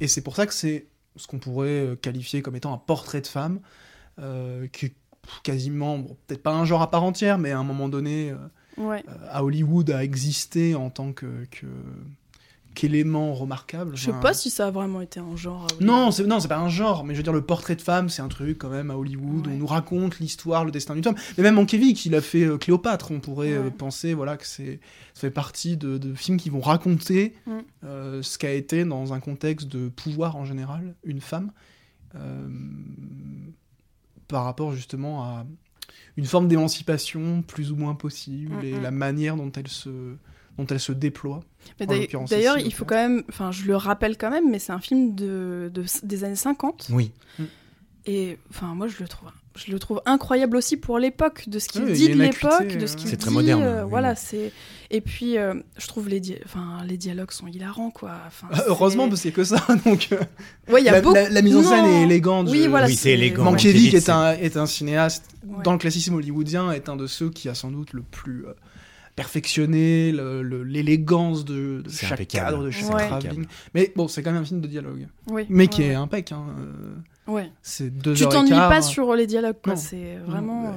Et 0.00 0.08
c'est 0.08 0.22
pour 0.22 0.36
ça 0.36 0.46
que 0.46 0.54
c'est 0.54 0.86
ce 1.16 1.26
qu'on 1.26 1.38
pourrait 1.38 1.68
euh, 1.68 1.96
qualifier 1.96 2.40
comme 2.40 2.56
étant 2.56 2.72
un 2.72 2.78
portrait 2.78 3.20
de 3.20 3.26
femme, 3.26 3.60
euh, 4.20 4.66
qui 4.68 4.86
est 4.86 4.94
quasiment, 5.42 5.98
bon, 5.98 6.16
peut-être 6.26 6.42
pas 6.42 6.52
un 6.52 6.64
genre 6.64 6.82
à 6.82 6.90
part 6.90 7.02
entière, 7.02 7.38
mais 7.38 7.50
à 7.50 7.58
un 7.58 7.64
moment 7.64 7.88
donné, 7.88 8.30
euh, 8.30 8.36
Ouais. 8.76 9.04
euh, 9.08 9.12
à 9.30 9.44
Hollywood, 9.44 9.90
a 9.90 10.02
existé 10.04 10.74
en 10.74 10.90
tant 10.90 11.12
que, 11.12 11.44
que- 11.50 11.66
qu'élément 12.74 13.34
remarquable. 13.34 13.96
Je 13.96 14.04
sais 14.04 14.10
Enfin, 14.10 14.20
pas 14.20 14.34
si 14.34 14.50
ça 14.50 14.66
a 14.66 14.70
vraiment 14.70 15.00
été 15.00 15.20
un 15.20 15.36
genre. 15.36 15.66
Non, 15.80 16.10
c'est 16.10 16.24
non, 16.24 16.40
c'est 16.40 16.48
pas 16.48 16.58
un 16.58 16.68
genre, 16.68 17.04
mais 17.04 17.14
je 17.14 17.18
veux 17.18 17.22
dire 17.22 17.32
le 17.32 17.40
portrait 17.42 17.76
de 17.76 17.80
femme, 17.82 18.08
c'est 18.08 18.22
un 18.22 18.28
truc 18.28 18.58
quand 18.58 18.68
même 18.68 18.90
à 18.90 18.96
Hollywood. 18.96 19.46
Ouais. 19.46 19.52
On 19.54 19.58
nous 19.58 19.66
raconte 19.66 20.18
l'histoire, 20.18 20.64
le 20.64 20.70
destin 20.70 20.94
d'une 20.94 21.04
femme. 21.04 21.14
Mais 21.36 21.42
même 21.44 21.54
Mankiewicz, 21.54 22.04
il 22.06 22.14
a 22.14 22.20
fait 22.20 22.44
euh, 22.44 22.58
Cléopâtre. 22.58 23.10
On 23.12 23.20
pourrait 23.20 23.52
euh, 23.52 23.70
penser, 23.70 24.12
voilà, 24.14 24.36
que 24.36 24.46
c'est 24.46 24.80
ça 25.14 25.20
fait 25.22 25.30
partie 25.30 25.76
de, 25.76 25.96
de 25.98 26.12
films 26.14 26.36
qui 26.38 26.50
vont 26.50 26.60
raconter 26.60 27.34
Mm. 27.46 27.50
euh, 27.84 28.22
ce 28.22 28.38
qu'a 28.38 28.52
été 28.52 28.84
dans 28.84 29.12
un 29.12 29.20
contexte 29.20 29.68
de 29.68 29.88
pouvoir 29.88 30.36
en 30.36 30.44
général 30.44 30.94
une 31.04 31.20
femme 31.20 31.52
par 34.28 34.44
rapport 34.44 34.72
justement 34.72 35.24
à 35.24 35.46
une 36.16 36.24
forme 36.26 36.48
d'émancipation 36.48 37.42
plus 37.42 37.72
ou 37.72 37.76
moins 37.76 37.94
possible 37.94 38.54
Mm, 38.56 38.64
et 38.64 38.72
mm. 38.72 38.82
la 38.82 38.90
manière 38.90 39.36
dont 39.36 39.50
elle 39.52 39.68
se 39.68 40.16
dont 40.58 40.66
elle 40.66 40.80
se 40.80 40.92
déploie. 40.92 41.40
D'ailleurs- 41.80 42.58
il 42.58 42.66
au 42.68 42.70
faut 42.70 42.84
quand 42.84 42.94
même. 42.94 43.24
Enfin, 43.28 43.50
je 43.52 43.64
le 43.66 43.76
rappelle 43.76 44.16
quand 44.16 44.30
même, 44.30 44.50
mais 44.50 44.58
c'est 44.58 44.72
un 44.72 44.80
film 44.80 45.14
de, 45.14 45.70
de- 45.72 45.84
des 46.02 46.24
années 46.24 46.36
50. 46.36 46.88
Oui. 46.90 47.10
Et 48.06 48.38
enfin, 48.50 48.74
moi, 48.74 48.86
je 48.86 48.96
le 49.00 49.08
trouve. 49.08 49.30
Je 49.56 49.70
le 49.70 49.78
trouve 49.78 50.02
incroyable 50.04 50.56
aussi 50.56 50.76
pour 50.76 50.98
l'époque, 50.98 51.44
de 51.48 51.60
ce 51.60 51.68
qu'il 51.68 51.84
Oui, 51.84 51.92
dit 51.92 52.10
a 52.10 52.14
de 52.14 52.20
l'époque, 52.20 52.76
de 52.76 52.86
ce 52.88 52.96
qu'il 52.96 53.08
C'est 53.08 53.16
dit. 53.16 53.22
très 53.22 53.30
moderne, 53.30 53.62
euh, 53.62 53.82
oui. 53.84 53.88
Voilà, 53.90 54.16
c'est. 54.16 54.52
Et 54.90 55.00
puis, 55.00 55.38
euh, 55.38 55.54
je 55.78 55.86
trouve 55.86 56.08
les, 56.08 56.18
di- 56.18 56.36
enfin, 56.44 56.78
les 56.86 56.96
dialogues 56.98 57.30
sont 57.30 57.46
hilarants, 57.46 57.90
quoi. 57.92 58.16
Enfin, 58.26 58.48
Ah, 58.52 58.64
Heureusement, 58.66 59.04
c'est- 59.04 59.08
parce 59.10 59.20
qu'il 59.22 59.30
n'y 59.30 59.34
a 59.34 59.36
que 59.36 59.44
ça. 59.44 59.66
Donc, 59.86 60.08
euh, 60.10 60.18
Ouais, 60.72 60.82
il 60.82 60.84
y 60.84 60.88
a 60.88 60.92
la, 60.92 61.00
beaucoup. 61.00 61.14
la- 61.14 61.30
la 61.30 61.40
mise 61.42 61.56
en 61.56 61.62
scène 61.62 61.84
Non. 61.84 62.00
est 62.00 62.02
élégante. 62.02 62.48
Oui, 62.50 62.64
je- 62.64 62.68
voilà. 62.68 62.88
Oui, 62.88 62.96
c'est 62.96 63.12
élégant. 63.12 63.44
Mankiewicz 63.44 63.74
Mankiewicz, 63.74 63.94
est 63.94 64.10
un, 64.10 64.32
est 64.32 64.56
un 64.56 64.66
cinéaste 64.66 65.26
Ouais. 65.46 65.62
dans 65.62 65.72
le 65.72 65.78
classicisme 65.78 66.14
hollywoodien, 66.14 66.72
est 66.72 66.88
un 66.88 66.96
de 66.96 67.06
ceux 67.06 67.30
qui 67.30 67.48
a 67.48 67.54
sans 67.54 67.70
doute 67.70 67.92
le 67.92 68.02
plus 68.02 68.44
euh, 68.46 68.54
perfectionné 69.16 70.12
le- 70.12 70.62
l'élégance 70.64 71.44
de, 71.44 71.82
chaque 71.90 72.12
impeccable. 72.12 72.50
cadre, 72.50 72.64
de 72.64 72.70
chaque 72.70 72.94
Ouais. 72.94 73.06
travelling. 73.08 73.46
Mais 73.74 73.92
bon, 73.96 74.08
c'est 74.08 74.22
quand 74.22 74.32
même 74.32 74.42
un 74.42 74.44
film 74.44 74.60
de 74.60 74.66
dialogue. 74.68 75.06
Oui, 75.28 75.46
Mais 75.48 75.68
qui 75.68 75.82
ouais, 75.82 75.88
est 75.88 75.94
impec. 75.94 76.32
Hein. 76.32 76.46
euh, 76.58 76.94
Ouais. 77.32 77.50
C'est 77.62 77.90
deux 77.90 78.14
Tu 78.14 78.28
t'ennuies 78.28 78.50
pas 78.50 78.82
sur 78.82 79.14
les 79.14 79.26
dialogues, 79.26 79.56
quoi. 79.62 79.76
C'est 79.76 80.16
vraiment. 80.26 80.66
euh, 80.66 80.70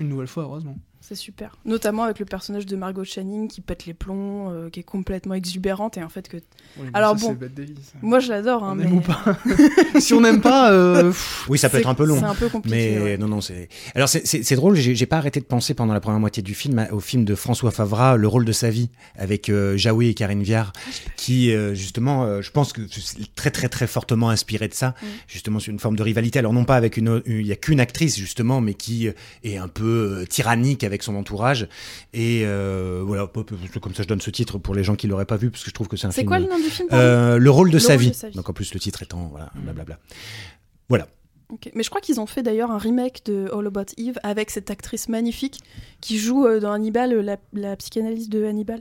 Une 0.00 0.08
nouvelle 0.08 0.26
fois, 0.26 0.42
heureusement. 0.42 0.76
C'est 1.06 1.14
super. 1.16 1.58
Notamment 1.66 2.04
avec 2.04 2.18
le 2.18 2.24
personnage 2.24 2.64
de 2.64 2.76
Margot 2.76 3.04
Channing 3.04 3.46
qui 3.46 3.60
pète 3.60 3.84
les 3.84 3.92
plombs, 3.92 4.50
euh, 4.50 4.70
qui 4.70 4.80
est 4.80 4.84
complètement 4.84 5.34
exubérante 5.34 5.98
et 5.98 6.02
en 6.02 6.08
fait 6.08 6.26
que. 6.28 6.38
Oui, 6.78 6.86
Alors 6.94 7.18
ça, 7.18 7.26
bon. 7.26 7.36
c'est 7.38 7.54
Davis. 7.54 7.92
Moi 8.00 8.20
je 8.20 8.30
l'adore, 8.30 8.64
hein, 8.64 8.74
mais. 8.74 8.84
aime 8.84 8.94
ou 8.94 9.00
pas. 9.02 9.22
si 10.00 10.14
on 10.14 10.22
n'aime 10.22 10.40
pas, 10.40 10.72
euh, 10.72 11.12
Oui, 11.50 11.58
ça 11.58 11.68
peut 11.68 11.76
c'est- 11.76 11.82
être 11.82 11.88
un 11.90 11.94
peu 11.94 12.06
long. 12.06 12.18
C'est 12.18 12.24
un 12.24 12.34
peu 12.34 12.48
compliqué. 12.48 12.96
Mais 12.96 13.02
ouais. 13.02 13.18
non, 13.18 13.28
non, 13.28 13.42
c'est. 13.42 13.68
Alors 13.94 14.08
c'est- 14.08 14.26
c'est 14.26 14.42
c'est 14.42 14.56
drôle. 14.56 14.76
J'ai 14.76 15.04
pas 15.04 15.18
arrêté 15.18 15.40
de 15.40 15.44
penser 15.44 15.74
pendant 15.74 15.92
la 15.92 16.00
première 16.00 16.20
moitié 16.20 16.42
du 16.42 16.54
film 16.54 16.88
au 16.90 17.00
film 17.00 17.26
de 17.26 17.34
François 17.34 17.70
Favra, 17.70 18.16
Le 18.16 18.26
rôle 18.26 18.46
de 18.46 18.52
sa 18.52 18.70
vie, 18.70 18.88
avec 19.18 19.50
euh, 19.50 19.76
Jaoui 19.76 20.08
et 20.08 20.14
Karine 20.14 20.42
Viard, 20.42 20.72
qui 21.16 21.52
euh, 21.52 21.74
justement, 21.74 22.24
euh, 22.24 22.40
je 22.40 22.50
pense 22.50 22.72
que 22.72 22.80
c'est 22.90 23.34
très 23.34 23.50
très 23.50 23.68
très 23.68 23.86
fortement 23.86 24.30
inspiré 24.30 24.68
de 24.68 24.74
ça, 24.74 24.94
Mm. 25.02 25.06
justement 25.28 25.58
sur 25.58 25.70
une 25.70 25.78
forme 25.80 25.96
de 25.96 26.02
rivalité. 26.02 26.38
Alors 26.38 26.54
non 26.54 26.64
pas 26.64 26.76
avec 26.76 26.96
une, 26.96 27.20
il 27.26 27.46
y 27.46 27.52
a 27.52 27.56
qu'une 27.56 27.80
actrice 27.80 28.16
justement, 28.16 28.62
mais 28.62 28.72
qui 28.72 29.10
est 29.44 29.56
un 29.58 29.68
peu 29.68 30.20
euh, 30.22 30.24
tyrannique 30.26 30.82
avec 30.82 30.93
avec 30.94 31.02
son 31.02 31.14
entourage. 31.16 31.68
Et 32.12 32.42
euh, 32.44 33.02
voilà, 33.04 33.26
comme 33.26 33.94
ça 33.94 34.02
je 34.02 34.08
donne 34.08 34.20
ce 34.20 34.30
titre 34.30 34.58
pour 34.58 34.74
les 34.74 34.82
gens 34.84 34.94
qui 34.96 35.06
l'auraient 35.06 35.24
pas 35.26 35.36
vu, 35.36 35.50
parce 35.50 35.62
que 35.62 35.70
je 35.70 35.74
trouve 35.74 35.88
que 35.88 35.96
c'est 35.96 36.06
un 36.06 36.10
C'est 36.10 36.22
film. 36.22 36.28
quoi 36.28 36.38
le 36.38 36.46
nom 36.46 36.56
du 36.58 36.64
film 36.70 36.88
euh, 36.92 37.38
le 37.38 37.50
rôle 37.50 37.68
de 37.70 37.74
Le 37.74 37.78
sa 37.80 37.94
rôle 37.94 38.04
de 38.04 38.08
vie. 38.10 38.14
sa 38.14 38.28
vie. 38.28 38.36
Donc 38.36 38.48
en 38.48 38.52
plus 38.52 38.72
le 38.74 38.80
titre 38.80 39.02
étant 39.02 39.28
voilà, 39.30 39.50
blablabla. 39.56 39.98
Voilà. 40.88 41.08
Ok. 41.50 41.70
Mais 41.74 41.82
je 41.82 41.90
crois 41.90 42.00
qu'ils 42.00 42.20
ont 42.20 42.26
fait 42.26 42.42
d'ailleurs 42.42 42.70
un 42.70 42.78
remake 42.78 43.22
de 43.26 43.50
All 43.54 43.66
About 43.66 43.92
Eve 43.98 44.18
avec 44.22 44.50
cette 44.50 44.70
actrice 44.70 45.08
magnifique 45.08 45.60
qui 46.00 46.18
joue 46.18 46.46
euh, 46.46 46.58
dans 46.60 46.72
Hannibal, 46.72 47.12
la, 47.20 47.36
la 47.52 47.76
psychanalyse 47.76 48.28
de 48.28 48.44
Hannibal. 48.44 48.80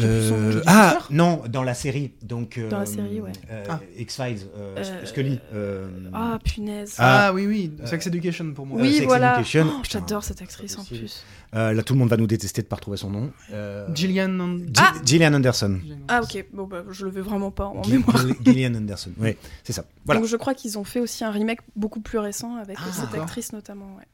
Euh, 0.00 0.62
ah 0.66 1.00
non, 1.10 1.42
dans 1.48 1.64
la 1.64 1.74
série, 1.74 2.12
donc 2.22 2.56
euh, 2.56 2.68
Dans 2.68 2.78
la 2.78 2.86
série, 2.86 3.20
ouais. 3.20 3.32
euh, 3.50 3.64
Ah. 3.68 3.80
X-Files, 3.98 4.42
euh, 4.56 4.76
Euh, 4.78 5.04
Scully. 5.04 5.40
euh, 5.52 5.88
Ah 6.14 6.38
punaise. 6.44 6.94
Ah. 6.98 7.26
Ah, 7.26 7.32
oui, 7.32 7.46
oui, 7.48 7.72
Sex 7.84 8.06
Education 8.06 8.52
pour 8.54 8.64
moi. 8.64 8.78
Euh, 8.78 8.82
oui, 8.82 8.92
Sex 8.94 9.06
voilà. 9.06 9.42
Oh, 9.42 9.82
J'adore 9.90 10.22
cette 10.22 10.40
actrice 10.40 10.78
en 10.78 10.84
plus. 10.84 11.24
euh, 11.56 11.72
là, 11.72 11.82
tout 11.82 11.94
le 11.94 11.98
monde 11.98 12.10
va 12.10 12.16
nous 12.16 12.28
détester 12.28 12.62
de 12.62 12.68
pas 12.68 12.76
retrouver 12.76 12.96
son 12.96 13.10
nom. 13.10 13.32
Euh, 13.52 13.88
Gillian. 13.92 14.38
An- 14.38 14.58
Gi- 14.58 14.72
Ah 14.78 14.92
Gillian 15.04 15.34
Anderson. 15.34 15.80
Ah 16.06 16.20
ok, 16.22 16.46
bon 16.52 16.68
bah 16.68 16.84
je 16.88 17.04
le 17.04 17.10
veux 17.10 17.22
vraiment 17.22 17.50
pas 17.50 17.66
en 17.66 17.84
mémoire. 17.88 18.18
Gi- 18.24 18.34
Gillian 18.44 18.74
Anderson. 18.76 19.10
Oui, 19.18 19.36
c'est 19.64 19.72
ça. 19.72 19.84
Voilà. 20.04 20.20
Donc 20.20 20.28
je 20.28 20.36
crois 20.36 20.54
qu'ils 20.54 20.78
ont 20.78 20.84
fait 20.84 21.00
aussi 21.00 21.24
un 21.24 21.32
remake 21.32 21.58
beaucoup 21.74 22.00
plus 22.00 22.18
récent 22.18 22.54
avec 22.54 22.78
euh, 22.78 22.82
Ah, 22.86 22.92
cette 22.92 23.20
actrice 23.20 23.52
notamment. 23.52 23.96
Ouais. 23.96 24.04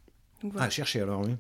Donc, 0.42 0.52
voilà. 0.52 0.66
Ah, 0.66 0.70
cherchez 0.70 1.02
alors, 1.02 1.20
oui. 1.26 1.34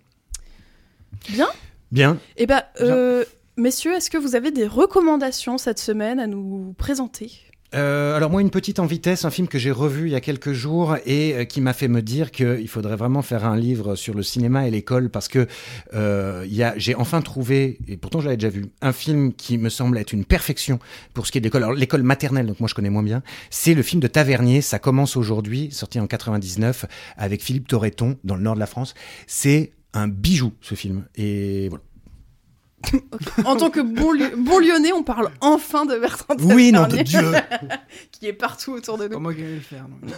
Bien. 1.30 1.48
Bien. 1.92 2.18
Eh 2.36 2.46
ben, 2.46 2.62
euh, 2.80 3.24
messieurs, 3.56 3.94
est-ce 3.94 4.10
que 4.10 4.18
vous 4.18 4.36
avez 4.36 4.50
des 4.50 4.66
recommandations 4.66 5.58
cette 5.58 5.78
semaine 5.78 6.18
à 6.20 6.26
nous 6.26 6.74
présenter? 6.78 7.32
Euh, 7.74 8.16
alors 8.16 8.30
moi, 8.30 8.40
une 8.40 8.50
petite 8.50 8.78
en 8.78 8.86
vitesse, 8.86 9.24
un 9.24 9.30
film 9.30 9.48
que 9.48 9.58
j'ai 9.58 9.72
revu 9.72 10.06
il 10.06 10.12
y 10.12 10.14
a 10.14 10.20
quelques 10.20 10.52
jours 10.52 10.96
et 11.06 11.34
euh, 11.34 11.44
qui 11.44 11.60
m'a 11.60 11.72
fait 11.72 11.88
me 11.88 12.02
dire 12.02 12.30
qu'il 12.30 12.68
faudrait 12.68 12.94
vraiment 12.94 13.22
faire 13.22 13.44
un 13.44 13.56
livre 13.56 13.96
sur 13.96 14.14
le 14.14 14.22
cinéma 14.22 14.68
et 14.68 14.70
l'école 14.70 15.10
parce 15.10 15.26
que 15.26 15.48
euh, 15.92 16.46
j'ai 16.76 16.94
enfin 16.94 17.20
trouvé, 17.20 17.78
et 17.88 17.96
pourtant 17.96 18.20
je 18.20 18.26
l'avais 18.26 18.36
déjà 18.36 18.50
vu, 18.50 18.66
un 18.80 18.92
film 18.92 19.32
qui 19.32 19.58
me 19.58 19.70
semble 19.70 19.98
être 19.98 20.12
une 20.12 20.24
perfection 20.24 20.78
pour 21.14 21.26
ce 21.26 21.32
qui 21.32 21.38
est 21.38 21.40
de 21.40 21.46
l'école. 21.46 21.64
Alors 21.64 21.74
l'école 21.74 22.04
maternelle, 22.04 22.46
donc 22.46 22.60
moi 22.60 22.68
je 22.68 22.74
connais 22.74 22.90
moins 22.90 23.02
bien, 23.02 23.22
c'est 23.50 23.74
le 23.74 23.82
film 23.82 24.00
de 24.00 24.06
Tavernier, 24.06 24.60
ça 24.60 24.78
commence 24.78 25.16
aujourd'hui, 25.16 25.70
sorti 25.72 25.98
en 25.98 26.06
99 26.06 26.86
avec 27.16 27.42
Philippe 27.42 27.66
Torreton 27.66 28.18
dans 28.22 28.36
le 28.36 28.42
nord 28.42 28.54
de 28.54 28.60
la 28.60 28.66
France. 28.66 28.94
C'est 29.26 29.72
un 29.94 30.06
bijou 30.06 30.52
ce 30.60 30.76
film 30.76 31.06
et 31.16 31.68
voilà. 31.70 31.82
En 33.44 33.56
tant 33.56 33.70
que 33.70 33.80
bon, 33.80 34.12
Li- 34.12 34.30
bon 34.36 34.58
lyonnais, 34.58 34.92
on 34.92 35.02
parle 35.02 35.30
enfin 35.40 35.84
de 35.86 35.98
Bertrand 35.98 36.36
Oui, 36.40 36.72
de 36.72 36.76
Tavernier, 36.78 37.04
Dieu. 37.04 37.20
qui 38.12 38.26
est 38.26 38.32
partout 38.32 38.72
autour 38.72 38.98
de 38.98 39.06
Pas 39.08 39.14
nous. 39.14 39.20
moi 39.20 39.34
qui 39.34 39.42
vais 39.42 39.54
le 39.54 39.60
faire. 39.60 39.86
non. 39.88 40.08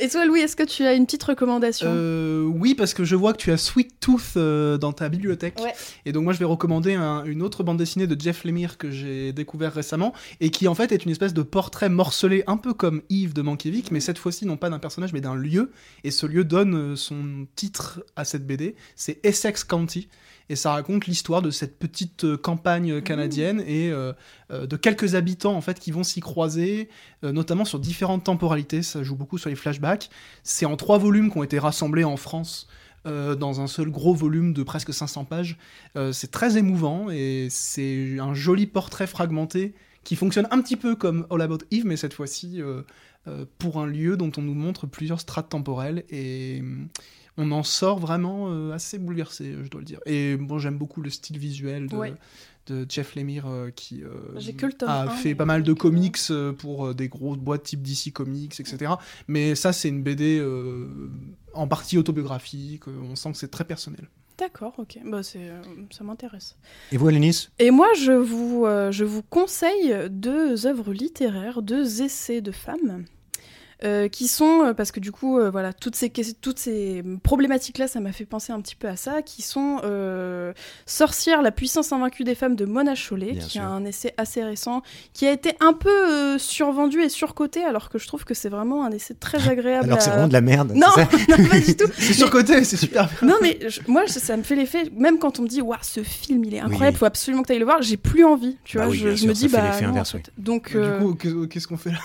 Et 0.00 0.08
toi, 0.08 0.24
Louis, 0.26 0.40
est-ce 0.40 0.56
que 0.56 0.64
tu 0.64 0.84
as 0.84 0.94
une 0.94 1.04
petite 1.06 1.22
recommandation? 1.22 1.86
Euh, 1.88 2.42
oui, 2.44 2.74
parce 2.74 2.92
que 2.92 3.04
je 3.04 3.14
vois 3.14 3.32
que 3.34 3.38
tu 3.38 3.52
as 3.52 3.56
Sweet 3.56 4.00
Tooth 4.00 4.32
euh, 4.36 4.76
dans 4.76 4.92
ta 4.92 5.08
bibliothèque. 5.08 5.60
Ouais. 5.62 5.72
Et 6.06 6.12
donc 6.12 6.24
moi, 6.24 6.32
je 6.32 6.38
vais 6.40 6.44
recommander 6.44 6.94
un- 6.94 7.22
une 7.24 7.40
autre 7.40 7.62
bande 7.62 7.76
dessinée 7.76 8.08
de 8.08 8.20
Jeff 8.20 8.42
Lemire 8.44 8.78
que 8.78 8.90
j'ai 8.90 9.32
découvert 9.32 9.72
récemment 9.72 10.12
et 10.40 10.50
qui 10.50 10.66
en 10.66 10.74
fait 10.74 10.90
est 10.90 11.04
une 11.04 11.12
espèce 11.12 11.34
de 11.34 11.42
portrait 11.42 11.88
morcelé, 11.90 12.42
un 12.48 12.56
peu 12.56 12.74
comme 12.74 13.02
Yves 13.10 13.34
de 13.34 13.42
Mankiewicz, 13.42 13.90
mais 13.92 14.00
cette 14.00 14.18
fois-ci 14.18 14.44
non 14.44 14.56
pas 14.56 14.70
d'un 14.70 14.80
personnage 14.80 15.12
mais 15.12 15.20
d'un 15.20 15.36
lieu. 15.36 15.70
Et 16.02 16.10
ce 16.10 16.26
lieu 16.26 16.42
donne 16.42 16.74
euh, 16.74 16.96
son 16.96 17.46
titre 17.54 18.02
à 18.16 18.24
cette 18.24 18.44
BD. 18.46 18.74
C'est 18.96 19.24
Essex 19.24 19.62
County. 19.62 20.08
Et 20.48 20.56
ça 20.56 20.72
raconte 20.72 21.06
l'histoire 21.06 21.42
de 21.42 21.50
cette 21.50 21.78
petite 21.78 22.24
euh, 22.24 22.36
campagne 22.36 23.00
canadienne 23.00 23.62
et 23.66 23.90
euh, 23.90 24.12
euh, 24.50 24.66
de 24.66 24.76
quelques 24.76 25.14
habitants 25.14 25.54
en 25.54 25.60
fait 25.60 25.78
qui 25.78 25.90
vont 25.90 26.02
s'y 26.02 26.20
croiser, 26.20 26.88
euh, 27.24 27.32
notamment 27.32 27.64
sur 27.64 27.78
différentes 27.78 28.24
temporalités. 28.24 28.82
Ça 28.82 29.02
joue 29.02 29.16
beaucoup 29.16 29.38
sur 29.38 29.50
les 29.50 29.56
flashbacks. 29.56 30.10
C'est 30.42 30.66
en 30.66 30.76
trois 30.76 30.98
volumes 30.98 31.30
qui 31.30 31.38
ont 31.38 31.42
été 31.42 31.58
rassemblés 31.58 32.04
en 32.04 32.16
France 32.16 32.68
euh, 33.06 33.34
dans 33.34 33.60
un 33.60 33.66
seul 33.66 33.90
gros 33.90 34.14
volume 34.14 34.52
de 34.52 34.62
presque 34.62 34.92
500 34.92 35.24
pages. 35.24 35.58
C'est 36.12 36.30
très 36.30 36.56
émouvant 36.56 37.10
et 37.10 37.48
c'est 37.50 38.18
un 38.18 38.34
joli 38.34 38.66
portrait 38.66 39.06
fragmenté 39.06 39.74
qui 40.04 40.16
fonctionne 40.16 40.48
un 40.50 40.60
petit 40.60 40.76
peu 40.76 40.96
comme 40.96 41.26
All 41.30 41.42
About 41.42 41.64
Eve, 41.70 41.86
mais 41.86 41.96
cette 41.96 42.14
fois-ci 42.14 42.60
euh, 42.60 42.82
euh, 43.28 43.44
pour 43.58 43.78
un 43.78 43.86
lieu 43.86 44.16
dont 44.16 44.32
on 44.36 44.42
nous 44.42 44.54
montre 44.54 44.86
plusieurs 44.86 45.20
strates 45.20 45.48
temporelles 45.48 46.04
et 46.10 46.62
on 47.36 47.50
en 47.52 47.62
sort 47.62 47.98
vraiment 47.98 48.48
euh, 48.50 48.72
assez 48.72 48.98
bouleversé, 48.98 49.54
je 49.62 49.68
dois 49.68 49.80
le 49.80 49.86
dire. 49.86 50.00
Et 50.06 50.36
bon, 50.36 50.58
j'aime 50.58 50.76
beaucoup 50.78 51.00
le 51.00 51.10
style 51.10 51.38
visuel 51.38 51.88
de, 51.88 51.96
Ouais. 51.96 52.14
de 52.66 52.84
Jeff 52.88 53.14
Lemire 53.16 53.46
euh, 53.46 53.70
qui 53.70 54.02
euh, 54.04 54.52
que 54.56 54.66
le 54.66 54.72
a 54.86 55.04
1, 55.04 55.08
fait 55.10 55.34
pas 55.34 55.44
mal 55.46 55.62
de 55.62 55.72
comics 55.72 56.18
euh, 56.30 56.52
pour 56.52 56.86
euh, 56.88 56.94
des 56.94 57.08
grosses 57.08 57.38
boîtes 57.38 57.62
type 57.64 57.82
DC 57.82 58.12
Comics, 58.12 58.60
etc. 58.60 58.92
Mais 59.28 59.54
ça, 59.54 59.72
c'est 59.72 59.88
une 59.88 60.02
BD 60.02 60.38
euh, 60.38 60.88
en 61.54 61.66
partie 61.66 61.96
autobiographique. 61.98 62.82
On 62.86 63.16
sent 63.16 63.32
que 63.32 63.38
c'est 63.38 63.50
très 63.50 63.64
personnel. 63.64 64.08
D'accord, 64.38 64.74
ok. 64.78 64.98
Bah, 65.04 65.22
c'est, 65.22 65.48
euh, 65.50 65.60
ça 65.90 66.04
m'intéresse. 66.04 66.56
Et 66.90 66.96
vous, 66.96 67.06
Alénis? 67.08 67.48
Et 67.58 67.70
moi, 67.70 67.88
je 67.98 68.12
vous, 68.12 68.64
euh, 68.66 68.90
je 68.90 69.04
vous 69.04 69.22
conseille 69.22 69.94
deux 70.10 70.66
œuvres 70.66 70.92
littéraires, 70.92 71.62
deux 71.62 72.02
essais 72.02 72.40
de 72.40 72.50
femmes. 72.50 73.04
Euh, 73.84 74.08
qui 74.08 74.28
sont, 74.28 74.62
euh, 74.66 74.74
parce 74.74 74.92
que 74.92 75.00
du 75.00 75.10
coup, 75.12 75.38
euh, 75.38 75.50
voilà, 75.50 75.72
toutes 75.72 75.96
ces, 75.96 76.10
toutes 76.40 76.58
ces 76.58 77.02
problématiques-là, 77.22 77.88
ça 77.88 78.00
m'a 78.00 78.12
fait 78.12 78.24
penser 78.24 78.52
un 78.52 78.60
petit 78.60 78.76
peu 78.76 78.88
à 78.88 78.96
ça, 78.96 79.22
qui 79.22 79.42
sont 79.42 79.80
euh, 79.84 80.52
Sorcière, 80.86 81.42
la 81.42 81.50
puissance 81.50 81.92
invaincue 81.92 82.24
des 82.24 82.34
femmes 82.34 82.54
de 82.56 82.64
Mona 82.64 82.94
Chollet, 82.94 83.32
Bien 83.32 83.42
qui 83.42 83.50
sûr. 83.50 83.62
a 83.62 83.66
un 83.66 83.84
essai 83.84 84.14
assez 84.16 84.42
récent, 84.42 84.82
qui 85.12 85.26
a 85.26 85.32
été 85.32 85.54
un 85.60 85.72
peu 85.72 85.88
euh, 85.90 86.38
survendu 86.38 87.00
et 87.02 87.08
surcoté, 87.08 87.64
alors 87.64 87.88
que 87.90 87.98
je 87.98 88.06
trouve 88.06 88.24
que 88.24 88.34
c'est 88.34 88.48
vraiment 88.48 88.84
un 88.84 88.90
essai 88.92 89.14
très 89.14 89.48
agréable. 89.48 89.86
Alors 89.86 90.00
c'est 90.02 90.10
vraiment 90.10 90.28
de 90.28 90.32
la 90.32 90.40
merde. 90.40 90.72
Non, 90.74 90.86
c'est 90.94 91.02
ça 91.04 91.36
non, 91.38 91.48
pas 91.48 91.58
du 91.60 91.76
tout. 91.76 91.86
C'est 91.98 92.12
surcoté, 92.14 92.64
c'est 92.64 92.76
super 92.76 93.08
bien. 93.08 93.28
Non, 93.28 93.34
mais 93.42 93.58
je- 93.68 93.80
moi, 93.88 94.04
je- 94.06 94.12
ça 94.12 94.36
me 94.36 94.42
fait 94.42 94.54
l'effet, 94.56 94.84
même 94.96 95.18
quand 95.18 95.38
on 95.38 95.42
me 95.42 95.48
dit, 95.48 95.60
waouh, 95.60 95.78
ce 95.82 96.02
film, 96.02 96.44
il 96.44 96.54
est 96.54 96.60
incroyable, 96.60 96.94
Oui. 96.96 96.98
faut 97.00 97.04
absolument 97.06 97.42
que 97.42 97.48
tu 97.48 97.52
ailles 97.52 97.58
le 97.58 97.64
voir, 97.64 97.82
j'ai 97.82 97.96
plus 97.96 98.24
envie, 98.24 98.56
tu 98.64 98.76
Bah 98.76 98.84
vois. 98.84 98.92
oui, 98.92 98.98
je, 98.98 99.04
bien 99.06 99.12
je 99.14 99.20
sûr, 99.20 99.28
me 99.28 99.32
dis, 99.34 99.48
bah. 99.48 99.62
non, 99.80 99.88
inverse, 99.88 100.14
en 100.14 100.18
fait. 100.18 100.24
oui. 100.36 100.44
Donc, 100.44 100.76
Du 100.76 101.04
coup, 101.04 101.14
qu'est- 101.14 101.48
qu'est-ce 101.48 101.66
qu'on 101.68 101.76
fait 101.76 101.90
là? 101.90 101.98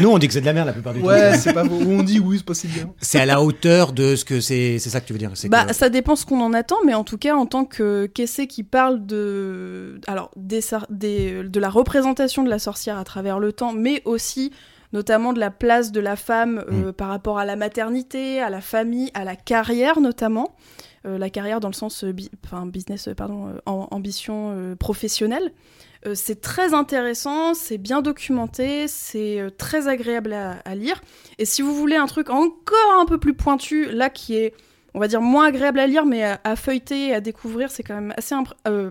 Nous, 0.00 0.08
on 0.08 0.18
dit 0.18 0.28
que 0.28 0.32
c'est 0.40 0.42
de 0.42 0.46
la 0.46 0.52
merde 0.52 0.66
la 0.66 0.72
plupart 0.72 0.92
du 0.94 1.00
temps. 1.00 1.06
Ouais, 1.06 1.36
c'est 1.38 1.52
pas 1.52 1.64
beau. 1.64 1.76
On 1.86 2.02
dit 2.02 2.18
oui, 2.18 2.38
c'est 2.38 2.44
pas 2.46 2.54
si 2.54 2.66
bien. 2.66 2.90
C'est 3.00 3.20
à 3.20 3.26
la 3.26 3.42
hauteur 3.42 3.92
de 3.92 4.16
ce 4.16 4.24
que 4.24 4.40
c'est. 4.40 4.78
C'est 4.78 4.90
ça 4.90 5.00
que 5.00 5.06
tu 5.06 5.12
veux 5.12 5.18
dire. 5.18 5.32
bah, 5.48 5.64
que- 5.66 5.74
ça 5.74 5.88
dépend 5.88 6.16
ce 6.16 6.26
qu'on 6.26 6.40
en 6.40 6.52
attend, 6.52 6.76
mais 6.84 6.94
en 6.94 7.04
tout 7.04 7.18
cas, 7.18 7.34
en 7.36 7.46
tant 7.46 7.64
que 7.64 8.06
qu'essai 8.06 8.46
qui 8.46 8.62
parle 8.62 9.04
de, 9.06 10.00
alors, 10.06 10.30
des, 10.36 11.42
de 11.44 11.60
la 11.60 11.68
représentation 11.70 12.42
de 12.42 12.50
la 12.50 12.58
sorcière 12.58 12.98
à 12.98 13.04
travers 13.04 13.38
le 13.38 13.52
temps, 13.52 13.72
mais 13.72 14.02
aussi 14.04 14.52
notamment 14.92 15.32
de 15.32 15.38
la 15.38 15.50
place 15.50 15.92
de 15.92 16.00
la 16.00 16.16
femme 16.16 16.64
Mm. 16.68 16.84
euh, 16.86 16.92
par 16.92 17.08
rapport 17.08 17.38
à 17.38 17.44
la 17.44 17.54
maternité, 17.56 18.40
à 18.40 18.50
la 18.50 18.60
famille, 18.60 19.10
à 19.14 19.24
la 19.24 19.36
carrière 19.36 20.00
notamment. 20.00 20.56
Euh, 21.06 21.16
la 21.16 21.30
carrière 21.30 21.60
dans 21.60 21.68
le 21.68 21.74
sens 21.74 22.04
euh, 22.04 22.12
bi- 22.12 22.30
enfin, 22.44 22.66
business, 22.66 23.08
euh, 23.08 23.14
pardon, 23.14 23.46
euh, 23.48 23.58
en- 23.66 23.88
ambition 23.90 24.50
euh, 24.52 24.74
professionnelle. 24.76 25.52
Euh, 26.06 26.14
c'est 26.14 26.40
très 26.40 26.72
intéressant, 26.72 27.52
c'est 27.52 27.76
bien 27.76 28.00
documenté, 28.00 28.88
c'est 28.88 29.38
euh, 29.38 29.50
très 29.50 29.86
agréable 29.86 30.32
à, 30.32 30.52
à 30.64 30.74
lire. 30.74 31.02
Et 31.38 31.44
si 31.44 31.60
vous 31.60 31.74
voulez 31.74 31.96
un 31.96 32.06
truc 32.06 32.30
encore 32.30 32.98
un 32.98 33.04
peu 33.04 33.18
plus 33.18 33.34
pointu, 33.34 33.84
là 33.90 34.08
qui 34.08 34.36
est, 34.36 34.54
on 34.94 34.98
va 34.98 35.08
dire, 35.08 35.20
moins 35.20 35.46
agréable 35.46 35.78
à 35.78 35.86
lire, 35.86 36.06
mais 36.06 36.24
à, 36.24 36.40
à 36.42 36.56
feuilleter 36.56 37.08
et 37.08 37.14
à 37.14 37.20
découvrir, 37.20 37.70
c'est 37.70 37.82
quand 37.82 37.94
même 37.94 38.14
assez 38.16 38.34
euh, 38.66 38.90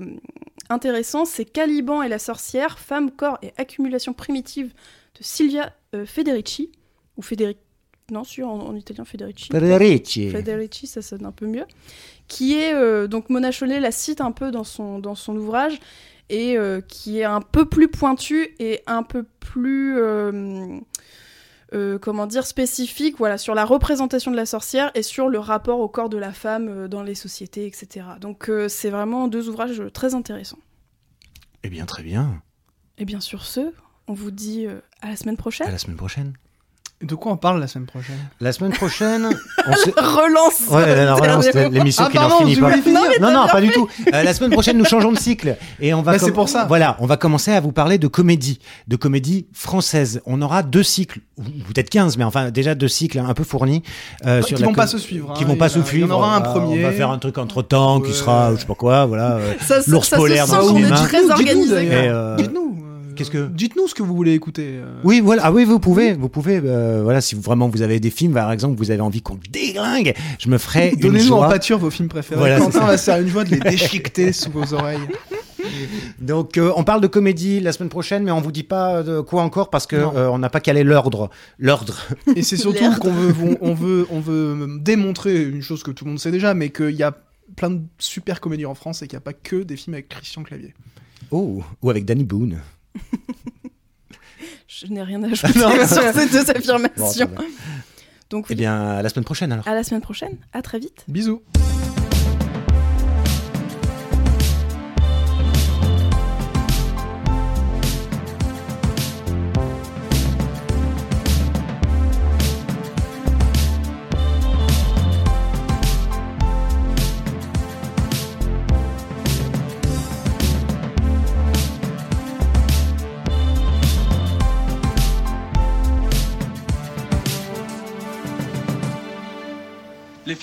intéressant, 0.69 1.25
c'est 1.25 1.45
Caliban 1.45 2.03
et 2.03 2.09
la 2.09 2.19
sorcière, 2.19 2.77
femme, 2.77 3.09
corps 3.09 3.39
et 3.41 3.53
accumulation 3.57 4.13
primitive 4.13 4.67
de 5.17 5.23
Silvia 5.23 5.73
euh, 5.95 6.05
Federici, 6.05 6.71
ou 7.17 7.23
Federici, 7.23 7.59
non, 8.11 8.23
si, 8.23 8.43
en, 8.43 8.51
en 8.51 8.75
italien 8.75 9.03
Federici. 9.03 9.49
Federici. 9.51 10.29
Federici, 10.29 10.85
ça 10.85 11.01
sonne 11.01 11.25
un 11.25 11.31
peu 11.31 11.47
mieux, 11.47 11.65
qui 12.27 12.55
est 12.55 12.73
euh, 12.75 13.07
donc 13.07 13.29
Mona 13.31 13.51
Chollet 13.51 13.79
la 13.79 13.91
cite 13.91 14.21
un 14.21 14.31
peu 14.31 14.51
dans 14.51 14.63
son 14.63 14.99
dans 14.99 15.15
son 15.15 15.35
ouvrage 15.35 15.79
et 16.29 16.57
euh, 16.57 16.81
qui 16.81 17.19
est 17.19 17.23
un 17.23 17.41
peu 17.41 17.65
plus 17.65 17.87
pointu 17.87 18.55
et 18.59 18.81
un 18.87 19.03
peu 19.03 19.23
plus 19.39 19.97
euh, 19.97 20.79
euh, 21.73 21.99
comment 21.99 22.27
dire 22.27 22.45
spécifique, 22.45 23.17
voilà, 23.17 23.37
sur 23.37 23.55
la 23.55 23.65
représentation 23.65 24.31
de 24.31 24.35
la 24.35 24.45
sorcière 24.45 24.91
et 24.95 25.03
sur 25.03 25.29
le 25.29 25.39
rapport 25.39 25.79
au 25.79 25.87
corps 25.87 26.09
de 26.09 26.17
la 26.17 26.31
femme 26.31 26.87
dans 26.87 27.03
les 27.03 27.15
sociétés, 27.15 27.65
etc. 27.65 28.05
Donc 28.19 28.51
c'est 28.67 28.89
vraiment 28.89 29.27
deux 29.27 29.49
ouvrages 29.49 29.83
très 29.93 30.15
intéressants. 30.15 30.59
Eh 31.63 31.69
bien, 31.69 31.85
très 31.85 32.03
bien. 32.03 32.41
Et 32.97 33.05
bien 33.05 33.19
sur 33.19 33.45
ce, 33.45 33.73
on 34.07 34.13
vous 34.13 34.31
dit 34.31 34.67
à 35.01 35.09
la 35.09 35.15
semaine 35.15 35.37
prochaine. 35.37 35.67
À 35.67 35.71
la 35.71 35.77
semaine 35.77 35.97
prochaine. 35.97 36.33
De 37.01 37.15
quoi 37.15 37.31
on 37.31 37.37
parle 37.37 37.61
la 37.61 37.67
semaine 37.67 37.85
prochaine 37.85 38.17
La 38.41 38.51
semaine 38.51 38.73
prochaine, 38.73 39.29
on 39.67 39.73
se. 39.73 39.89
Relance. 39.97 40.67
Ouais, 40.69 40.85
la, 40.85 41.05
la 41.05 41.13
relance, 41.13 41.45
l'émission 41.53 42.03
Ah, 42.05 42.09
qui 42.11 42.17
n'en 42.17 42.27
pardon, 42.27 42.45
finit 42.45 42.57
pas. 42.59 42.71
finir. 42.73 42.99
Non, 43.21 43.31
non, 43.31 43.47
pas 43.47 43.61
du 43.61 43.69
tout. 43.69 43.87
Euh, 44.13 44.21
la 44.21 44.33
semaine 44.33 44.51
prochaine, 44.51 44.77
nous 44.77 44.83
changeons 44.83 45.13
de 45.13 45.17
cycle 45.17 45.55
et 45.79 45.93
on 45.93 46.01
va. 46.01 46.11
Bah, 46.11 46.19
c'est 46.19 46.33
pour 46.33 46.49
ça. 46.49 46.65
Voilà, 46.65 46.97
on 46.99 47.05
va 47.05 47.15
commencer 47.15 47.53
à 47.53 47.61
vous 47.61 47.71
parler 47.71 47.99
de 47.99 48.07
comédie, 48.07 48.59
de 48.89 48.97
comédie 48.97 49.47
française. 49.53 50.21
On 50.25 50.41
aura 50.41 50.61
deux 50.61 50.83
cycles, 50.83 51.21
ou 51.37 51.43
peut-être 51.73 51.89
15, 51.89 52.17
mais 52.17 52.25
enfin 52.25 52.51
déjà 52.51 52.75
deux 52.75 52.89
cycles 52.89 53.19
un 53.19 53.33
peu 53.33 53.45
fournis. 53.45 53.81
euh, 54.25 54.41
Qui 54.41 54.49
sur 54.49 54.57
vont 54.59 54.65
com- 54.65 54.75
pas 54.75 54.87
se 54.87 54.97
suivre. 54.97 55.33
Qui 55.35 55.45
hein. 55.45 55.47
vont 55.47 55.55
pas 55.55 55.69
se 55.69 55.81
suivre. 55.81 56.13
En 56.13 56.17
aura 56.19 56.35
un 56.35 56.39
On 56.39 56.43
premier. 56.43 56.83
On 56.83 56.87
va 56.89 56.91
faire 56.93 57.11
un 57.11 57.17
truc 57.17 57.37
entre 57.37 57.61
temps 57.61 58.01
qui 58.01 58.11
sera, 58.13 58.53
je 58.55 58.59
sais 58.59 58.65
pas 58.67 58.75
quoi, 58.75 59.05
voilà. 59.05 59.35
euh, 59.37 59.53
L'ours 59.87 60.09
polaire 60.09 60.47
sent 60.47 60.51
dans 60.51 60.57
le 60.63 60.67
qu'on 60.67 60.75
est 60.75 60.81
cinéma. 60.81 60.95
très 60.97 61.21
Dites-nous, 62.37 62.75
Dites-nous. 63.23 63.39
Qu'est-ce 63.39 63.47
que 63.47 63.53
Dites-nous 63.53 63.87
ce 63.87 63.93
que 63.95 64.03
vous 64.03 64.15
voulez 64.15 64.33
écouter. 64.33 64.79
euh. 64.81 65.01
Oui, 65.03 65.19
voilà. 65.19 65.43
Ah 65.45 65.51
oui, 65.51 65.65
vous 65.65 65.79
pouvez, 65.79 66.13
vous 66.13 66.29
pouvez. 66.29 66.61
euh, 66.63 67.01
voilà, 67.03 67.21
si 67.21 67.35
vous, 67.35 67.41
vraiment 67.41 67.69
vous 67.69 67.81
avez 67.81 67.99
des 67.99 68.09
films, 68.09 68.33
par 68.33 68.51
exemple, 68.51 68.77
vous 68.77 68.91
avez 68.91 69.01
envie 69.01 69.21
qu'on 69.21 69.37
déglingue, 69.51 70.13
je 70.39 70.49
me 70.49 70.57
ferai 70.57 70.91
une 70.93 70.99
Donnez-nous 70.99 71.33
en 71.33 71.47
pâture 71.49 71.77
vos 71.77 71.89
films 71.89 72.09
préférés. 72.09 72.39
Voilà, 72.39 72.57
c'est 72.57 72.63
Quentin 72.65 72.85
va 72.85 72.97
se 72.97 73.03
faire 73.05 73.19
une 73.21 73.27
joie 73.27 73.43
de 73.43 73.51
les 73.51 73.59
déchiqueter 73.59 74.31
sous 74.33 74.51
vos 74.51 74.73
oreilles. 74.73 74.99
Donc, 76.19 76.57
euh, 76.57 76.71
on 76.75 76.83
parle 76.83 77.01
de 77.01 77.07
comédie 77.07 77.59
la 77.59 77.71
semaine 77.71 77.89
prochaine, 77.89 78.23
mais 78.23 78.31
on 78.31 78.41
vous 78.41 78.51
dit 78.51 78.63
pas 78.63 79.03
de 79.03 79.21
quoi 79.21 79.43
encore 79.43 79.69
parce 79.69 79.87
que 79.87 79.95
euh, 79.95 80.29
on 80.31 80.39
n'a 80.39 80.49
pas 80.49 80.59
calé 80.59 80.83
l'ordre. 80.83 81.29
L'ordre. 81.57 81.95
Et 82.35 82.41
c'est 82.43 82.57
surtout 82.57 82.91
qu'on 82.99 83.11
veut, 83.11 83.33
on, 83.61 83.69
on 83.69 83.73
veut, 83.73 84.07
on 84.11 84.19
veut 84.19 84.67
démontrer 84.79 85.43
une 85.43 85.61
chose 85.61 85.83
que 85.83 85.91
tout 85.91 86.05
le 86.05 86.11
monde 86.11 86.19
sait 86.19 86.31
déjà, 86.31 86.53
mais 86.53 86.69
qu'il 86.69 86.91
y 86.95 87.03
a 87.03 87.15
plein 87.55 87.69
de 87.71 87.81
super 87.97 88.41
comédies 88.41 88.65
en 88.65 88.75
France 88.75 89.01
et 89.01 89.07
qu'il 89.07 89.15
n'y 89.17 89.21
a 89.21 89.25
pas 89.25 89.33
que 89.33 89.57
des 89.63 89.75
films 89.75 89.95
avec 89.95 90.09
Christian 90.09 90.43
Clavier. 90.43 90.73
Oh, 91.31 91.61
ou 91.81 91.89
avec 91.89 92.05
Danny 92.05 92.23
Boone. 92.23 92.59
Je 94.67 94.87
n'ai 94.87 95.03
rien 95.03 95.21
à 95.23 95.27
ajouter 95.31 95.51
sur 95.87 96.13
ces 96.13 96.27
deux 96.29 96.43
Bon, 96.45 96.51
affirmations. 96.51 97.25
bien. 97.27 97.45
Donc, 98.29 98.45
Eh 98.49 98.55
bien, 98.55 98.79
à 98.97 99.01
la 99.01 99.09
semaine 99.09 99.25
prochaine 99.25 99.51
alors. 99.51 99.67
à 99.67 99.73
la 99.73 99.83
semaine 99.83 100.01
prochaine. 100.01 100.37
À 100.53 100.61
très 100.61 100.79
vite. 100.79 101.03
Bisous. 101.07 101.41